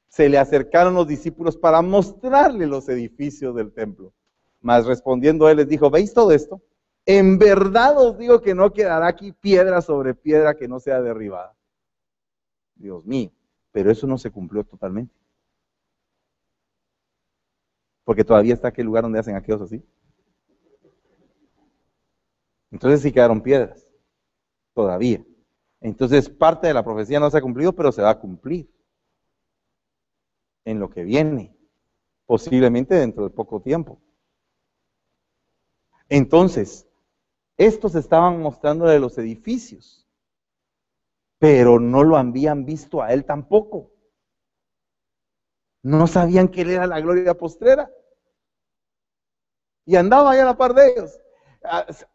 se 0.08 0.30
le 0.30 0.38
acercaron 0.38 0.94
los 0.94 1.06
discípulos 1.06 1.54
para 1.58 1.82
mostrarle 1.82 2.66
los 2.66 2.88
edificios 2.88 3.54
del 3.54 3.74
templo. 3.74 4.14
Mas 4.62 4.86
respondiendo 4.86 5.50
él 5.50 5.58
les 5.58 5.68
dijo, 5.68 5.90
¿veis 5.90 6.14
todo 6.14 6.32
esto? 6.32 6.62
En 7.04 7.36
verdad 7.36 7.98
os 7.98 8.16
digo 8.16 8.40
que 8.40 8.54
no 8.54 8.72
quedará 8.72 9.08
aquí 9.08 9.32
piedra 9.32 9.82
sobre 9.82 10.14
piedra 10.14 10.54
que 10.54 10.66
no 10.66 10.80
sea 10.80 11.02
derribada. 11.02 11.54
Dios 12.74 13.04
mío, 13.04 13.30
pero 13.70 13.90
eso 13.90 14.06
no 14.06 14.16
se 14.16 14.30
cumplió 14.30 14.64
totalmente. 14.64 15.14
Porque 18.02 18.24
todavía 18.24 18.54
está 18.54 18.68
aquel 18.68 18.86
lugar 18.86 19.02
donde 19.02 19.18
hacen 19.18 19.36
aquellos 19.36 19.60
así. 19.60 19.84
Entonces 22.70 23.02
sí 23.02 23.12
quedaron 23.12 23.40
piedras, 23.40 23.92
todavía. 24.74 25.24
Entonces 25.80 26.28
parte 26.28 26.66
de 26.66 26.74
la 26.74 26.84
profecía 26.84 27.18
no 27.20 27.30
se 27.30 27.38
ha 27.38 27.42
cumplido, 27.42 27.72
pero 27.72 27.90
se 27.90 28.02
va 28.02 28.10
a 28.10 28.18
cumplir 28.18 28.70
en 30.64 30.78
lo 30.78 30.90
que 30.90 31.02
viene, 31.02 31.56
posiblemente 32.26 32.94
dentro 32.94 33.24
de 33.24 33.30
poco 33.30 33.60
tiempo. 33.60 34.00
Entonces, 36.08 36.86
estos 37.56 37.94
estaban 37.94 38.40
mostrando 38.40 38.86
de 38.86 39.00
los 39.00 39.16
edificios, 39.18 40.06
pero 41.38 41.80
no 41.80 42.04
lo 42.04 42.16
habían 42.16 42.64
visto 42.64 43.02
a 43.02 43.12
él 43.12 43.24
tampoco. 43.24 43.90
No 45.82 46.06
sabían 46.06 46.48
que 46.48 46.62
él 46.62 46.70
era 46.70 46.86
la 46.86 47.00
gloria 47.00 47.34
postrera. 47.34 47.90
Y 49.86 49.96
andaba 49.96 50.32
ahí 50.32 50.40
a 50.40 50.44
la 50.44 50.56
par 50.56 50.74
de 50.74 50.88
ellos. 50.88 51.18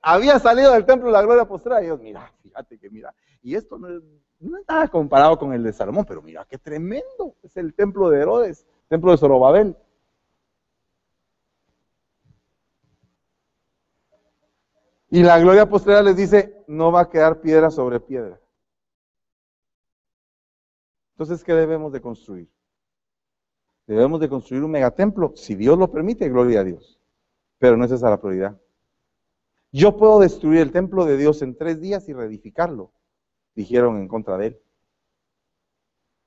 Había 0.02 0.40
salido 0.40 0.74
del 0.74 0.86
templo 0.86 1.12
la 1.12 1.22
gloria 1.22 1.46
postrera 1.46 1.84
y 1.84 1.98
mira, 1.98 2.32
fíjate 2.42 2.80
que 2.80 2.90
mira. 2.90 3.14
Y 3.44 3.56
esto 3.56 3.78
no, 3.78 3.90
es 3.90 4.02
nada 4.40 4.88
comparado 4.88 5.38
con 5.38 5.54
el 5.54 5.64
de 5.64 5.72
Salomón, 5.72 6.06
pero 6.06 6.22
mira 6.22 6.46
qué 6.50 6.58
tremendo. 6.58 7.36
Es 7.44 7.56
el 7.58 7.74
templo 7.74 8.10
de 8.10 8.22
Herodes, 8.22 8.66
templo 8.90 9.12
de 9.12 9.18
Zorobabel. 9.18 9.78
Y 15.10 15.24
la 15.24 15.40
gloria 15.40 15.70
postrera 15.70 16.02
les 16.02 16.18
dice, 16.18 16.64
no 16.68 16.92
va 16.92 17.02
a 17.02 17.10
quedar 17.10 17.40
piedra 17.40 17.70
sobre 17.70 18.00
piedra. 18.00 18.40
Entonces, 21.12 21.44
¿qué 21.44 21.54
debemos 21.54 21.94
de 21.94 22.02
construir? 22.02 22.50
Debemos 23.88 24.20
de 24.20 24.28
construir 24.28 24.64
un 24.64 24.72
megatemplo, 24.72 25.32
si 25.36 25.56
Dios 25.56 25.78
lo 25.78 25.90
permite, 25.90 26.28
gloria 26.28 26.62
a 26.62 26.64
Dios. 26.64 27.00
Pero 27.60 27.78
no 27.78 27.86
es 27.86 27.92
esa 27.92 28.10
la 28.10 28.20
prioridad. 28.20 28.60
Yo 29.78 29.98
puedo 29.98 30.22
destruir 30.22 30.62
el 30.62 30.72
templo 30.72 31.04
de 31.04 31.18
Dios 31.18 31.42
en 31.42 31.58
tres 31.58 31.82
días 31.82 32.08
y 32.08 32.14
reedificarlo 32.14 32.94
dijeron 33.56 33.98
en 33.98 34.08
contra 34.08 34.38
de 34.38 34.48
él. 34.48 34.62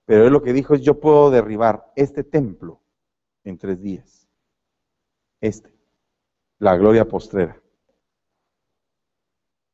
Pero 0.05 0.27
él 0.27 0.35
lo 0.35 0.43
que 0.43 0.53
dijo 0.53 0.75
es, 0.75 0.83
yo 0.83 1.01
puedo 1.01 1.31
derribar 1.31 1.91
este 1.97 2.25
templo 2.25 2.83
en 3.45 3.57
tres 3.57 3.81
días. 3.81 4.29
Este, 5.41 5.75
la 6.59 6.77
gloria 6.77 7.09
postrera. 7.09 7.59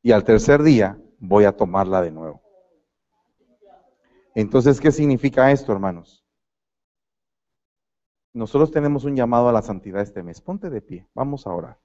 Y 0.03 0.13
al 0.13 0.23
tercer 0.23 0.63
día 0.63 0.97
voy 1.19 1.43
a 1.43 1.57
tomarla 1.57 2.01
de 2.01 2.13
nuevo. 2.13 2.43
Entonces, 4.37 4.81
¿qué 4.81 4.93
significa 4.93 5.51
esto, 5.51 5.73
hermanos? 5.73 6.25
Nosotros 8.33 8.71
tenemos 8.71 9.03
un 9.03 9.17
llamado 9.17 9.49
a 9.49 9.53
la 9.53 9.63
santidad 9.63 10.01
este 10.01 10.23
mes. 10.23 10.41
Ponte 10.41 10.71
de 10.71 10.81
pie, 10.81 11.09
vamos 11.13 11.45
a 11.49 11.51
orar. 11.53 11.84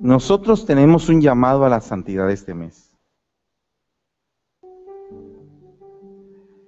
Nosotros 0.00 0.64
tenemos 0.64 1.08
un 1.08 1.20
llamado 1.20 1.64
a 1.64 1.68
la 1.68 1.80
santidad 1.80 2.30
este 2.30 2.54
mes. 2.54 2.96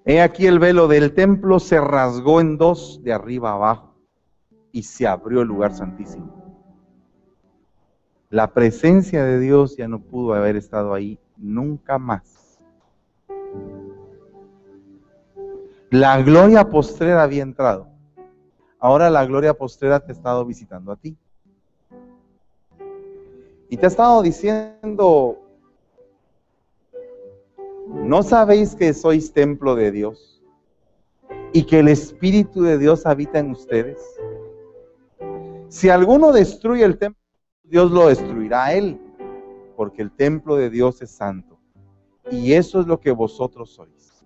He 0.04 0.20
aquí 0.20 0.46
el 0.46 0.58
velo 0.58 0.88
del 0.88 1.14
templo 1.14 1.60
se 1.60 1.80
rasgó 1.80 2.40
en 2.40 2.58
dos 2.58 3.00
de 3.04 3.12
arriba 3.12 3.52
abajo 3.52 3.94
y 4.72 4.82
se 4.82 5.06
abrió 5.06 5.42
el 5.42 5.48
lugar 5.48 5.72
santísimo. 5.72 6.34
La 8.30 8.52
presencia 8.52 9.24
de 9.24 9.38
Dios 9.38 9.76
ya 9.76 9.86
no 9.86 10.00
pudo 10.00 10.34
haber 10.34 10.56
estado 10.56 10.92
ahí 10.92 11.18
nunca 11.36 11.98
más. 11.98 12.58
La 15.90 16.20
gloria 16.22 16.68
postrera 16.68 17.22
había 17.22 17.42
entrado. 17.42 17.88
Ahora 18.80 19.10
la 19.10 19.24
gloria 19.24 19.54
postrera 19.54 20.00
te 20.00 20.10
ha 20.10 20.14
estado 20.14 20.44
visitando 20.44 20.90
a 20.90 20.96
ti. 20.96 21.16
Y 23.70 23.76
te 23.76 23.86
ha 23.86 23.88
estado 23.88 24.20
diciendo, 24.20 25.38
¿no 27.86 28.24
sabéis 28.24 28.74
que 28.74 28.92
sois 28.92 29.32
templo 29.32 29.76
de 29.76 29.92
Dios? 29.92 30.42
Y 31.52 31.62
que 31.62 31.78
el 31.78 31.86
Espíritu 31.86 32.62
de 32.62 32.78
Dios 32.78 33.06
habita 33.06 33.38
en 33.38 33.52
ustedes. 33.52 33.98
Si 35.68 35.88
alguno 35.88 36.32
destruye 36.32 36.84
el 36.84 36.98
templo, 36.98 37.22
Dios 37.62 37.92
lo 37.92 38.08
destruirá 38.08 38.66
a 38.66 38.74
él, 38.74 39.00
porque 39.76 40.02
el 40.02 40.10
templo 40.10 40.56
de 40.56 40.68
Dios 40.68 41.00
es 41.00 41.12
santo. 41.12 41.56
Y 42.28 42.54
eso 42.54 42.80
es 42.80 42.88
lo 42.88 42.98
que 42.98 43.12
vosotros 43.12 43.70
sois. 43.70 44.24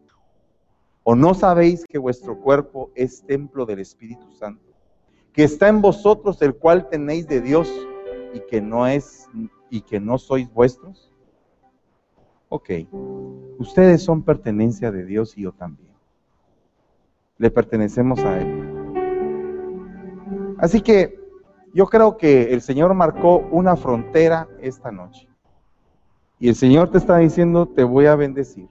¿O 1.02 1.14
no 1.14 1.34
sabéis 1.34 1.84
que 1.86 1.98
vuestro 1.98 2.40
cuerpo 2.40 2.90
es 2.94 3.22
templo 3.26 3.66
del 3.66 3.80
Espíritu 3.80 4.32
Santo, 4.32 4.72
que 5.34 5.44
está 5.44 5.68
en 5.68 5.82
vosotros, 5.82 6.40
el 6.40 6.54
cual 6.54 6.88
tenéis 6.88 7.28
de 7.28 7.42
Dios? 7.42 7.70
Y 8.34 8.40
que 8.40 8.60
no 8.60 8.86
es 8.86 9.28
y 9.70 9.80
que 9.80 10.00
no 10.00 10.18
sois 10.18 10.52
vuestros? 10.52 11.10
Ok, 12.48 12.70
ustedes 13.58 14.02
son 14.02 14.22
pertenencia 14.22 14.90
de 14.90 15.04
Dios 15.04 15.38
y 15.38 15.42
yo 15.42 15.52
también. 15.52 15.90
Le 17.38 17.50
pertenecemos 17.50 18.18
a 18.20 18.40
Él. 18.40 18.64
Así 20.58 20.80
que 20.80 21.18
yo 21.72 21.86
creo 21.86 22.16
que 22.16 22.52
el 22.52 22.60
Señor 22.60 22.94
marcó 22.94 23.38
una 23.50 23.76
frontera 23.76 24.48
esta 24.60 24.92
noche. 24.92 25.28
Y 26.38 26.48
el 26.48 26.54
Señor 26.54 26.90
te 26.90 26.98
está 26.98 27.18
diciendo, 27.18 27.66
te 27.66 27.82
voy 27.82 28.06
a 28.06 28.14
bendecir. 28.14 28.68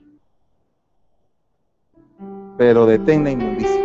Pero 2.58 2.86
detén 2.86 3.24
la 3.24 3.32
inmundicia. 3.32 3.82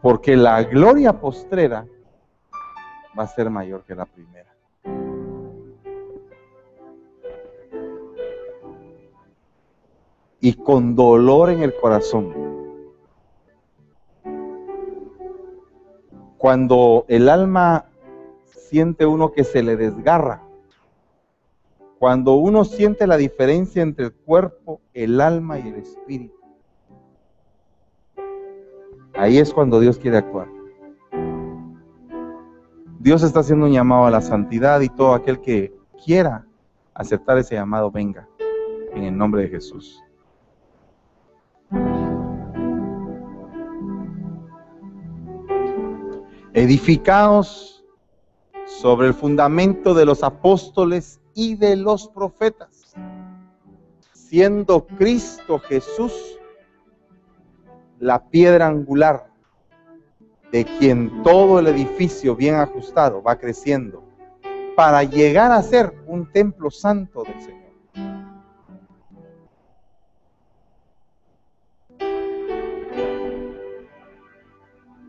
Porque 0.00 0.36
la 0.36 0.62
gloria 0.62 1.20
postrera 1.20 1.86
va 3.18 3.24
a 3.24 3.26
ser 3.26 3.50
mayor 3.50 3.84
que 3.84 3.94
la 3.94 4.06
primera. 4.06 4.54
Y 10.40 10.54
con 10.54 10.94
dolor 10.94 11.50
en 11.50 11.62
el 11.62 11.74
corazón, 11.74 12.32
cuando 16.36 17.04
el 17.08 17.28
alma 17.28 17.86
siente 18.44 19.06
uno 19.06 19.32
que 19.32 19.44
se 19.44 19.62
le 19.62 19.76
desgarra, 19.76 20.42
cuando 21.98 22.34
uno 22.34 22.64
siente 22.64 23.06
la 23.06 23.16
diferencia 23.16 23.82
entre 23.82 24.06
el 24.06 24.12
cuerpo, 24.12 24.80
el 24.92 25.20
alma 25.20 25.58
y 25.58 25.68
el 25.68 25.76
espíritu, 25.76 26.38
ahí 29.14 29.38
es 29.38 29.52
cuando 29.52 29.80
Dios 29.80 29.98
quiere 29.98 30.18
actuar. 30.18 30.55
Dios 33.06 33.22
está 33.22 33.38
haciendo 33.38 33.66
un 33.66 33.72
llamado 33.72 34.06
a 34.06 34.10
la 34.10 34.20
santidad 34.20 34.80
y 34.80 34.88
todo 34.88 35.14
aquel 35.14 35.40
que 35.40 35.72
quiera 36.04 36.44
aceptar 36.92 37.38
ese 37.38 37.54
llamado, 37.54 37.88
venga, 37.88 38.28
en 38.94 39.04
el 39.04 39.16
nombre 39.16 39.42
de 39.42 39.48
Jesús. 39.48 40.02
Edificaos 46.52 47.84
sobre 48.64 49.06
el 49.06 49.14
fundamento 49.14 49.94
de 49.94 50.04
los 50.04 50.24
apóstoles 50.24 51.20
y 51.32 51.54
de 51.54 51.76
los 51.76 52.08
profetas, 52.08 52.92
siendo 54.14 54.84
Cristo 54.84 55.60
Jesús 55.60 56.40
la 58.00 58.28
piedra 58.30 58.66
angular, 58.66 59.25
de 60.52 60.64
quien 60.64 61.22
todo 61.22 61.58
el 61.58 61.66
edificio 61.66 62.36
bien 62.36 62.54
ajustado 62.54 63.22
va 63.22 63.36
creciendo, 63.36 64.04
para 64.76 65.02
llegar 65.02 65.52
a 65.52 65.62
ser 65.62 65.92
un 66.06 66.30
templo 66.30 66.70
santo 66.70 67.24
del 67.24 67.40
Señor. 67.40 67.56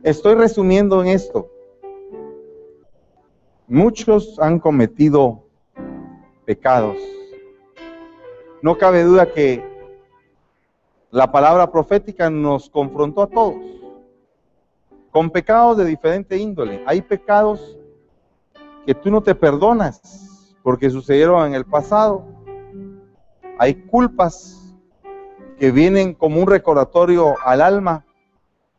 Estoy 0.04 0.36
resumiendo 0.36 1.02
en 1.02 1.10
esto. 1.10 1.50
Muchos 3.68 4.40
han 4.40 4.58
cometido 4.60 5.44
pecados. 6.46 6.98
No 8.62 8.78
cabe 8.78 9.04
duda 9.04 9.34
que 9.34 9.62
la 11.12 11.30
palabra 11.30 11.70
profética 11.70 12.30
nos 12.30 12.70
confrontó 12.70 13.24
a 13.24 13.28
todos 13.28 13.58
con 15.18 15.32
pecados 15.32 15.78
de 15.78 15.86
diferente 15.86 16.38
índole. 16.38 16.84
Hay 16.86 17.02
pecados 17.02 17.76
que 18.86 18.94
tú 18.94 19.10
no 19.10 19.24
te 19.24 19.34
perdonas 19.34 20.00
porque 20.62 20.92
sucedieron 20.92 21.48
en 21.48 21.56
el 21.56 21.66
pasado. 21.66 22.24
Hay 23.58 23.74
culpas 23.74 24.76
que 25.58 25.72
vienen 25.72 26.14
como 26.14 26.40
un 26.40 26.46
recordatorio 26.46 27.34
al 27.44 27.62
alma 27.62 28.06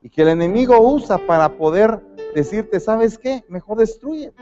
y 0.01 0.11
que 0.11 0.23
el 0.23 0.29
enemigo 0.29 0.79
usa 0.79 1.19
para 1.19 1.49
poder 1.57 2.01
decirte, 2.37 2.79
¿sabes 2.79 3.19
qué? 3.19 3.43
Mejor 3.49 3.79
destruye. 3.79 4.33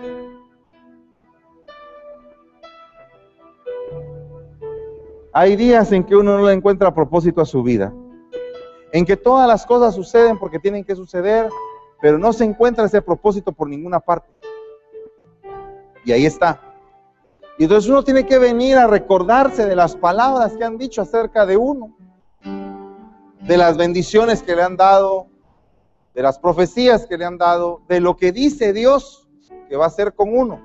Hay 5.32 5.56
días 5.56 5.90
en 5.92 6.04
que 6.04 6.14
uno 6.14 6.36
no 6.36 6.46
le 6.46 6.52
encuentra 6.52 6.94
propósito 6.94 7.40
a 7.40 7.46
su 7.46 7.62
vida, 7.62 7.90
en 8.92 9.06
que 9.06 9.16
todas 9.16 9.48
las 9.48 9.64
cosas 9.64 9.94
suceden 9.94 10.38
porque 10.38 10.58
tienen 10.58 10.84
que 10.84 10.94
suceder, 10.94 11.48
pero 12.00 12.18
no 12.18 12.32
se 12.32 12.44
encuentra 12.44 12.84
ese 12.84 13.02
propósito 13.02 13.52
por 13.52 13.68
ninguna 13.68 14.00
parte. 14.00 14.28
Y 16.04 16.12
ahí 16.12 16.26
está. 16.26 16.60
Y 17.58 17.64
entonces 17.64 17.90
uno 17.90 18.04
tiene 18.04 18.26
que 18.26 18.38
venir 18.38 18.76
a 18.76 18.86
recordarse 18.86 19.66
de 19.66 19.74
las 19.74 19.96
palabras 19.96 20.56
que 20.56 20.64
han 20.64 20.76
dicho 20.76 21.02
acerca 21.02 21.46
de 21.46 21.56
uno, 21.56 21.96
de 22.42 23.56
las 23.56 23.76
bendiciones 23.76 24.42
que 24.42 24.54
le 24.54 24.62
han 24.62 24.76
dado, 24.76 25.28
de 26.14 26.22
las 26.22 26.38
profecías 26.38 27.06
que 27.06 27.16
le 27.16 27.24
han 27.24 27.38
dado, 27.38 27.80
de 27.88 28.00
lo 28.00 28.16
que 28.16 28.32
dice 28.32 28.72
Dios 28.72 29.28
que 29.68 29.76
va 29.76 29.84
a 29.84 29.88
hacer 29.88 30.14
con 30.14 30.36
uno. 30.36 30.60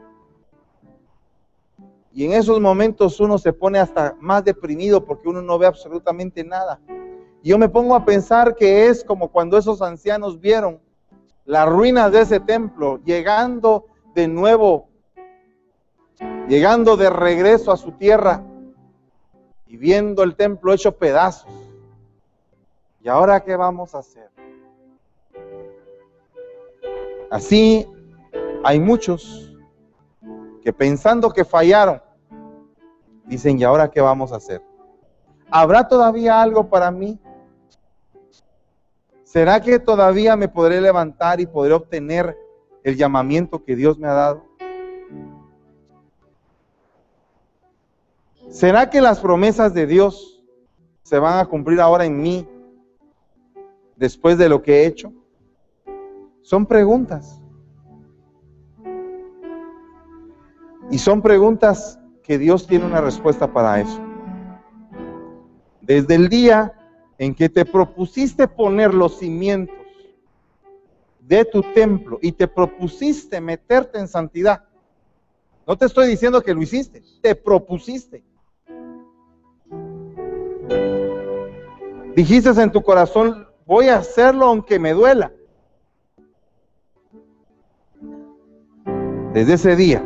Y 2.13 2.25
en 2.25 2.33
esos 2.33 2.59
momentos 2.59 3.19
uno 3.21 3.37
se 3.37 3.53
pone 3.53 3.79
hasta 3.79 4.15
más 4.19 4.43
deprimido 4.43 5.05
porque 5.05 5.29
uno 5.29 5.41
no 5.41 5.57
ve 5.57 5.65
absolutamente 5.65 6.43
nada. 6.43 6.79
Y 7.41 7.49
yo 7.49 7.57
me 7.57 7.69
pongo 7.69 7.95
a 7.95 8.03
pensar 8.03 8.55
que 8.55 8.87
es 8.87 9.03
como 9.03 9.29
cuando 9.29 9.57
esos 9.57 9.81
ancianos 9.81 10.39
vieron 10.39 10.79
las 11.51 11.67
ruinas 11.67 12.13
de 12.13 12.21
ese 12.21 12.39
templo, 12.39 13.01
llegando 13.03 13.87
de 14.15 14.25
nuevo, 14.29 14.87
llegando 16.47 16.95
de 16.95 17.09
regreso 17.09 17.73
a 17.73 17.77
su 17.77 17.91
tierra 17.91 18.41
y 19.67 19.75
viendo 19.75 20.23
el 20.23 20.37
templo 20.37 20.71
hecho 20.71 20.95
pedazos. 20.97 21.51
¿Y 23.01 23.09
ahora 23.09 23.41
qué 23.41 23.57
vamos 23.57 23.93
a 23.93 23.97
hacer? 23.97 24.29
Así 27.29 27.85
hay 28.63 28.79
muchos 28.79 29.53
que 30.63 30.71
pensando 30.71 31.31
que 31.33 31.43
fallaron, 31.43 32.01
dicen, 33.25 33.59
¿y 33.59 33.65
ahora 33.65 33.91
qué 33.91 33.99
vamos 33.99 34.31
a 34.31 34.37
hacer? 34.37 34.61
¿Habrá 35.49 35.85
todavía 35.85 36.41
algo 36.41 36.69
para 36.69 36.91
mí? 36.91 37.19
¿Será 39.31 39.61
que 39.61 39.79
todavía 39.79 40.35
me 40.35 40.49
podré 40.49 40.81
levantar 40.81 41.39
y 41.39 41.45
podré 41.45 41.71
obtener 41.71 42.37
el 42.83 42.97
llamamiento 42.97 43.63
que 43.63 43.77
Dios 43.77 43.97
me 43.97 44.09
ha 44.09 44.13
dado? 44.13 44.43
¿Será 48.49 48.89
que 48.89 48.99
las 48.99 49.21
promesas 49.21 49.73
de 49.73 49.87
Dios 49.87 50.43
se 51.03 51.17
van 51.17 51.39
a 51.39 51.45
cumplir 51.45 51.79
ahora 51.79 52.03
en 52.03 52.21
mí 52.21 52.45
después 53.95 54.37
de 54.37 54.49
lo 54.49 54.61
que 54.61 54.81
he 54.81 54.85
hecho? 54.85 55.13
Son 56.41 56.65
preguntas. 56.65 57.41
Y 60.89 60.97
son 60.97 61.21
preguntas 61.21 61.97
que 62.21 62.37
Dios 62.37 62.67
tiene 62.67 62.85
una 62.85 62.99
respuesta 62.99 63.53
para 63.53 63.79
eso. 63.79 64.01
Desde 65.79 66.15
el 66.15 66.27
día 66.27 66.73
en 67.21 67.35
que 67.35 67.49
te 67.49 67.65
propusiste 67.65 68.47
poner 68.47 68.95
los 68.95 69.19
cimientos 69.19 69.75
de 71.19 71.45
tu 71.45 71.61
templo 71.61 72.17
y 72.19 72.31
te 72.31 72.47
propusiste 72.47 73.39
meterte 73.39 73.99
en 73.99 74.07
santidad, 74.07 74.63
no 75.67 75.77
te 75.77 75.85
estoy 75.85 76.07
diciendo 76.07 76.41
que 76.41 76.55
lo 76.55 76.63
hiciste, 76.63 77.03
te 77.21 77.35
propusiste. 77.35 78.23
Dijiste 82.15 82.49
en 82.59 82.71
tu 82.71 82.81
corazón, 82.81 83.47
voy 83.67 83.89
a 83.89 83.97
hacerlo 83.97 84.47
aunque 84.47 84.79
me 84.79 84.93
duela. 84.93 85.31
Desde 89.31 89.53
ese 89.53 89.75
día 89.75 90.03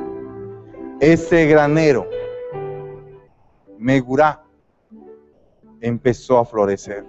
ese 0.99 1.45
granero, 1.45 2.09
Megurá, 3.77 4.44
empezó 5.85 6.39
a 6.39 6.45
florecer. 6.45 7.05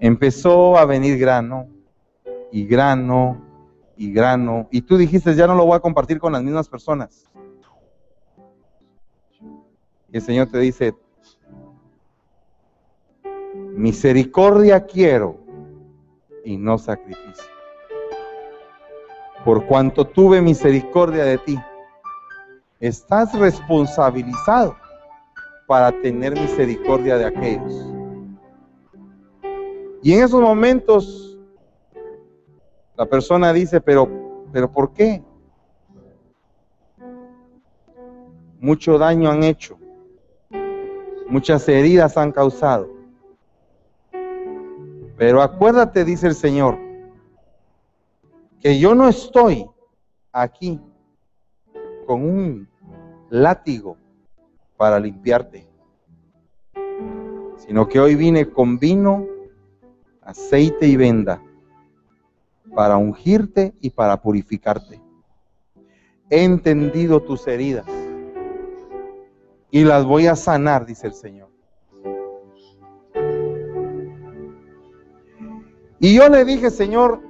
Empezó 0.00 0.76
a 0.76 0.84
venir 0.84 1.16
grano 1.16 1.68
y 2.50 2.66
grano 2.66 3.40
y 3.96 4.12
grano. 4.12 4.66
Y 4.72 4.82
tú 4.82 4.96
dijiste, 4.96 5.36
ya 5.36 5.46
no 5.46 5.54
lo 5.54 5.64
voy 5.64 5.76
a 5.76 5.80
compartir 5.80 6.18
con 6.18 6.32
las 6.32 6.42
mismas 6.42 6.68
personas. 6.68 7.24
Y 10.10 10.16
el 10.16 10.22
Señor 10.22 10.48
te 10.48 10.58
dice, 10.58 10.92
misericordia 13.76 14.84
quiero 14.84 15.38
y 16.44 16.56
no 16.56 16.78
sacrificio. 16.78 17.44
Por 19.44 19.66
cuanto 19.66 20.04
tuve 20.04 20.42
misericordia 20.42 21.22
de 21.22 21.38
ti 21.38 21.56
estás 22.80 23.38
responsabilizado 23.38 24.76
para 25.66 25.92
tener 26.00 26.32
misericordia 26.34 27.18
de 27.18 27.24
aquellos. 27.26 27.92
Y 30.02 30.12
en 30.12 30.24
esos 30.24 30.40
momentos 30.40 31.38
la 32.96 33.06
persona 33.06 33.52
dice, 33.52 33.80
pero, 33.80 34.08
pero 34.52 34.70
¿por 34.70 34.92
qué? 34.92 35.22
Mucho 38.60 38.98
daño 38.98 39.30
han 39.30 39.42
hecho, 39.42 39.78
muchas 41.28 41.68
heridas 41.68 42.16
han 42.16 42.32
causado. 42.32 42.88
Pero 45.18 45.42
acuérdate, 45.42 46.04
dice 46.04 46.26
el 46.26 46.34
Señor, 46.34 46.78
que 48.60 48.78
yo 48.78 48.94
no 48.94 49.08
estoy 49.08 49.66
aquí 50.32 50.80
con 52.06 52.22
un 52.22 52.68
látigo 53.30 53.96
para 54.76 55.00
limpiarte, 55.00 55.66
sino 57.56 57.88
que 57.88 58.00
hoy 58.00 58.14
vine 58.14 58.50
con 58.50 58.78
vino, 58.78 59.26
aceite 60.22 60.86
y 60.86 60.96
venda 60.96 61.42
para 62.74 62.96
ungirte 62.96 63.74
y 63.80 63.90
para 63.90 64.20
purificarte. 64.20 65.00
He 66.28 66.44
entendido 66.44 67.22
tus 67.22 67.46
heridas 67.46 67.86
y 69.70 69.84
las 69.84 70.04
voy 70.04 70.26
a 70.26 70.36
sanar, 70.36 70.84
dice 70.84 71.06
el 71.06 71.14
Señor. 71.14 71.48
Y 75.98 76.14
yo 76.14 76.28
le 76.28 76.44
dije, 76.44 76.70
Señor, 76.70 77.20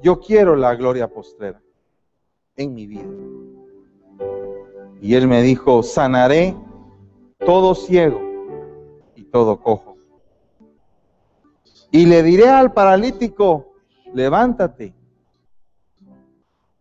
Yo 0.00 0.20
quiero 0.20 0.54
la 0.54 0.76
gloria 0.76 1.08
postrera 1.08 1.60
en 2.58 2.74
mi 2.74 2.86
vida. 2.86 3.08
Y 5.00 5.14
él 5.14 5.26
me 5.26 5.40
dijo, 5.42 5.82
sanaré 5.82 6.54
todo 7.46 7.74
ciego 7.74 8.20
y 9.14 9.24
todo 9.24 9.60
cojo. 9.60 9.96
Y 11.90 12.04
le 12.04 12.22
diré 12.22 12.48
al 12.48 12.72
paralítico, 12.72 13.72
levántate, 14.12 14.94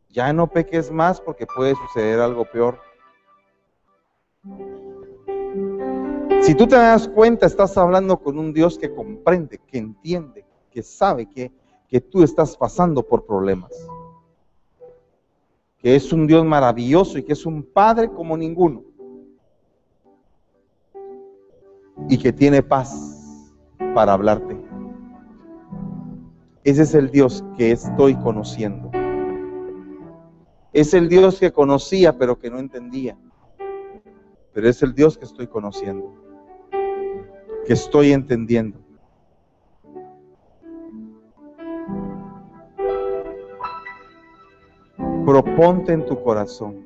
Ya 0.10 0.34
no 0.34 0.48
peques 0.48 0.92
más 0.92 1.22
porque 1.22 1.46
puede 1.46 1.76
suceder 1.76 2.20
algo 2.20 2.44
peor. 2.46 2.80
Si 6.42 6.56
tú 6.56 6.66
te 6.66 6.76
das 6.76 7.08
cuenta, 7.08 7.46
estás 7.46 7.78
hablando 7.78 8.18
con 8.18 8.40
un 8.40 8.52
Dios 8.52 8.80
que 8.80 8.92
comprende, 8.94 9.60
que 9.60 9.78
entiende, 9.78 10.44
que 10.72 10.82
sabe 10.82 11.30
que, 11.30 11.52
que 11.88 12.02
tú 12.02 12.24
estás 12.24 12.58
pasando 12.58 13.04
por 13.04 13.28
problemas. 13.28 13.72
Es 15.96 16.12
un 16.12 16.28
Dios 16.28 16.44
maravilloso 16.44 17.18
y 17.18 17.24
que 17.24 17.32
es 17.32 17.46
un 17.46 17.64
Padre 17.64 18.10
como 18.10 18.36
ninguno. 18.36 18.84
Y 22.10 22.18
que 22.18 22.34
tiene 22.34 22.62
paz 22.62 23.54
para 23.96 24.12
hablarte. 24.12 24.58
Ese 26.66 26.82
es 26.82 26.94
el 26.94 27.10
Dios 27.10 27.42
que 27.56 27.72
estoy 27.72 28.16
conociendo. 28.16 28.92
Es 30.74 30.94
el 30.94 31.08
Dios 31.08 31.40
que 31.40 31.54
conocía 31.54 32.18
pero 32.18 32.38
que 32.38 32.50
no 32.50 32.60
entendía. 32.60 33.18
Pero 34.52 34.68
es 34.68 34.84
el 34.84 34.94
Dios 34.94 35.18
que 35.18 35.24
estoy 35.24 35.48
conociendo, 35.48 36.14
que 37.66 37.72
estoy 37.72 38.12
entendiendo. 38.12 38.78
Proponte 45.28 45.92
en 45.92 46.06
tu 46.06 46.24
corazón. 46.24 46.86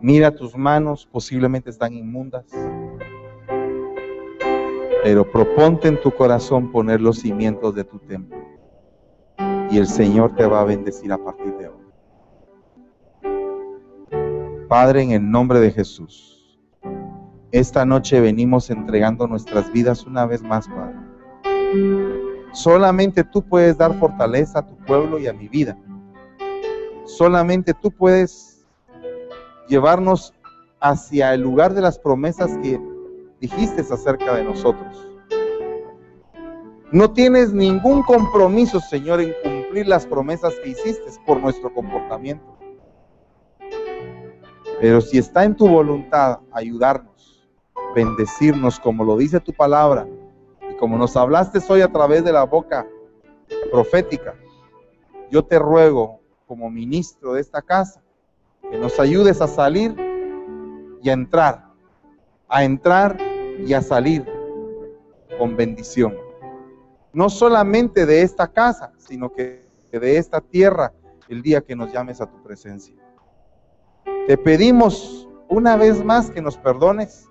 Mira 0.00 0.34
tus 0.34 0.56
manos, 0.56 1.06
posiblemente 1.12 1.68
están 1.68 1.92
inmundas. 1.92 2.46
Pero 5.04 5.30
proponte 5.30 5.88
en 5.88 6.00
tu 6.00 6.10
corazón 6.12 6.72
poner 6.72 7.02
los 7.02 7.18
cimientos 7.18 7.74
de 7.74 7.84
tu 7.84 7.98
templo 7.98 8.38
y 9.70 9.76
el 9.76 9.86
Señor 9.86 10.34
te 10.34 10.46
va 10.46 10.62
a 10.62 10.64
bendecir 10.64 11.12
a 11.12 11.18
partir 11.18 11.54
de 11.58 11.68
hoy. 11.68 11.84
Padre, 14.66 15.02
en 15.02 15.10
el 15.10 15.30
nombre 15.30 15.60
de 15.60 15.72
Jesús, 15.72 16.58
esta 17.52 17.84
noche 17.84 18.18
venimos 18.18 18.70
entregando 18.70 19.26
nuestras 19.26 19.70
vidas 19.70 20.06
una 20.06 20.24
vez 20.24 20.42
más, 20.42 20.66
Padre. 20.68 22.15
Solamente 22.56 23.22
tú 23.22 23.42
puedes 23.42 23.76
dar 23.76 23.92
fortaleza 23.98 24.60
a 24.60 24.66
tu 24.66 24.74
pueblo 24.86 25.18
y 25.18 25.26
a 25.26 25.32
mi 25.34 25.46
vida. 25.46 25.76
Solamente 27.04 27.74
tú 27.74 27.90
puedes 27.90 28.66
llevarnos 29.68 30.32
hacia 30.80 31.34
el 31.34 31.42
lugar 31.42 31.74
de 31.74 31.82
las 31.82 31.98
promesas 31.98 32.56
que 32.62 32.80
dijiste 33.42 33.82
acerca 33.82 34.36
de 34.36 34.44
nosotros. 34.44 35.06
No 36.92 37.12
tienes 37.12 37.52
ningún 37.52 38.02
compromiso, 38.04 38.80
Señor, 38.80 39.20
en 39.20 39.34
cumplir 39.42 39.86
las 39.86 40.06
promesas 40.06 40.54
que 40.64 40.70
hiciste 40.70 41.10
por 41.26 41.38
nuestro 41.38 41.74
comportamiento. 41.74 42.56
Pero 44.80 45.02
si 45.02 45.18
está 45.18 45.44
en 45.44 45.54
tu 45.54 45.68
voluntad 45.68 46.38
ayudarnos, 46.52 47.46
bendecirnos, 47.94 48.80
como 48.80 49.04
lo 49.04 49.18
dice 49.18 49.40
tu 49.40 49.52
palabra, 49.52 50.06
como 50.78 50.98
nos 50.98 51.16
hablaste 51.16 51.60
hoy 51.68 51.80
a 51.80 51.92
través 51.92 52.24
de 52.24 52.32
la 52.32 52.44
boca 52.44 52.86
profética, 53.70 54.34
yo 55.30 55.44
te 55.44 55.58
ruego, 55.58 56.20
como 56.46 56.70
ministro 56.70 57.32
de 57.32 57.40
esta 57.40 57.60
casa, 57.62 58.00
que 58.70 58.78
nos 58.78 59.00
ayudes 59.00 59.40
a 59.40 59.48
salir 59.48 59.94
y 61.02 61.10
a 61.10 61.12
entrar, 61.12 61.64
a 62.48 62.64
entrar 62.64 63.16
y 63.58 63.72
a 63.72 63.82
salir 63.82 64.24
con 65.38 65.56
bendición 65.56 66.26
no 67.16 67.30
solamente 67.30 68.04
de 68.04 68.20
esta 68.20 68.46
casa, 68.46 68.92
sino 68.98 69.32
que 69.32 69.64
de 69.90 70.18
esta 70.18 70.42
tierra 70.42 70.92
el 71.30 71.40
día 71.40 71.62
que 71.62 71.74
nos 71.74 71.90
llames 71.90 72.20
a 72.20 72.26
tu 72.26 72.42
presencia. 72.42 72.94
Te 74.26 74.36
pedimos 74.36 75.26
una 75.48 75.76
vez 75.76 76.04
más 76.04 76.30
que 76.30 76.42
nos 76.42 76.58
perdones 76.58 77.26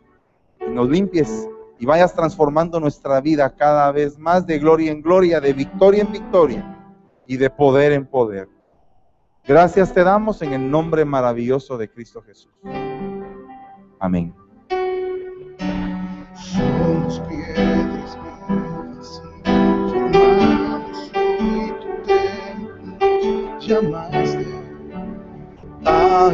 y 0.60 0.72
nos 0.72 0.90
limpies 0.90 1.48
y 1.80 1.86
vayas 1.86 2.14
transformando 2.14 2.80
nuestra 2.80 3.22
vida 3.22 3.50
cada 3.56 3.92
vez 3.92 4.18
más 4.18 4.46
de 4.46 4.60
gloria 4.60 4.92
en 4.92 5.02
gloria, 5.02 5.40
de 5.40 5.54
victoria 5.54 6.04
en 6.04 6.12
victoria 6.12 6.78
y 7.28 7.38
de 7.38 7.50
poder 7.50 7.92
en 7.92 8.06
poder. 8.06 8.48
Gracias 9.48 9.94
te 9.94 10.04
damos 10.04 10.42
en 10.42 10.54
el 10.54 10.72
nombre 10.72 11.06
maravilloso 11.06 11.78
de 11.78 11.90
Cristo 11.90 12.22
Jesús. 12.22 12.54
Amén. 14.00 14.34
llamaste 23.68 24.46
a 25.86 26.30